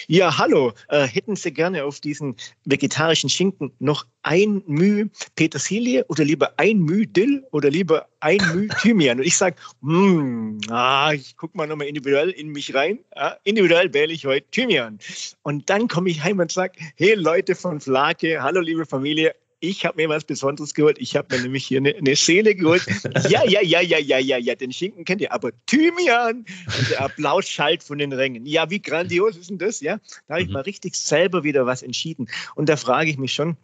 ja, 0.07 0.39
hallo, 0.39 0.73
äh, 0.89 1.07
hätten 1.07 1.37
Sie 1.37 1.53
gerne 1.53 1.85
auf 1.85 2.01
diesen 2.01 2.35
vegetarischen 2.65 3.31
Schinken 3.31 3.71
noch 3.79 4.07
ein 4.23 4.63
Müh 4.67 5.09
Petersilie 5.37 6.05
oder 6.09 6.25
lieber 6.25 6.53
ein 6.57 6.81
Müh 6.81 7.07
Dill 7.07 7.47
oder 7.53 7.71
lieber 7.71 8.09
ein 8.19 8.41
Müh 8.53 8.69
Thymian? 8.83 9.21
Und 9.21 9.27
ich 9.27 9.37
sage, 9.37 9.57
hm, 9.83 10.61
ah, 10.69 11.13
ich 11.15 11.37
gucke 11.37 11.57
mal 11.57 11.67
nochmal 11.67 11.87
individuell 11.87 12.31
in 12.31 12.49
mich 12.49 12.75
rein. 12.75 12.99
Ah, 13.15 13.37
individuell 13.45 13.95
wähle 13.95 14.13
ich 14.13 14.27
heute 14.27 14.47
Thymian. 14.51 14.99
Und 15.43 15.71
dann 15.71 15.87
komme 15.87 16.11
ich 16.11 16.23
heim 16.23 16.41
und 16.41 16.51
sage, 16.51 16.73
hey 16.97 17.15
Leute 17.15 17.55
von 17.55 17.81
Flake, 17.81 18.43
hallo 18.43 18.61
liebe 18.61 18.87
Familie, 18.87 19.35
ich 19.61 19.85
habe 19.85 19.97
mir 19.97 20.09
was 20.09 20.25
Besonderes 20.25 20.75
geholt. 20.75 20.97
Ich 20.99 21.15
habe 21.17 21.37
mir 21.37 21.43
nämlich 21.43 21.67
hier 21.67 21.79
eine, 21.79 21.95
eine 21.95 22.17
Seele 22.17 22.55
geholt. 22.55 22.85
Ja, 23.29 23.45
ja, 23.45 23.61
ja, 23.63 23.81
ja, 23.81 23.99
ja, 23.99 24.19
ja, 24.19 24.39
ja, 24.39 24.55
den 24.55 24.73
Schinken 24.73 25.05
kennt 25.05 25.21
ihr, 25.21 25.33
aber 25.33 25.51
Thymian 25.67 26.45
und 26.79 26.91
der 26.91 27.03
Applaus 27.03 27.49
schallt 27.49 27.83
von 27.83 27.99
den 27.99 28.13
Rängen. 28.13 28.47
Ja, 28.47 28.71
wie 28.71 28.81
grandios 28.81 29.37
ist 29.37 29.51
denn 29.51 29.59
das? 29.59 29.81
Ja, 29.81 29.99
da 30.27 30.35
habe 30.35 30.43
ich 30.43 30.49
mhm. 30.49 30.55
mal 30.55 30.63
richtig 30.63 30.95
selber 30.95 31.45
wieder 31.45 31.67
was 31.67 31.83
entschieden. 31.83 32.29
Und 32.55 32.69
da 32.69 32.77
frage 32.77 33.11
ich 33.11 33.19
mich 33.19 33.33
schon, 33.33 33.57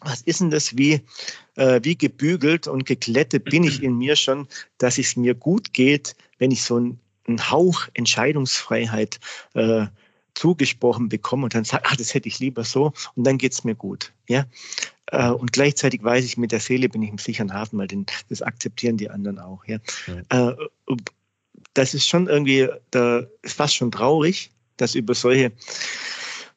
was 0.00 0.22
ist 0.22 0.40
denn 0.40 0.50
das, 0.50 0.76
wie, 0.76 1.00
äh, 1.56 1.80
wie 1.82 1.96
gebügelt 1.96 2.66
und 2.66 2.86
geklettet 2.86 3.44
bin 3.44 3.64
ich 3.64 3.82
in 3.82 3.96
mir 3.96 4.16
schon, 4.16 4.46
dass 4.78 4.98
es 4.98 5.16
mir 5.16 5.34
gut 5.34 5.72
geht, 5.72 6.14
wenn 6.38 6.50
ich 6.50 6.62
so 6.62 6.76
einen, 6.76 7.00
einen 7.26 7.50
Hauch 7.50 7.88
Entscheidungsfreiheit 7.94 9.20
äh, 9.54 9.86
zugesprochen 10.34 11.08
bekomme 11.08 11.44
und 11.44 11.54
dann 11.54 11.64
sage, 11.64 11.84
ach, 11.86 11.96
das 11.96 12.14
hätte 12.14 12.28
ich 12.28 12.38
lieber 12.38 12.64
so 12.64 12.92
und 13.14 13.24
dann 13.24 13.38
geht 13.38 13.52
es 13.52 13.64
mir 13.64 13.74
gut. 13.74 14.12
Ja? 14.28 14.46
Äh, 15.06 15.30
und 15.30 15.52
gleichzeitig 15.52 16.02
weiß 16.02 16.24
ich, 16.24 16.36
mit 16.36 16.52
der 16.52 16.60
Seele 16.60 16.88
bin 16.88 17.02
ich 17.02 17.10
im 17.10 17.18
sicheren 17.18 17.52
Hafen, 17.52 17.78
weil 17.78 17.88
den, 17.88 18.06
das 18.28 18.42
akzeptieren 18.42 18.96
die 18.96 19.10
anderen 19.10 19.38
auch. 19.38 19.64
Ja? 19.66 19.78
ja. 20.30 20.50
Äh, 20.50 20.56
das 21.74 21.94
ist 21.94 22.08
schon 22.08 22.28
irgendwie, 22.28 22.68
da 22.90 23.24
ist 23.42 23.56
fast 23.56 23.74
schon 23.74 23.90
traurig, 23.90 24.50
dass 24.76 24.94
über 24.94 25.14
solche 25.14 25.52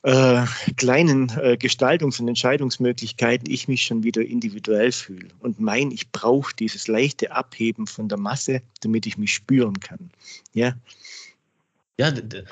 äh, 0.06 0.46
kleinen 0.78 1.30
äh, 1.30 1.58
Gestaltungs- 1.60 2.22
und 2.22 2.28
Entscheidungsmöglichkeiten 2.28 3.50
ich 3.50 3.68
mich 3.68 3.86
schon 3.86 4.04
wieder 4.04 4.22
individuell 4.22 4.92
fühle 4.92 5.30
und 5.40 5.60
mein, 5.60 5.90
ich 5.90 6.12
brauche 6.12 6.56
dieses 6.56 6.88
leichte 6.88 7.32
Abheben 7.32 7.88
von 7.88 8.08
der 8.08 8.20
Masse, 8.20 8.62
damit 8.82 9.08
ich 9.08 9.18
mich 9.18 9.34
spüren 9.34 9.80
kann. 9.80 10.12
Ja, 10.54 10.76
ja, 12.00 12.12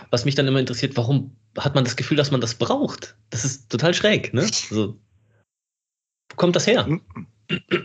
was 0.09 0.25
mich 0.25 0.35
dann 0.35 0.47
immer 0.47 0.59
interessiert, 0.59 0.95
warum 0.95 1.35
hat 1.57 1.75
man 1.75 1.83
das 1.83 1.95
Gefühl, 1.95 2.17
dass 2.17 2.31
man 2.31 2.41
das 2.41 2.55
braucht? 2.55 3.15
Das 3.29 3.43
ist 3.45 3.69
total 3.69 3.93
schräg, 3.93 4.33
ne? 4.33 4.41
Also, 4.41 4.97
wo 6.29 6.35
kommt 6.35 6.55
das 6.55 6.65
her? 6.65 6.87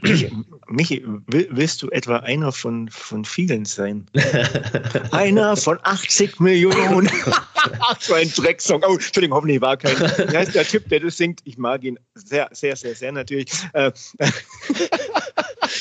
Michi, 0.03 0.33
Michi, 0.68 1.05
willst 1.27 1.83
du 1.83 1.90
etwa 1.90 2.18
einer 2.18 2.53
von, 2.53 2.88
von 2.88 3.25
vielen 3.25 3.64
sein? 3.64 4.07
einer 5.11 5.57
von 5.57 5.79
80 5.83 6.38
Millionen. 6.40 7.11
so 8.01 8.14
ein 8.14 8.31
Drecksong. 8.31 8.83
Oh, 8.87 8.94
Entschuldigung, 8.94 9.37
hoffentlich 9.37 9.61
war 9.61 9.77
kein. 9.77 9.99
Wie 9.99 10.37
heißt 10.37 10.55
der 10.55 10.64
Typ, 10.64 10.88
der 10.88 11.01
das 11.01 11.16
singt? 11.16 11.40
Ich 11.44 11.59
mag 11.59 11.83
ihn 11.83 11.99
sehr, 12.14 12.49
sehr, 12.53 12.77
sehr, 12.77 12.94
sehr 12.94 13.12
natürlich. 13.12 13.51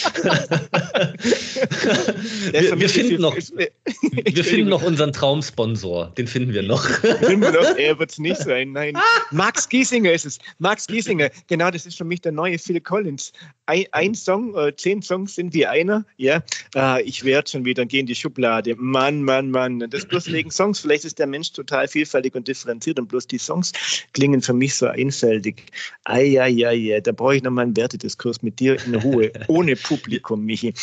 Wir, 2.51 2.79
wir, 2.79 2.89
finden 2.89 3.21
noch, 3.21 3.35
wir 3.35 4.43
finden 4.43 4.69
noch 4.69 4.83
unseren 4.83 5.11
Traumsponsor. 5.11 6.07
Den 6.17 6.27
finden 6.27 6.53
wir 6.53 6.63
noch. 6.63 6.85
Finden 6.85 7.41
wir 7.41 7.51
noch. 7.51 7.67
Er 7.77 7.99
wird 7.99 8.11
es 8.11 8.19
nicht 8.19 8.37
sein. 8.37 8.71
Nein. 8.71 8.97
Max 9.31 9.67
Giesinger 9.67 10.11
ist 10.11 10.25
es. 10.25 10.39
Max 10.59 10.87
Giesinger. 10.87 11.29
Genau, 11.47 11.71
das 11.71 11.85
ist 11.85 11.97
für 11.97 12.03
mich 12.03 12.21
der 12.21 12.31
neue 12.31 12.57
Phil 12.57 12.79
Collins. 12.81 13.31
Ein, 13.67 13.85
ein 13.91 14.15
Song, 14.15 14.55
äh, 14.55 14.73
zehn 14.75 15.01
Songs 15.01 15.35
sind 15.35 15.53
wie 15.53 15.67
einer. 15.67 16.05
Ja, 16.15 16.41
äh, 16.73 17.03
ich 17.03 17.25
werde 17.25 17.49
schon 17.49 17.65
wieder 17.65 17.85
gehen 17.85 18.01
in 18.01 18.05
die 18.05 18.15
Schublade. 18.15 18.75
Mann, 18.77 19.23
Mann, 19.23 19.51
Mann. 19.51 19.79
Das 19.89 20.05
bloß 20.05 20.31
wegen 20.31 20.51
Songs. 20.51 20.79
Vielleicht 20.79 21.03
ist 21.03 21.19
der 21.19 21.27
Mensch 21.27 21.51
total 21.51 21.89
vielfältig 21.89 22.33
und 22.33 22.47
differenziert 22.47 22.97
und 22.97 23.09
bloß 23.09 23.27
die 23.27 23.37
Songs 23.37 23.73
klingen 24.13 24.41
für 24.41 24.53
mich 24.53 24.75
so 24.75 24.87
einfältig. 24.87 25.63
Eieiei, 26.05 27.01
da 27.01 27.11
brauche 27.11 27.35
ich 27.35 27.43
nochmal 27.43 27.65
einen 27.65 27.75
Wertediskurs 27.75 28.41
mit 28.41 28.59
dir 28.59 28.77
in 28.85 28.95
Ruhe, 28.95 29.31
ohne 29.47 29.75
Publikum, 29.75 30.45
Michi. 30.45 30.73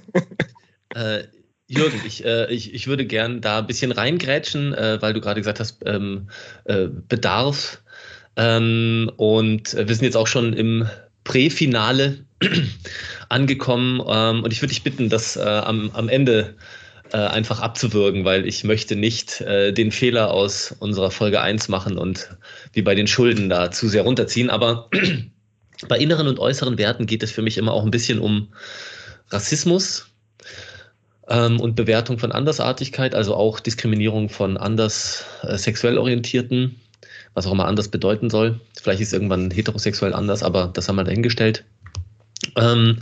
äh, 0.94 1.24
Jürgen, 1.66 2.00
ich, 2.06 2.24
äh, 2.24 2.50
ich, 2.50 2.72
ich 2.72 2.86
würde 2.88 3.04
gern 3.04 3.42
da 3.42 3.58
ein 3.58 3.66
bisschen 3.66 3.92
reingrätschen, 3.92 4.72
äh, 4.72 4.98
weil 5.02 5.12
du 5.12 5.20
gerade 5.20 5.40
gesagt 5.40 5.60
hast, 5.60 5.82
ähm, 5.84 6.30
äh, 6.64 6.88
Bedarf. 6.88 7.82
Ähm, 8.36 9.10
und 9.18 9.74
wir 9.74 9.94
sind 9.94 10.04
jetzt 10.04 10.16
auch 10.16 10.26
schon 10.26 10.54
im 10.54 10.88
Präfinale 11.24 12.24
angekommen. 13.28 14.02
Ähm, 14.06 14.42
und 14.42 14.52
ich 14.52 14.62
würde 14.62 14.72
dich 14.72 14.82
bitten, 14.82 15.08
das 15.08 15.36
äh, 15.36 15.42
am, 15.42 15.90
am 15.92 16.08
Ende 16.08 16.56
äh, 17.12 17.16
einfach 17.16 17.60
abzuwürgen, 17.60 18.24
weil 18.24 18.46
ich 18.46 18.64
möchte 18.64 18.96
nicht 18.96 19.40
äh, 19.40 19.72
den 19.72 19.90
Fehler 19.90 20.32
aus 20.32 20.74
unserer 20.78 21.10
Folge 21.10 21.40
1 21.40 21.68
machen 21.68 21.98
und 21.98 22.30
wie 22.72 22.82
bei 22.82 22.94
den 22.94 23.06
Schulden 23.06 23.48
da 23.48 23.70
zu 23.70 23.88
sehr 23.88 24.02
runterziehen. 24.02 24.50
Aber 24.50 24.88
bei 25.88 25.98
inneren 25.98 26.28
und 26.28 26.38
äußeren 26.38 26.78
Werten 26.78 27.06
geht 27.06 27.22
es 27.22 27.32
für 27.32 27.42
mich 27.42 27.58
immer 27.58 27.72
auch 27.72 27.84
ein 27.84 27.90
bisschen 27.90 28.18
um 28.18 28.48
Rassismus 29.30 30.06
ähm, 31.28 31.60
und 31.60 31.76
Bewertung 31.76 32.18
von 32.18 32.32
Andersartigkeit, 32.32 33.14
also 33.14 33.34
auch 33.34 33.60
Diskriminierung 33.60 34.28
von 34.28 34.56
anders 34.56 35.24
äh, 35.42 35.56
sexuell 35.56 35.98
orientierten, 35.98 36.79
was 37.34 37.46
auch 37.46 37.52
immer 37.52 37.66
anders 37.66 37.88
bedeuten 37.88 38.30
soll. 38.30 38.60
Vielleicht 38.80 39.00
ist 39.00 39.08
es 39.08 39.12
irgendwann 39.12 39.50
heterosexuell 39.50 40.14
anders, 40.14 40.42
aber 40.42 40.70
das 40.72 40.88
haben 40.88 40.96
wir 40.96 41.04
dahingestellt. 41.04 41.64
Ähm, 42.56 42.98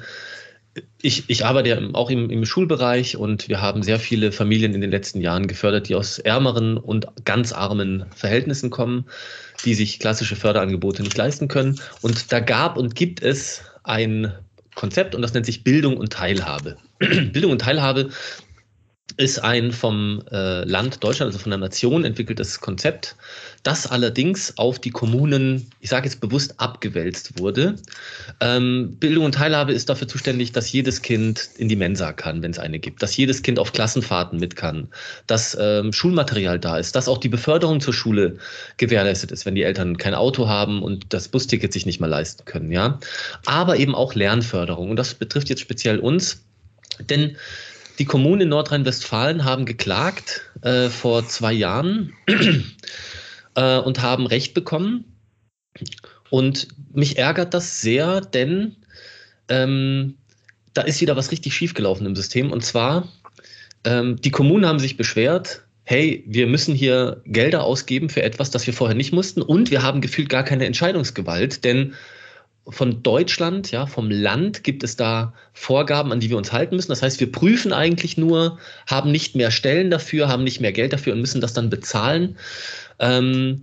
ich, 1.00 1.28
ich, 1.28 1.44
arbeite 1.44 1.68
ja 1.68 1.78
auch 1.94 2.10
im, 2.10 2.30
im, 2.30 2.44
Schulbereich 2.44 3.16
und 3.16 3.48
wir 3.48 3.60
haben 3.60 3.82
sehr 3.82 3.98
viele 3.98 4.32
Familien 4.32 4.74
in 4.74 4.80
den 4.80 4.90
letzten 4.90 5.20
Jahren 5.20 5.46
gefördert, 5.46 5.88
die 5.88 5.94
aus 5.94 6.18
ärmeren 6.18 6.76
und 6.76 7.06
ganz 7.24 7.52
armen 7.52 8.04
Verhältnissen 8.14 8.70
kommen, 8.70 9.06
die 9.64 9.74
sich 9.74 9.98
klassische 9.98 10.36
Förderangebote 10.36 11.02
nicht 11.02 11.16
leisten 11.16 11.48
können. 11.48 11.80
Und 12.02 12.32
da 12.32 12.40
gab 12.40 12.76
und 12.76 12.94
gibt 12.94 13.22
es 13.22 13.62
ein 13.82 14.32
Konzept 14.74 15.14
und 15.14 15.22
das 15.22 15.34
nennt 15.34 15.46
sich 15.46 15.64
Bildung 15.64 15.96
und 15.96 16.12
Teilhabe. 16.12 16.76
Bildung 16.98 17.52
und 17.52 17.60
Teilhabe 17.60 18.10
ist 19.18 19.40
ein 19.40 19.72
vom 19.72 20.22
äh, 20.30 20.62
Land 20.62 21.02
Deutschland, 21.02 21.28
also 21.28 21.40
von 21.40 21.50
der 21.50 21.58
Nation 21.58 22.04
entwickeltes 22.04 22.60
Konzept, 22.60 23.16
das 23.64 23.84
allerdings 23.88 24.56
auf 24.56 24.78
die 24.78 24.90
Kommunen, 24.90 25.68
ich 25.80 25.90
sage 25.90 26.06
jetzt 26.06 26.20
bewusst, 26.20 26.54
abgewälzt 26.58 27.36
wurde. 27.36 27.74
Ähm, 28.40 28.96
Bildung 29.00 29.24
und 29.24 29.34
Teilhabe 29.34 29.72
ist 29.72 29.88
dafür 29.88 30.06
zuständig, 30.06 30.52
dass 30.52 30.70
jedes 30.70 31.02
Kind 31.02 31.50
in 31.56 31.68
die 31.68 31.74
Mensa 31.74 32.12
kann, 32.12 32.42
wenn 32.42 32.52
es 32.52 32.60
eine 32.60 32.78
gibt, 32.78 33.02
dass 33.02 33.16
jedes 33.16 33.42
Kind 33.42 33.58
auf 33.58 33.72
Klassenfahrten 33.72 34.38
mit 34.38 34.54
kann, 34.54 34.86
dass 35.26 35.56
ähm, 35.60 35.92
Schulmaterial 35.92 36.60
da 36.60 36.78
ist, 36.78 36.94
dass 36.94 37.08
auch 37.08 37.18
die 37.18 37.28
Beförderung 37.28 37.80
zur 37.80 37.94
Schule 37.94 38.38
gewährleistet 38.76 39.32
ist, 39.32 39.44
wenn 39.44 39.56
die 39.56 39.64
Eltern 39.64 39.98
kein 39.98 40.14
Auto 40.14 40.46
haben 40.46 40.80
und 40.80 41.12
das 41.12 41.26
Busticket 41.26 41.72
sich 41.72 41.86
nicht 41.86 41.98
mal 41.98 42.06
leisten 42.06 42.44
können, 42.44 42.70
ja. 42.70 43.00
Aber 43.46 43.78
eben 43.78 43.96
auch 43.96 44.14
Lernförderung 44.14 44.90
und 44.90 44.96
das 44.96 45.14
betrifft 45.14 45.48
jetzt 45.48 45.60
speziell 45.60 45.98
uns, 45.98 46.44
denn 47.10 47.36
die 47.98 48.04
Kommunen 48.04 48.42
in 48.42 48.48
Nordrhein-Westfalen 48.50 49.44
haben 49.44 49.66
geklagt 49.66 50.42
äh, 50.62 50.88
vor 50.88 51.26
zwei 51.26 51.52
Jahren 51.52 52.12
äh, 53.54 53.78
und 53.78 54.02
haben 54.02 54.26
Recht 54.26 54.54
bekommen. 54.54 55.04
Und 56.30 56.68
mich 56.92 57.18
ärgert 57.18 57.54
das 57.54 57.80
sehr, 57.80 58.20
denn 58.20 58.76
ähm, 59.48 60.16
da 60.74 60.82
ist 60.82 61.00
wieder 61.00 61.16
was 61.16 61.32
richtig 61.32 61.54
schiefgelaufen 61.54 62.06
im 62.06 62.14
System. 62.14 62.52
Und 62.52 62.64
zwar, 62.64 63.08
ähm, 63.84 64.16
die 64.20 64.30
Kommunen 64.30 64.66
haben 64.66 64.78
sich 64.78 64.96
beschwert, 64.96 65.64
hey, 65.84 66.22
wir 66.26 66.46
müssen 66.46 66.74
hier 66.74 67.22
Gelder 67.24 67.64
ausgeben 67.64 68.10
für 68.10 68.22
etwas, 68.22 68.50
das 68.50 68.66
wir 68.66 68.74
vorher 68.74 68.96
nicht 68.96 69.12
mussten. 69.12 69.42
Und 69.42 69.70
wir 69.70 69.82
haben 69.82 70.00
gefühlt 70.00 70.28
gar 70.28 70.44
keine 70.44 70.66
Entscheidungsgewalt, 70.66 71.64
denn 71.64 71.94
von 72.70 73.02
Deutschland, 73.02 73.70
ja, 73.70 73.86
vom 73.86 74.10
Land 74.10 74.62
gibt 74.62 74.82
es 74.82 74.96
da 74.96 75.32
Vorgaben, 75.52 76.12
an 76.12 76.20
die 76.20 76.28
wir 76.30 76.36
uns 76.36 76.52
halten 76.52 76.76
müssen. 76.76 76.90
Das 76.90 77.02
heißt, 77.02 77.18
wir 77.20 77.32
prüfen 77.32 77.72
eigentlich 77.72 78.18
nur, 78.18 78.58
haben 78.86 79.10
nicht 79.10 79.34
mehr 79.34 79.50
Stellen 79.50 79.90
dafür, 79.90 80.28
haben 80.28 80.44
nicht 80.44 80.60
mehr 80.60 80.72
Geld 80.72 80.92
dafür 80.92 81.14
und 81.14 81.20
müssen 81.20 81.40
das 81.40 81.54
dann 81.54 81.70
bezahlen. 81.70 82.36
Ähm, 82.98 83.62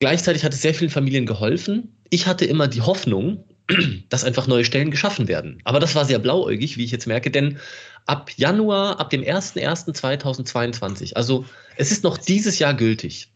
gleichzeitig 0.00 0.44
hat 0.44 0.52
es 0.52 0.62
sehr 0.62 0.74
vielen 0.74 0.90
Familien 0.90 1.26
geholfen. 1.26 1.96
Ich 2.10 2.26
hatte 2.26 2.44
immer 2.44 2.66
die 2.68 2.82
Hoffnung, 2.82 3.44
dass 4.08 4.24
einfach 4.24 4.46
neue 4.46 4.64
Stellen 4.64 4.90
geschaffen 4.90 5.28
werden. 5.28 5.60
Aber 5.64 5.80
das 5.80 5.94
war 5.94 6.04
sehr 6.04 6.18
blauäugig, 6.18 6.76
wie 6.76 6.84
ich 6.84 6.90
jetzt 6.90 7.06
merke, 7.06 7.30
denn 7.30 7.58
ab 8.06 8.30
Januar, 8.36 9.00
ab 9.00 9.10
dem 9.10 9.22
01.01.2022, 9.22 11.14
also 11.14 11.44
es 11.76 11.90
ist 11.90 12.04
noch 12.04 12.18
dieses 12.18 12.58
Jahr 12.58 12.74
gültig, 12.74 13.30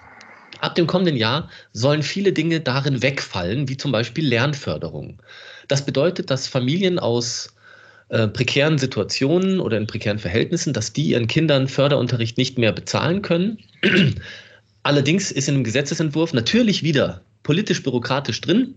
Ab 0.61 0.75
dem 0.75 0.87
kommenden 0.87 1.17
Jahr 1.17 1.49
sollen 1.73 2.03
viele 2.03 2.33
Dinge 2.33 2.61
darin 2.61 3.03
wegfallen, 3.03 3.69
wie 3.69 3.77
zum 3.77 3.93
Beispiel 3.93 4.27
Lernförderung. 4.27 5.23
Das 5.69 5.85
bedeutet, 5.85 6.31
dass 6.31 6.49
Familien 6.49 6.99
aus 6.99 7.55
äh, 8.09 8.27
prekären 8.27 8.79
Situationen 8.79 9.61
oder 9.61 9.77
in 9.77 9.87
prekären 9.87 10.19
Verhältnissen, 10.19 10.73
dass 10.73 10.93
die 10.93 11.11
ihren 11.11 11.29
Kindern 11.29 11.69
Förderunterricht 11.69 12.39
nicht 12.39 12.59
mehr 12.59 12.73
bezahlen 12.73 13.23
können. 13.23 13.59
Allerdings 14.83 15.31
ist 15.31 15.49
in 15.49 15.57
dem 15.57 15.65
Gesetzesentwurf 15.65 16.33
natürlich 16.33 16.83
wieder 16.83 17.23
politisch-bürokratisch 17.43 18.41
drin, 18.41 18.75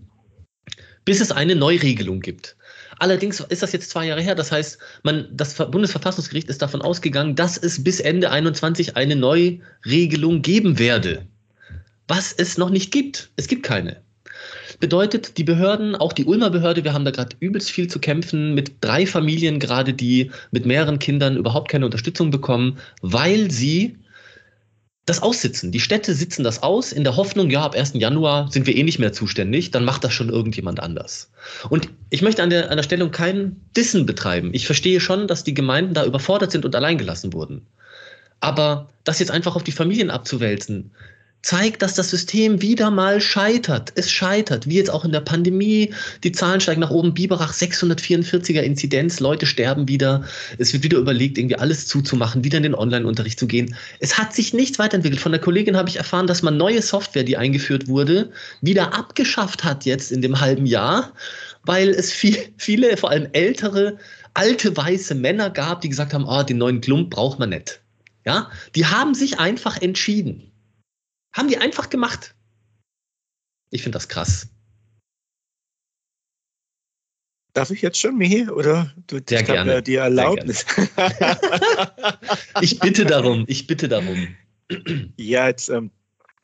bis 1.05 1.21
es 1.21 1.31
eine 1.31 1.55
Neuregelung 1.55 2.19
gibt. 2.19 2.57
Allerdings 2.99 3.39
ist 3.39 3.63
das 3.63 3.71
jetzt 3.71 3.89
zwei 3.89 4.05
Jahre 4.05 4.21
her. 4.21 4.35
Das 4.35 4.51
heißt, 4.51 4.77
man, 5.03 5.27
das 5.31 5.55
Bundesverfassungsgericht 5.55 6.49
ist 6.49 6.61
davon 6.61 6.81
ausgegangen, 6.81 7.35
dass 7.35 7.57
es 7.57 7.83
bis 7.83 7.99
Ende 7.99 8.27
2021 8.27 8.97
eine 8.97 9.15
Neuregelung 9.15 10.43
geben 10.43 10.77
werde 10.77 11.25
was 12.11 12.33
es 12.33 12.57
noch 12.57 12.69
nicht 12.69 12.91
gibt. 12.91 13.29
Es 13.37 13.47
gibt 13.47 13.63
keine. 13.63 14.01
Bedeutet, 14.81 15.37
die 15.37 15.45
Behörden, 15.45 15.95
auch 15.95 16.11
die 16.11 16.25
Ulmer 16.25 16.49
Behörde, 16.49 16.83
wir 16.83 16.91
haben 16.91 17.05
da 17.05 17.11
gerade 17.11 17.37
übelst 17.39 17.71
viel 17.71 17.87
zu 17.87 17.99
kämpfen 17.99 18.53
mit 18.53 18.73
drei 18.81 19.05
Familien 19.05 19.59
gerade, 19.59 19.93
die 19.93 20.29
mit 20.51 20.65
mehreren 20.65 20.99
Kindern 20.99 21.37
überhaupt 21.37 21.71
keine 21.71 21.85
Unterstützung 21.85 22.29
bekommen, 22.29 22.79
weil 23.01 23.49
sie 23.49 23.95
das 25.05 25.21
aussitzen. 25.21 25.71
Die 25.71 25.79
Städte 25.79 26.13
sitzen 26.13 26.43
das 26.43 26.63
aus 26.63 26.91
in 26.91 27.05
der 27.05 27.15
Hoffnung, 27.15 27.49
ja, 27.49 27.61
ab 27.61 27.75
1. 27.75 27.93
Januar 27.93 28.51
sind 28.51 28.67
wir 28.67 28.75
eh 28.75 28.83
nicht 28.83 28.99
mehr 28.99 29.13
zuständig, 29.13 29.71
dann 29.71 29.85
macht 29.85 30.03
das 30.03 30.11
schon 30.11 30.27
irgendjemand 30.27 30.81
anders. 30.81 31.31
Und 31.69 31.87
ich 32.09 32.21
möchte 32.21 32.43
an 32.43 32.49
der, 32.49 32.71
an 32.71 32.75
der 32.75 32.83
Stellung 32.83 33.11
keinen 33.11 33.61
Dissen 33.77 34.05
betreiben. 34.05 34.49
Ich 34.53 34.65
verstehe 34.65 34.99
schon, 34.99 35.27
dass 35.27 35.45
die 35.45 35.53
Gemeinden 35.53 35.93
da 35.93 36.05
überfordert 36.05 36.51
sind 36.51 36.65
und 36.65 36.75
alleingelassen 36.75 37.31
wurden. 37.31 37.65
Aber 38.41 38.89
das 39.05 39.19
jetzt 39.19 39.31
einfach 39.31 39.55
auf 39.55 39.63
die 39.63 39.71
Familien 39.71 40.09
abzuwälzen, 40.09 40.91
zeigt, 41.41 41.81
dass 41.81 41.95
das 41.95 42.09
System 42.09 42.61
wieder 42.61 42.91
mal 42.91 43.19
scheitert. 43.19 43.91
Es 43.95 44.11
scheitert, 44.11 44.67
wie 44.67 44.75
jetzt 44.75 44.91
auch 44.91 45.03
in 45.03 45.11
der 45.11 45.21
Pandemie. 45.21 45.93
Die 46.23 46.31
Zahlen 46.31 46.61
steigen 46.61 46.81
nach 46.81 46.91
oben. 46.91 47.13
Biberach 47.13 47.53
644er 47.53 48.61
Inzidenz. 48.61 49.19
Leute 49.19 49.45
sterben 49.45 49.87
wieder. 49.87 50.23
Es 50.57 50.73
wird 50.73 50.83
wieder 50.83 50.99
überlegt, 50.99 51.37
irgendwie 51.37 51.55
alles 51.55 51.87
zuzumachen, 51.87 52.43
wieder 52.43 52.57
in 52.57 52.63
den 52.63 52.75
Online-Unterricht 52.75 53.39
zu 53.39 53.47
gehen. 53.47 53.75
Es 53.99 54.17
hat 54.17 54.33
sich 54.33 54.53
nichts 54.53 54.77
weiterentwickelt. 54.77 55.21
Von 55.21 55.31
der 55.31 55.41
Kollegin 55.41 55.75
habe 55.75 55.89
ich 55.89 55.97
erfahren, 55.97 56.27
dass 56.27 56.43
man 56.43 56.57
neue 56.57 56.81
Software, 56.81 57.23
die 57.23 57.37
eingeführt 57.37 57.87
wurde, 57.87 58.31
wieder 58.61 58.93
abgeschafft 58.93 59.63
hat 59.63 59.85
jetzt 59.85 60.11
in 60.11 60.21
dem 60.21 60.39
halben 60.39 60.65
Jahr, 60.65 61.11
weil 61.63 61.89
es 61.89 62.11
viel, 62.11 62.37
viele, 62.57 62.95
vor 62.97 63.09
allem 63.09 63.27
ältere, 63.33 63.97
alte 64.33 64.75
weiße 64.75 65.15
Männer 65.15 65.49
gab, 65.49 65.81
die 65.81 65.89
gesagt 65.89 66.13
haben, 66.13 66.27
ah, 66.27 66.43
den 66.43 66.57
neuen 66.57 66.81
Klump 66.81 67.09
braucht 67.09 67.39
man 67.39 67.49
nicht. 67.49 67.81
Ja, 68.25 68.51
die 68.75 68.85
haben 68.85 69.15
sich 69.15 69.39
einfach 69.39 69.81
entschieden. 69.81 70.50
Haben 71.33 71.47
die 71.47 71.57
einfach 71.57 71.89
gemacht. 71.89 72.35
Ich 73.69 73.83
finde 73.83 73.95
das 73.95 74.07
krass. 74.07 74.47
Darf 77.53 77.69
ich 77.69 77.81
jetzt 77.81 77.99
schon, 77.99 78.17
Michi? 78.17 78.49
Oder 78.49 78.93
du 79.07 79.19
Sehr 79.27 79.43
gerne. 79.43 79.73
Ja 79.73 79.81
die 79.81 79.95
Erlaubnis? 79.95 80.65
ich 82.61 82.79
bitte 82.79 83.05
darum, 83.05 83.43
ich 83.47 83.67
bitte 83.67 83.89
darum. 83.89 84.35
Ja, 85.17 85.47
jetzt 85.47 85.69
ähm, 85.69 85.91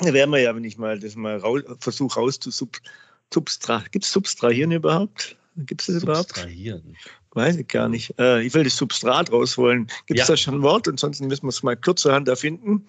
werden 0.01 0.31
wir 0.31 0.39
ja, 0.39 0.53
wenn 0.53 0.65
ich 0.65 0.77
mal 0.77 0.99
das 0.99 1.15
mal 1.15 1.37
raus, 1.37 1.61
versuche 1.79 2.19
rauszusubstrahieren. 2.19 3.91
Gibt 3.91 4.03
es 4.03 4.11
Substrahieren 4.11 4.71
überhaupt? 4.71 5.37
Gibt 5.55 5.81
es 5.81 5.87
das 5.87 6.03
überhaupt? 6.03 6.35
Substrahieren. 6.35 6.97
Weiß 7.31 7.55
ich 7.55 7.67
gar 7.67 7.87
nicht. 7.87 8.13
Äh, 8.19 8.41
ich 8.43 8.53
will 8.53 8.65
das 8.65 8.75
Substrat 8.75 9.31
rausholen. 9.31 9.87
Gibt 10.07 10.19
es 10.19 10.27
ja. 10.27 10.33
da 10.33 10.37
schon 10.37 10.55
ein 10.55 10.61
Wort? 10.61 10.87
Ansonsten 10.89 11.27
müssen 11.27 11.43
wir 11.43 11.49
es 11.49 11.63
mal 11.63 11.77
kurzerhand 11.77 12.27
erfinden. 12.27 12.85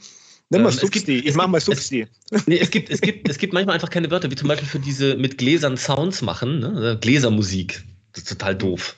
Nimm 0.50 0.62
mal 0.62 0.70
ähm, 0.70 0.78
Substi. 0.78 1.18
Ich 1.18 1.34
mach 1.34 1.46
mal 1.46 1.60
Substi. 1.60 2.06
Es, 2.30 2.46
nee, 2.46 2.58
es 2.58 2.70
gibt, 2.70 2.90
es, 2.90 3.00
gibt, 3.00 3.28
es 3.28 3.38
gibt 3.38 3.52
manchmal 3.52 3.74
einfach 3.74 3.90
keine 3.90 4.10
Wörter, 4.10 4.30
wie 4.30 4.34
zum 4.34 4.48
Beispiel 4.48 4.68
für 4.68 4.78
diese 4.78 5.16
mit 5.16 5.38
Gläsern 5.38 5.76
Sounds 5.76 6.22
machen, 6.22 6.60
ne? 6.60 6.98
Gläsermusik. 7.00 7.84
Das 8.12 8.22
ist 8.22 8.28
total 8.30 8.56
doof. 8.56 8.96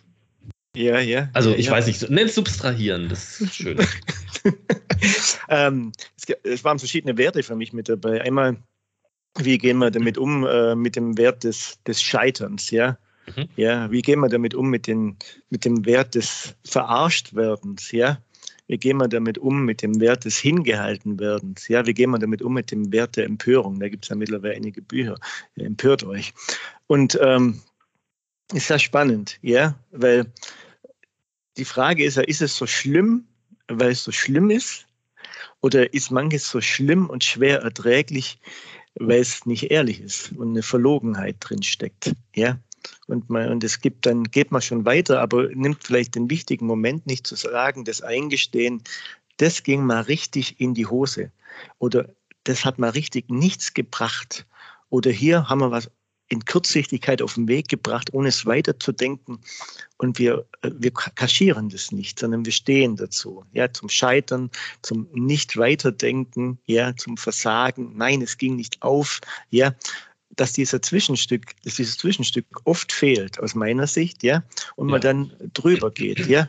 Ja, 0.76 1.01
ja. 1.01 1.28
Also 1.32 1.51
ja, 1.51 1.57
ich 1.57 1.70
weiß 1.70 1.86
nicht, 1.86 2.09
nenn 2.11 2.28
substrahieren, 2.28 3.09
das 3.09 3.40
ist 3.40 3.57
schön. 3.57 3.78
ähm, 5.48 5.92
es, 6.16 6.36
es, 6.44 6.64
waren 6.64 6.78
verschiedene 6.78 7.18
Werte 7.18 7.42
für 7.42 7.57
mich 7.57 7.72
mit 7.72 7.88
dabei. 7.88 8.22
Einmal, 8.22 8.57
wie 9.36 9.59
gehen 9.59 9.78
wir 9.78 9.90
damit 9.90 10.16
um, 10.16 10.46
äh, 10.46 10.76
mit 10.76 10.94
dem 10.94 11.18
Wert 11.18 11.42
des, 11.42 11.80
des 11.86 12.01
Scheiterns, 12.01 12.70
ja? 12.70 12.96
Mhm. 13.34 13.48
Ja, 13.57 13.90
wie 13.90 14.03
gehen 14.03 14.20
wir 14.20 14.28
damit 14.28 14.55
um 14.55 14.70
mit, 14.70 14.86
den, 14.86 15.16
mit 15.51 15.64
dem 15.64 15.84
Wert 15.84 16.14
des 16.14 16.55
Verarschtwerdens, 16.64 17.90
ja? 17.90 18.18
Wie 18.70 18.78
gehen 18.78 18.98
wir 18.98 19.08
damit 19.08 19.36
um 19.36 19.64
mit 19.64 19.82
dem 19.82 19.98
Wert 19.98 20.24
des 20.24 20.38
Hingehaltenwerdens? 20.38 21.66
Ja, 21.66 21.84
wie 21.86 21.92
gehen 21.92 22.10
wir 22.10 22.20
damit 22.20 22.40
um 22.40 22.54
mit 22.54 22.70
dem 22.70 22.92
Wert 22.92 23.16
der 23.16 23.24
Empörung? 23.24 23.80
Da 23.80 23.88
gibt 23.88 24.04
es 24.04 24.10
ja 24.10 24.14
mittlerweile 24.14 24.54
einige 24.54 24.80
Bücher. 24.80 25.16
Empört 25.56 26.04
euch. 26.04 26.32
Und 26.86 27.18
ähm, 27.20 27.60
ist 28.52 28.70
ja 28.70 28.78
spannend, 28.78 29.40
ja, 29.42 29.74
weil 29.90 30.32
die 31.56 31.64
Frage 31.64 32.04
ist 32.04 32.16
ja, 32.16 32.22
ist 32.22 32.42
es 32.42 32.56
so 32.56 32.64
schlimm, 32.68 33.24
weil 33.66 33.90
es 33.90 34.04
so 34.04 34.12
schlimm 34.12 34.50
ist? 34.50 34.86
Oder 35.62 35.92
ist 35.92 36.12
manches 36.12 36.48
so 36.48 36.60
schlimm 36.60 37.10
und 37.10 37.24
schwer 37.24 37.62
erträglich, 37.62 38.38
weil 38.94 39.20
es 39.20 39.46
nicht 39.46 39.72
ehrlich 39.72 40.00
ist 40.00 40.30
und 40.36 40.50
eine 40.50 40.62
Verlogenheit 40.62 41.38
drin 41.40 41.64
steckt? 41.64 42.14
Ja. 42.36 42.56
Und, 43.06 43.28
man, 43.30 43.50
und 43.50 43.64
es 43.64 43.80
gibt 43.80 44.06
dann, 44.06 44.24
geht 44.24 44.50
man 44.50 44.62
schon 44.62 44.84
weiter, 44.84 45.20
aber 45.20 45.48
nimmt 45.54 45.84
vielleicht 45.84 46.14
den 46.14 46.30
wichtigen 46.30 46.66
Moment 46.66 47.06
nicht 47.06 47.26
zu 47.26 47.36
sagen, 47.36 47.84
das 47.84 48.02
Eingestehen, 48.02 48.82
das 49.36 49.62
ging 49.62 49.84
mal 49.84 50.02
richtig 50.02 50.60
in 50.60 50.74
die 50.74 50.86
Hose. 50.86 51.30
Oder 51.78 52.08
das 52.44 52.64
hat 52.64 52.78
mal 52.78 52.90
richtig 52.90 53.30
nichts 53.30 53.74
gebracht. 53.74 54.46
Oder 54.90 55.10
hier 55.10 55.48
haben 55.48 55.60
wir 55.60 55.70
was 55.70 55.90
in 56.30 56.44
Kurzsichtigkeit 56.44 57.20
auf 57.22 57.34
den 57.34 57.48
Weg 57.48 57.68
gebracht, 57.68 58.14
ohne 58.14 58.28
es 58.28 58.46
weiterzudenken. 58.46 59.40
Und 59.98 60.18
wir, 60.18 60.46
äh, 60.62 60.70
wir 60.72 60.92
kaschieren 60.92 61.68
das 61.68 61.90
nicht, 61.90 62.20
sondern 62.20 62.44
wir 62.44 62.52
stehen 62.52 62.96
dazu. 62.96 63.44
Ja, 63.52 63.72
zum 63.72 63.88
Scheitern, 63.88 64.48
zum 64.82 65.08
nicht 65.12 65.56
weiterdenken, 65.56 66.58
ja, 66.66 66.94
zum 66.96 67.16
Versagen. 67.16 67.96
Nein, 67.96 68.22
es 68.22 68.38
ging 68.38 68.54
nicht 68.56 68.80
auf. 68.80 69.20
Ja, 69.50 69.74
dass 70.36 70.52
dieser 70.52 70.80
Zwischenstück, 70.82 71.54
dass 71.64 71.74
dieses 71.74 71.98
Zwischenstück 71.98 72.46
oft 72.64 72.92
fehlt, 72.92 73.40
aus 73.40 73.54
meiner 73.54 73.86
Sicht, 73.86 74.22
ja, 74.22 74.42
und 74.76 74.88
man 74.88 75.00
dann 75.00 75.32
drüber 75.52 75.90
geht, 75.90 76.26
ja. 76.26 76.48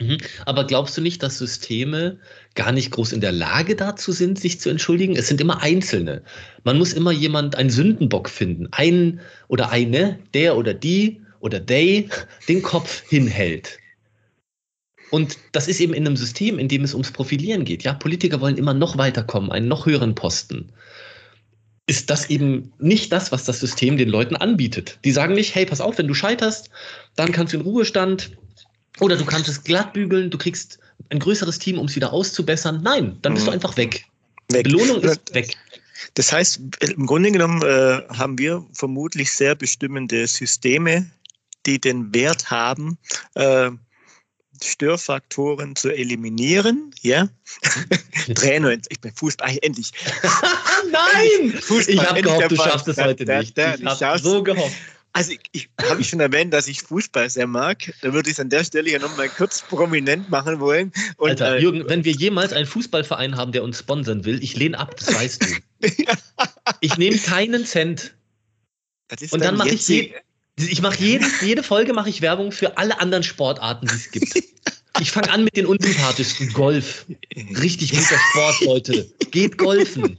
Mhm. 0.00 0.18
Aber 0.46 0.66
glaubst 0.66 0.96
du 0.96 1.02
nicht, 1.02 1.22
dass 1.22 1.38
Systeme 1.38 2.18
gar 2.54 2.72
nicht 2.72 2.90
groß 2.90 3.12
in 3.12 3.20
der 3.20 3.32
Lage 3.32 3.76
dazu 3.76 4.12
sind, 4.12 4.38
sich 4.40 4.58
zu 4.58 4.70
entschuldigen? 4.70 5.14
Es 5.14 5.28
sind 5.28 5.40
immer 5.40 5.62
Einzelne. 5.62 6.22
Man 6.64 6.78
muss 6.78 6.94
immer 6.94 7.12
jemand, 7.12 7.54
einen 7.56 7.70
Sündenbock 7.70 8.30
finden. 8.30 8.68
Einen 8.72 9.20
oder 9.48 9.70
eine, 9.70 10.18
der 10.32 10.56
oder 10.56 10.72
die 10.72 11.20
oder 11.40 11.64
they, 11.64 12.08
den 12.48 12.62
Kopf 12.62 13.02
hinhält. 13.08 13.78
Und 15.10 15.38
das 15.52 15.68
ist 15.68 15.80
eben 15.80 15.92
in 15.92 16.06
einem 16.06 16.16
System, 16.16 16.58
in 16.58 16.68
dem 16.68 16.84
es 16.84 16.94
ums 16.94 17.10
Profilieren 17.10 17.64
geht. 17.64 17.82
Ja, 17.82 17.94
Politiker 17.94 18.40
wollen 18.40 18.56
immer 18.56 18.74
noch 18.74 18.96
weiterkommen, 18.96 19.50
einen 19.50 19.68
noch 19.68 19.86
höheren 19.86 20.14
Posten. 20.14 20.72
Ist 21.90 22.08
das 22.08 22.30
eben 22.30 22.72
nicht 22.78 23.10
das, 23.10 23.32
was 23.32 23.42
das 23.42 23.58
System 23.58 23.96
den 23.96 24.08
Leuten 24.08 24.36
anbietet? 24.36 25.00
Die 25.04 25.10
sagen 25.10 25.34
nicht, 25.34 25.56
hey, 25.56 25.66
pass 25.66 25.80
auf, 25.80 25.98
wenn 25.98 26.06
du 26.06 26.14
scheiterst, 26.14 26.70
dann 27.16 27.32
kannst 27.32 27.52
du 27.52 27.56
in 27.56 27.64
Ruhestand, 27.64 28.30
oder 29.00 29.16
du 29.16 29.24
kannst 29.24 29.48
es 29.48 29.64
glatt 29.64 29.92
bügeln, 29.92 30.30
du 30.30 30.38
kriegst 30.38 30.78
ein 31.08 31.18
größeres 31.18 31.58
Team, 31.58 31.80
um 31.80 31.86
es 31.86 31.96
wieder 31.96 32.12
auszubessern. 32.12 32.80
Nein, 32.84 33.18
dann 33.22 33.34
bist 33.34 33.46
mhm. 33.46 33.48
du 33.48 33.54
einfach 33.54 33.76
weg. 33.76 34.04
weg. 34.52 34.62
Belohnung 34.62 35.00
ist 35.00 35.34
weg. 35.34 35.56
Das 36.14 36.30
heißt, 36.30 36.60
im 36.80 37.06
Grunde 37.06 37.32
genommen 37.32 37.60
äh, 37.62 38.02
haben 38.16 38.38
wir 38.38 38.64
vermutlich 38.72 39.32
sehr 39.32 39.56
bestimmende 39.56 40.28
Systeme, 40.28 41.10
die 41.66 41.80
den 41.80 42.14
Wert 42.14 42.52
haben, 42.52 42.98
äh, 43.34 43.72
Störfaktoren 44.62 45.76
zu 45.76 45.90
eliminieren. 45.90 46.92
Ja? 47.02 47.28
Trainer, 48.34 48.76
ich 48.88 49.00
bin 49.00 49.12
Fußball, 49.14 49.58
endlich. 49.62 49.92
Nein! 50.90 51.52
Fußball, 51.60 51.94
ich 51.94 52.08
habe 52.08 52.22
gehofft, 52.22 52.50
du 52.50 52.56
schaffst 52.56 52.88
es 52.88 52.98
heute 52.98 53.24
nicht. 53.24 53.58
ich 53.58 53.86
habe 53.86 54.18
so 54.18 54.42
gehofft. 54.42 54.76
Also 55.12 55.32
ich, 55.32 55.40
ich 55.52 55.68
habe 55.82 56.00
ich 56.00 56.08
schon 56.08 56.20
erwähnt, 56.20 56.52
dass 56.54 56.68
ich 56.68 56.82
Fußball 56.82 57.28
sehr 57.28 57.48
mag. 57.48 57.92
Da 58.00 58.12
würde 58.12 58.30
ich 58.30 58.34
es 58.34 58.40
an 58.40 58.48
der 58.48 58.62
Stelle 58.62 58.90
ja 58.90 58.98
nochmal 59.00 59.28
kurz 59.28 59.60
prominent 59.62 60.30
machen 60.30 60.60
wollen. 60.60 60.92
Und, 61.16 61.30
Alter, 61.30 61.56
äh, 61.56 61.62
Jürgen, 61.62 61.88
wenn 61.88 62.04
wir 62.04 62.12
jemals 62.12 62.52
einen 62.52 62.66
Fußballverein 62.66 63.36
haben, 63.36 63.50
der 63.50 63.64
uns 63.64 63.80
sponsern 63.80 64.24
will, 64.24 64.42
ich 64.42 64.56
lehne 64.56 64.78
ab, 64.78 64.94
das 64.96 65.12
weißt 65.12 65.42
du. 65.42 65.88
ich 66.80 66.96
nehme 66.96 67.18
keinen 67.18 67.64
Cent. 67.66 68.14
Und 69.32 69.42
dann 69.42 69.56
mache 69.56 69.70
ich 69.70 69.88
je, 69.88 70.14
ich 70.68 70.82
mache 70.82 70.96
jede, 70.98 71.62
Folge 71.62 71.92
mache 71.92 72.08
ich 72.10 72.22
Werbung 72.22 72.52
für 72.52 72.76
alle 72.78 73.00
anderen 73.00 73.22
Sportarten, 73.22 73.86
die 73.86 73.94
es 73.94 74.10
gibt. 74.10 74.34
Ich 75.00 75.10
fange 75.12 75.30
an 75.30 75.44
mit 75.44 75.56
den 75.56 75.66
unsympathischsten. 75.66 76.52
Golf. 76.52 77.06
Richtig 77.60 77.92
guter 77.92 78.18
Sport, 78.30 78.60
Leute. 78.62 79.10
Geht 79.30 79.56
golfen. 79.56 80.18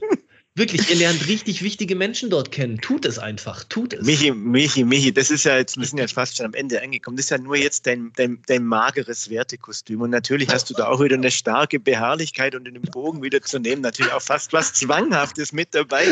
Wirklich, 0.54 0.90
ihr 0.90 0.96
lernt 0.96 1.28
richtig 1.28 1.62
wichtige 1.62 1.96
Menschen 1.96 2.28
dort 2.28 2.52
kennen. 2.52 2.78
Tut 2.78 3.06
es 3.06 3.18
einfach, 3.18 3.64
tut 3.64 3.94
es. 3.94 4.04
Michi, 4.04 4.32
Michi, 4.32 4.84
Michi, 4.84 5.10
das 5.10 5.30
ist 5.30 5.44
ja 5.44 5.56
jetzt, 5.56 5.78
wir 5.78 5.86
sind 5.86 5.96
jetzt 5.96 6.12
fast 6.12 6.36
schon 6.36 6.44
am 6.44 6.52
Ende 6.52 6.82
angekommen. 6.82 7.16
Das 7.16 7.24
ist 7.24 7.30
ja 7.30 7.38
nur 7.38 7.56
jetzt 7.56 7.86
dein, 7.86 8.12
dein, 8.16 8.38
dein 8.46 8.62
mageres 8.62 9.30
Wertekostüm. 9.30 10.02
Und 10.02 10.10
natürlich 10.10 10.50
hast 10.50 10.68
du 10.68 10.74
da 10.74 10.88
auch 10.88 11.00
wieder 11.00 11.16
eine 11.16 11.30
starke 11.30 11.80
Beharrlichkeit 11.80 12.54
und 12.54 12.64
den 12.64 12.78
Bogen 12.82 13.22
wieder 13.22 13.40
zu 13.40 13.60
nehmen. 13.60 13.80
Natürlich 13.80 14.12
auch 14.12 14.20
fast 14.20 14.52
was 14.52 14.74
Zwanghaftes 14.74 15.52
mit 15.52 15.74
dabei. 15.74 16.04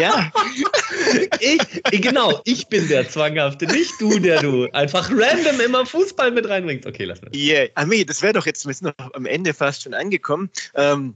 Ja. 0.00 0.32
Ich, 1.38 2.02
genau, 2.02 2.40
ich 2.44 2.66
bin 2.66 2.88
der 2.88 3.08
Zwanghafte, 3.08 3.66
nicht 3.66 3.92
du, 4.00 4.18
der 4.18 4.42
du 4.42 4.68
einfach 4.72 5.08
random 5.08 5.60
immer 5.60 5.86
Fußball 5.86 6.32
mit 6.32 6.48
reinbringst. 6.48 6.84
Okay, 6.84 7.04
lass 7.04 7.22
mal. 7.22 7.30
Yeah, 7.32 7.68
Ami, 7.76 8.04
das 8.04 8.22
wäre 8.22 8.32
doch 8.32 8.46
jetzt, 8.46 8.66
wir 8.66 8.74
sind 8.74 8.92
noch 8.98 9.14
am 9.14 9.24
Ende 9.24 9.54
fast 9.54 9.82
schon 9.82 9.94
angekommen. 9.94 10.50
Ähm, 10.74 11.14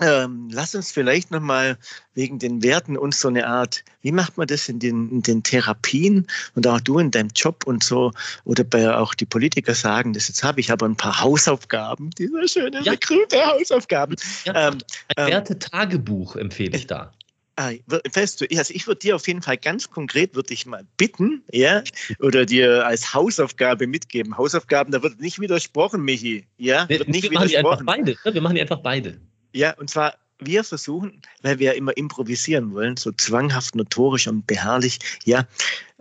ähm, 0.00 0.48
lass 0.52 0.74
uns 0.74 0.92
vielleicht 0.92 1.30
nochmal 1.30 1.78
wegen 2.14 2.38
den 2.38 2.62
Werten 2.62 2.96
uns 2.96 3.20
so 3.20 3.28
eine 3.28 3.46
Art, 3.46 3.82
wie 4.02 4.12
macht 4.12 4.36
man 4.36 4.46
das 4.46 4.68
in 4.68 4.78
den, 4.78 5.10
in 5.10 5.22
den 5.22 5.42
Therapien 5.42 6.26
und 6.54 6.66
auch 6.66 6.80
du 6.80 6.98
in 6.98 7.10
deinem 7.10 7.30
Job 7.34 7.64
und 7.66 7.82
so, 7.82 8.12
oder 8.44 8.64
bei 8.64 8.94
auch 8.94 9.14
die 9.14 9.26
Politiker 9.26 9.74
sagen, 9.74 10.12
das 10.12 10.28
jetzt 10.28 10.42
habe 10.44 10.60
ich 10.60 10.70
aber 10.70 10.86
ein 10.86 10.96
paar 10.96 11.20
Hausaufgaben, 11.20 12.10
dieser 12.10 12.46
schöne 12.46 12.82
ja. 12.82 12.92
Begriff 12.92 13.28
der 13.28 13.46
Hausaufgaben. 13.46 14.16
Ja, 14.44 14.68
ähm, 14.68 14.78
ein 15.16 15.26
ähm, 15.26 15.32
Wertetagebuch 15.32 16.36
empfehle 16.36 16.76
ich 16.76 16.86
da. 16.86 17.12
Ah, 17.58 17.70
weißt 17.86 18.42
du, 18.42 18.46
also 18.54 18.74
ich 18.74 18.86
würde 18.86 18.98
dir 18.98 19.16
auf 19.16 19.26
jeden 19.26 19.40
Fall 19.40 19.56
ganz 19.56 19.90
konkret 19.90 20.34
würde 20.34 20.52
ich 20.52 20.66
mal 20.66 20.84
bitten, 20.98 21.42
ja, 21.50 21.82
oder 22.18 22.44
dir 22.44 22.86
als 22.86 23.14
Hausaufgabe 23.14 23.86
mitgeben. 23.86 24.36
Hausaufgaben, 24.36 24.92
da 24.92 25.02
wird 25.02 25.20
nicht 25.20 25.40
widersprochen, 25.40 26.02
Michi, 26.02 26.46
ja, 26.58 26.86
wird 26.90 27.08
nicht 27.08 27.22
wir 27.22 27.32
machen 27.32 27.48
die 27.48 27.56
einfach 27.56 27.82
beide. 27.82 28.10
Ne? 28.10 28.34
Wir 28.34 28.42
machen 28.42 28.56
die 28.56 28.60
einfach 28.60 28.80
beide. 28.80 29.18
Ja, 29.52 29.74
und 29.74 29.90
zwar, 29.90 30.14
wir 30.38 30.64
versuchen, 30.64 31.22
weil 31.42 31.58
wir 31.58 31.74
immer 31.74 31.96
improvisieren 31.96 32.72
wollen, 32.72 32.96
so 32.96 33.12
zwanghaft, 33.12 33.74
notorisch 33.74 34.28
und 34.28 34.46
beharrlich, 34.46 34.98
ja, 35.24 35.46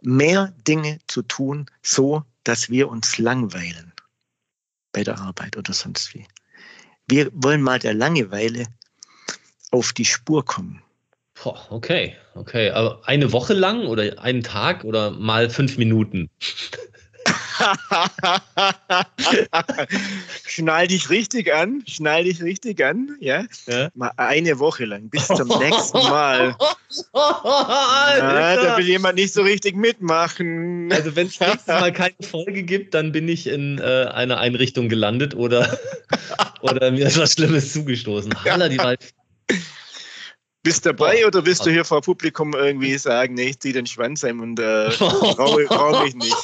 mehr 0.01 0.53
Dinge 0.67 0.99
zu 1.07 1.21
tun, 1.21 1.65
so 1.81 2.23
dass 2.43 2.69
wir 2.69 2.89
uns 2.89 3.17
langweilen 3.17 3.91
bei 4.91 5.03
der 5.03 5.19
Arbeit 5.19 5.57
oder 5.57 5.73
sonst 5.73 6.13
wie. 6.13 6.25
Wir 7.07 7.29
wollen 7.33 7.61
mal 7.61 7.79
der 7.79 7.93
Langeweile 7.93 8.65
auf 9.71 9.93
die 9.93 10.05
Spur 10.05 10.45
kommen. 10.45 10.81
Boah, 11.43 11.67
okay, 11.69 12.15
okay. 12.33 12.71
Aber 12.71 13.01
eine 13.07 13.31
Woche 13.31 13.53
lang 13.53 13.87
oder 13.87 14.19
einen 14.19 14.41
Tag 14.41 14.83
oder 14.85 15.11
mal 15.11 15.49
fünf 15.49 15.77
Minuten? 15.77 16.29
Schnall 20.47 20.87
dich 20.87 21.09
richtig 21.09 21.53
an, 21.53 21.83
schnall 21.87 22.23
dich 22.23 22.41
richtig 22.41 22.83
an, 22.83 23.15
ja? 23.19 23.45
ja? 23.67 23.89
Mal 23.95 24.11
eine 24.17 24.59
Woche 24.59 24.85
lang, 24.85 25.09
bis 25.09 25.27
zum 25.27 25.47
nächsten 25.47 25.97
Mal. 25.97 26.55
ja, 27.13 28.55
da 28.55 28.77
will 28.77 28.87
jemand 28.87 29.15
nicht 29.15 29.33
so 29.33 29.41
richtig 29.41 29.75
mitmachen. 29.75 30.91
Also 30.91 31.15
wenn 31.15 31.27
es 31.27 31.39
nächstes 31.41 31.67
Mal 31.67 31.91
keine 31.93 32.15
Folge 32.21 32.63
gibt, 32.63 32.93
dann 32.93 33.11
bin 33.11 33.27
ich 33.27 33.47
in 33.47 33.79
äh, 33.79 34.05
einer 34.13 34.37
Einrichtung 34.39 34.89
gelandet 34.89 35.35
oder, 35.35 35.77
oder 36.61 36.91
mir 36.91 37.07
ist 37.07 37.17
was 37.17 37.33
Schlimmes 37.33 37.73
zugestoßen. 37.73 38.33
Halla 38.45 38.69
die 38.69 38.77
Wald. 38.77 39.13
Bist 40.65 40.83
dabei 40.83 41.23
oh, 41.23 41.27
oder 41.27 41.45
willst 41.45 41.63
du 41.63 41.69
hier 41.69 41.85
vor 41.85 42.01
Publikum 42.01 42.55
irgendwie 42.55 42.97
sagen, 42.97 43.35
nee, 43.35 43.49
ich 43.49 43.59
zieh 43.59 43.71
den 43.71 43.85
Schwanz 43.85 44.23
heim 44.23 44.39
und 44.39 44.59
äh, 44.59 44.89
traue 44.89 45.65
trau 45.67 46.03
mich 46.03 46.15
nicht? 46.15 46.35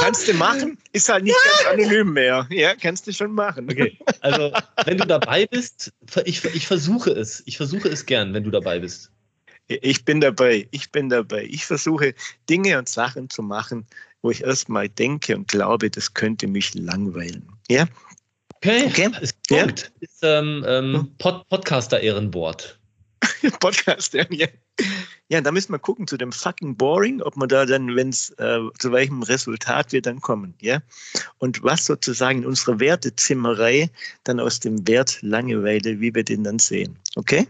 Kannst 0.00 0.26
du 0.26 0.34
machen, 0.34 0.76
ist 0.90 1.08
halt 1.08 1.22
nicht 1.22 1.36
ganz 1.44 1.72
anonym 1.72 2.12
mehr. 2.12 2.44
Ja, 2.50 2.74
kannst 2.74 3.06
du 3.06 3.12
schon 3.12 3.30
machen. 3.30 3.68
Okay, 3.70 3.96
also 4.20 4.52
wenn 4.84 4.98
du 4.98 5.06
dabei 5.06 5.46
bist, 5.46 5.92
ich, 6.24 6.44
ich 6.44 6.66
versuche 6.66 7.12
es. 7.12 7.44
Ich 7.46 7.56
versuche 7.56 7.88
es 7.88 8.04
gern, 8.04 8.34
wenn 8.34 8.42
du 8.42 8.50
dabei 8.50 8.80
bist. 8.80 9.12
Ich 9.68 10.04
bin 10.04 10.20
dabei, 10.20 10.66
ich 10.72 10.90
bin 10.90 11.08
dabei. 11.08 11.44
Ich 11.44 11.64
versuche 11.64 12.14
Dinge 12.50 12.76
und 12.80 12.88
Sachen 12.88 13.30
zu 13.30 13.44
machen, 13.44 13.86
wo 14.22 14.32
ich 14.32 14.42
erstmal 14.42 14.88
denke 14.88 15.36
und 15.36 15.46
glaube, 15.46 15.88
das 15.88 16.14
könnte 16.14 16.48
mich 16.48 16.74
langweilen. 16.74 17.48
Ja? 17.68 17.86
Okay, 18.56 18.86
okay. 18.88 19.10
ist 19.20 19.36
gut. 19.48 19.56
Ja? 19.56 19.66
Ist 20.00 20.18
ähm, 20.22 20.64
ähm, 20.66 20.94
hm. 20.94 21.14
Pod 21.18 21.48
Podcaster-Ehrenwort. 21.48 22.80
Podcast, 23.60 24.14
ja. 24.14 24.24
Ja, 25.28 25.40
da 25.40 25.52
müssen 25.52 25.72
wir 25.72 25.78
gucken 25.78 26.06
zu 26.06 26.16
dem 26.16 26.32
fucking 26.32 26.76
Boring, 26.76 27.22
ob 27.22 27.36
man 27.36 27.48
da 27.48 27.64
dann, 27.64 27.94
wenn 27.96 28.10
es 28.10 28.30
äh, 28.38 28.58
zu 28.78 28.92
welchem 28.92 29.22
Resultat 29.22 29.92
wir 29.92 30.02
dann 30.02 30.20
kommen, 30.20 30.54
ja. 30.60 30.82
Und 31.38 31.62
was 31.62 31.86
sozusagen 31.86 32.40
in 32.40 32.46
unserer 32.46 32.80
Wertezimmerei 32.80 33.90
dann 34.24 34.40
aus 34.40 34.60
dem 34.60 34.86
Wert 34.86 35.18
Langeweile, 35.22 36.00
wie 36.00 36.14
wir 36.14 36.24
den 36.24 36.44
dann 36.44 36.58
sehen. 36.58 36.98
Okay? 37.14 37.46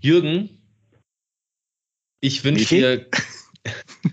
Jürgen, 0.00 0.50
ich 2.20 2.44
wünsche 2.44 2.66
dir, 2.66 3.06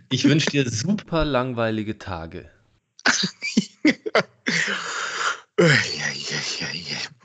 ich 0.09 0.23
wünsche 0.25 0.49
dir 0.49 0.69
super 0.69 1.25
langweilige 1.25 1.97
Tage. 1.97 2.49
ja, 3.85 5.65
ja, 5.65 6.39
ja, 6.59 6.67
ja. 6.73 7.20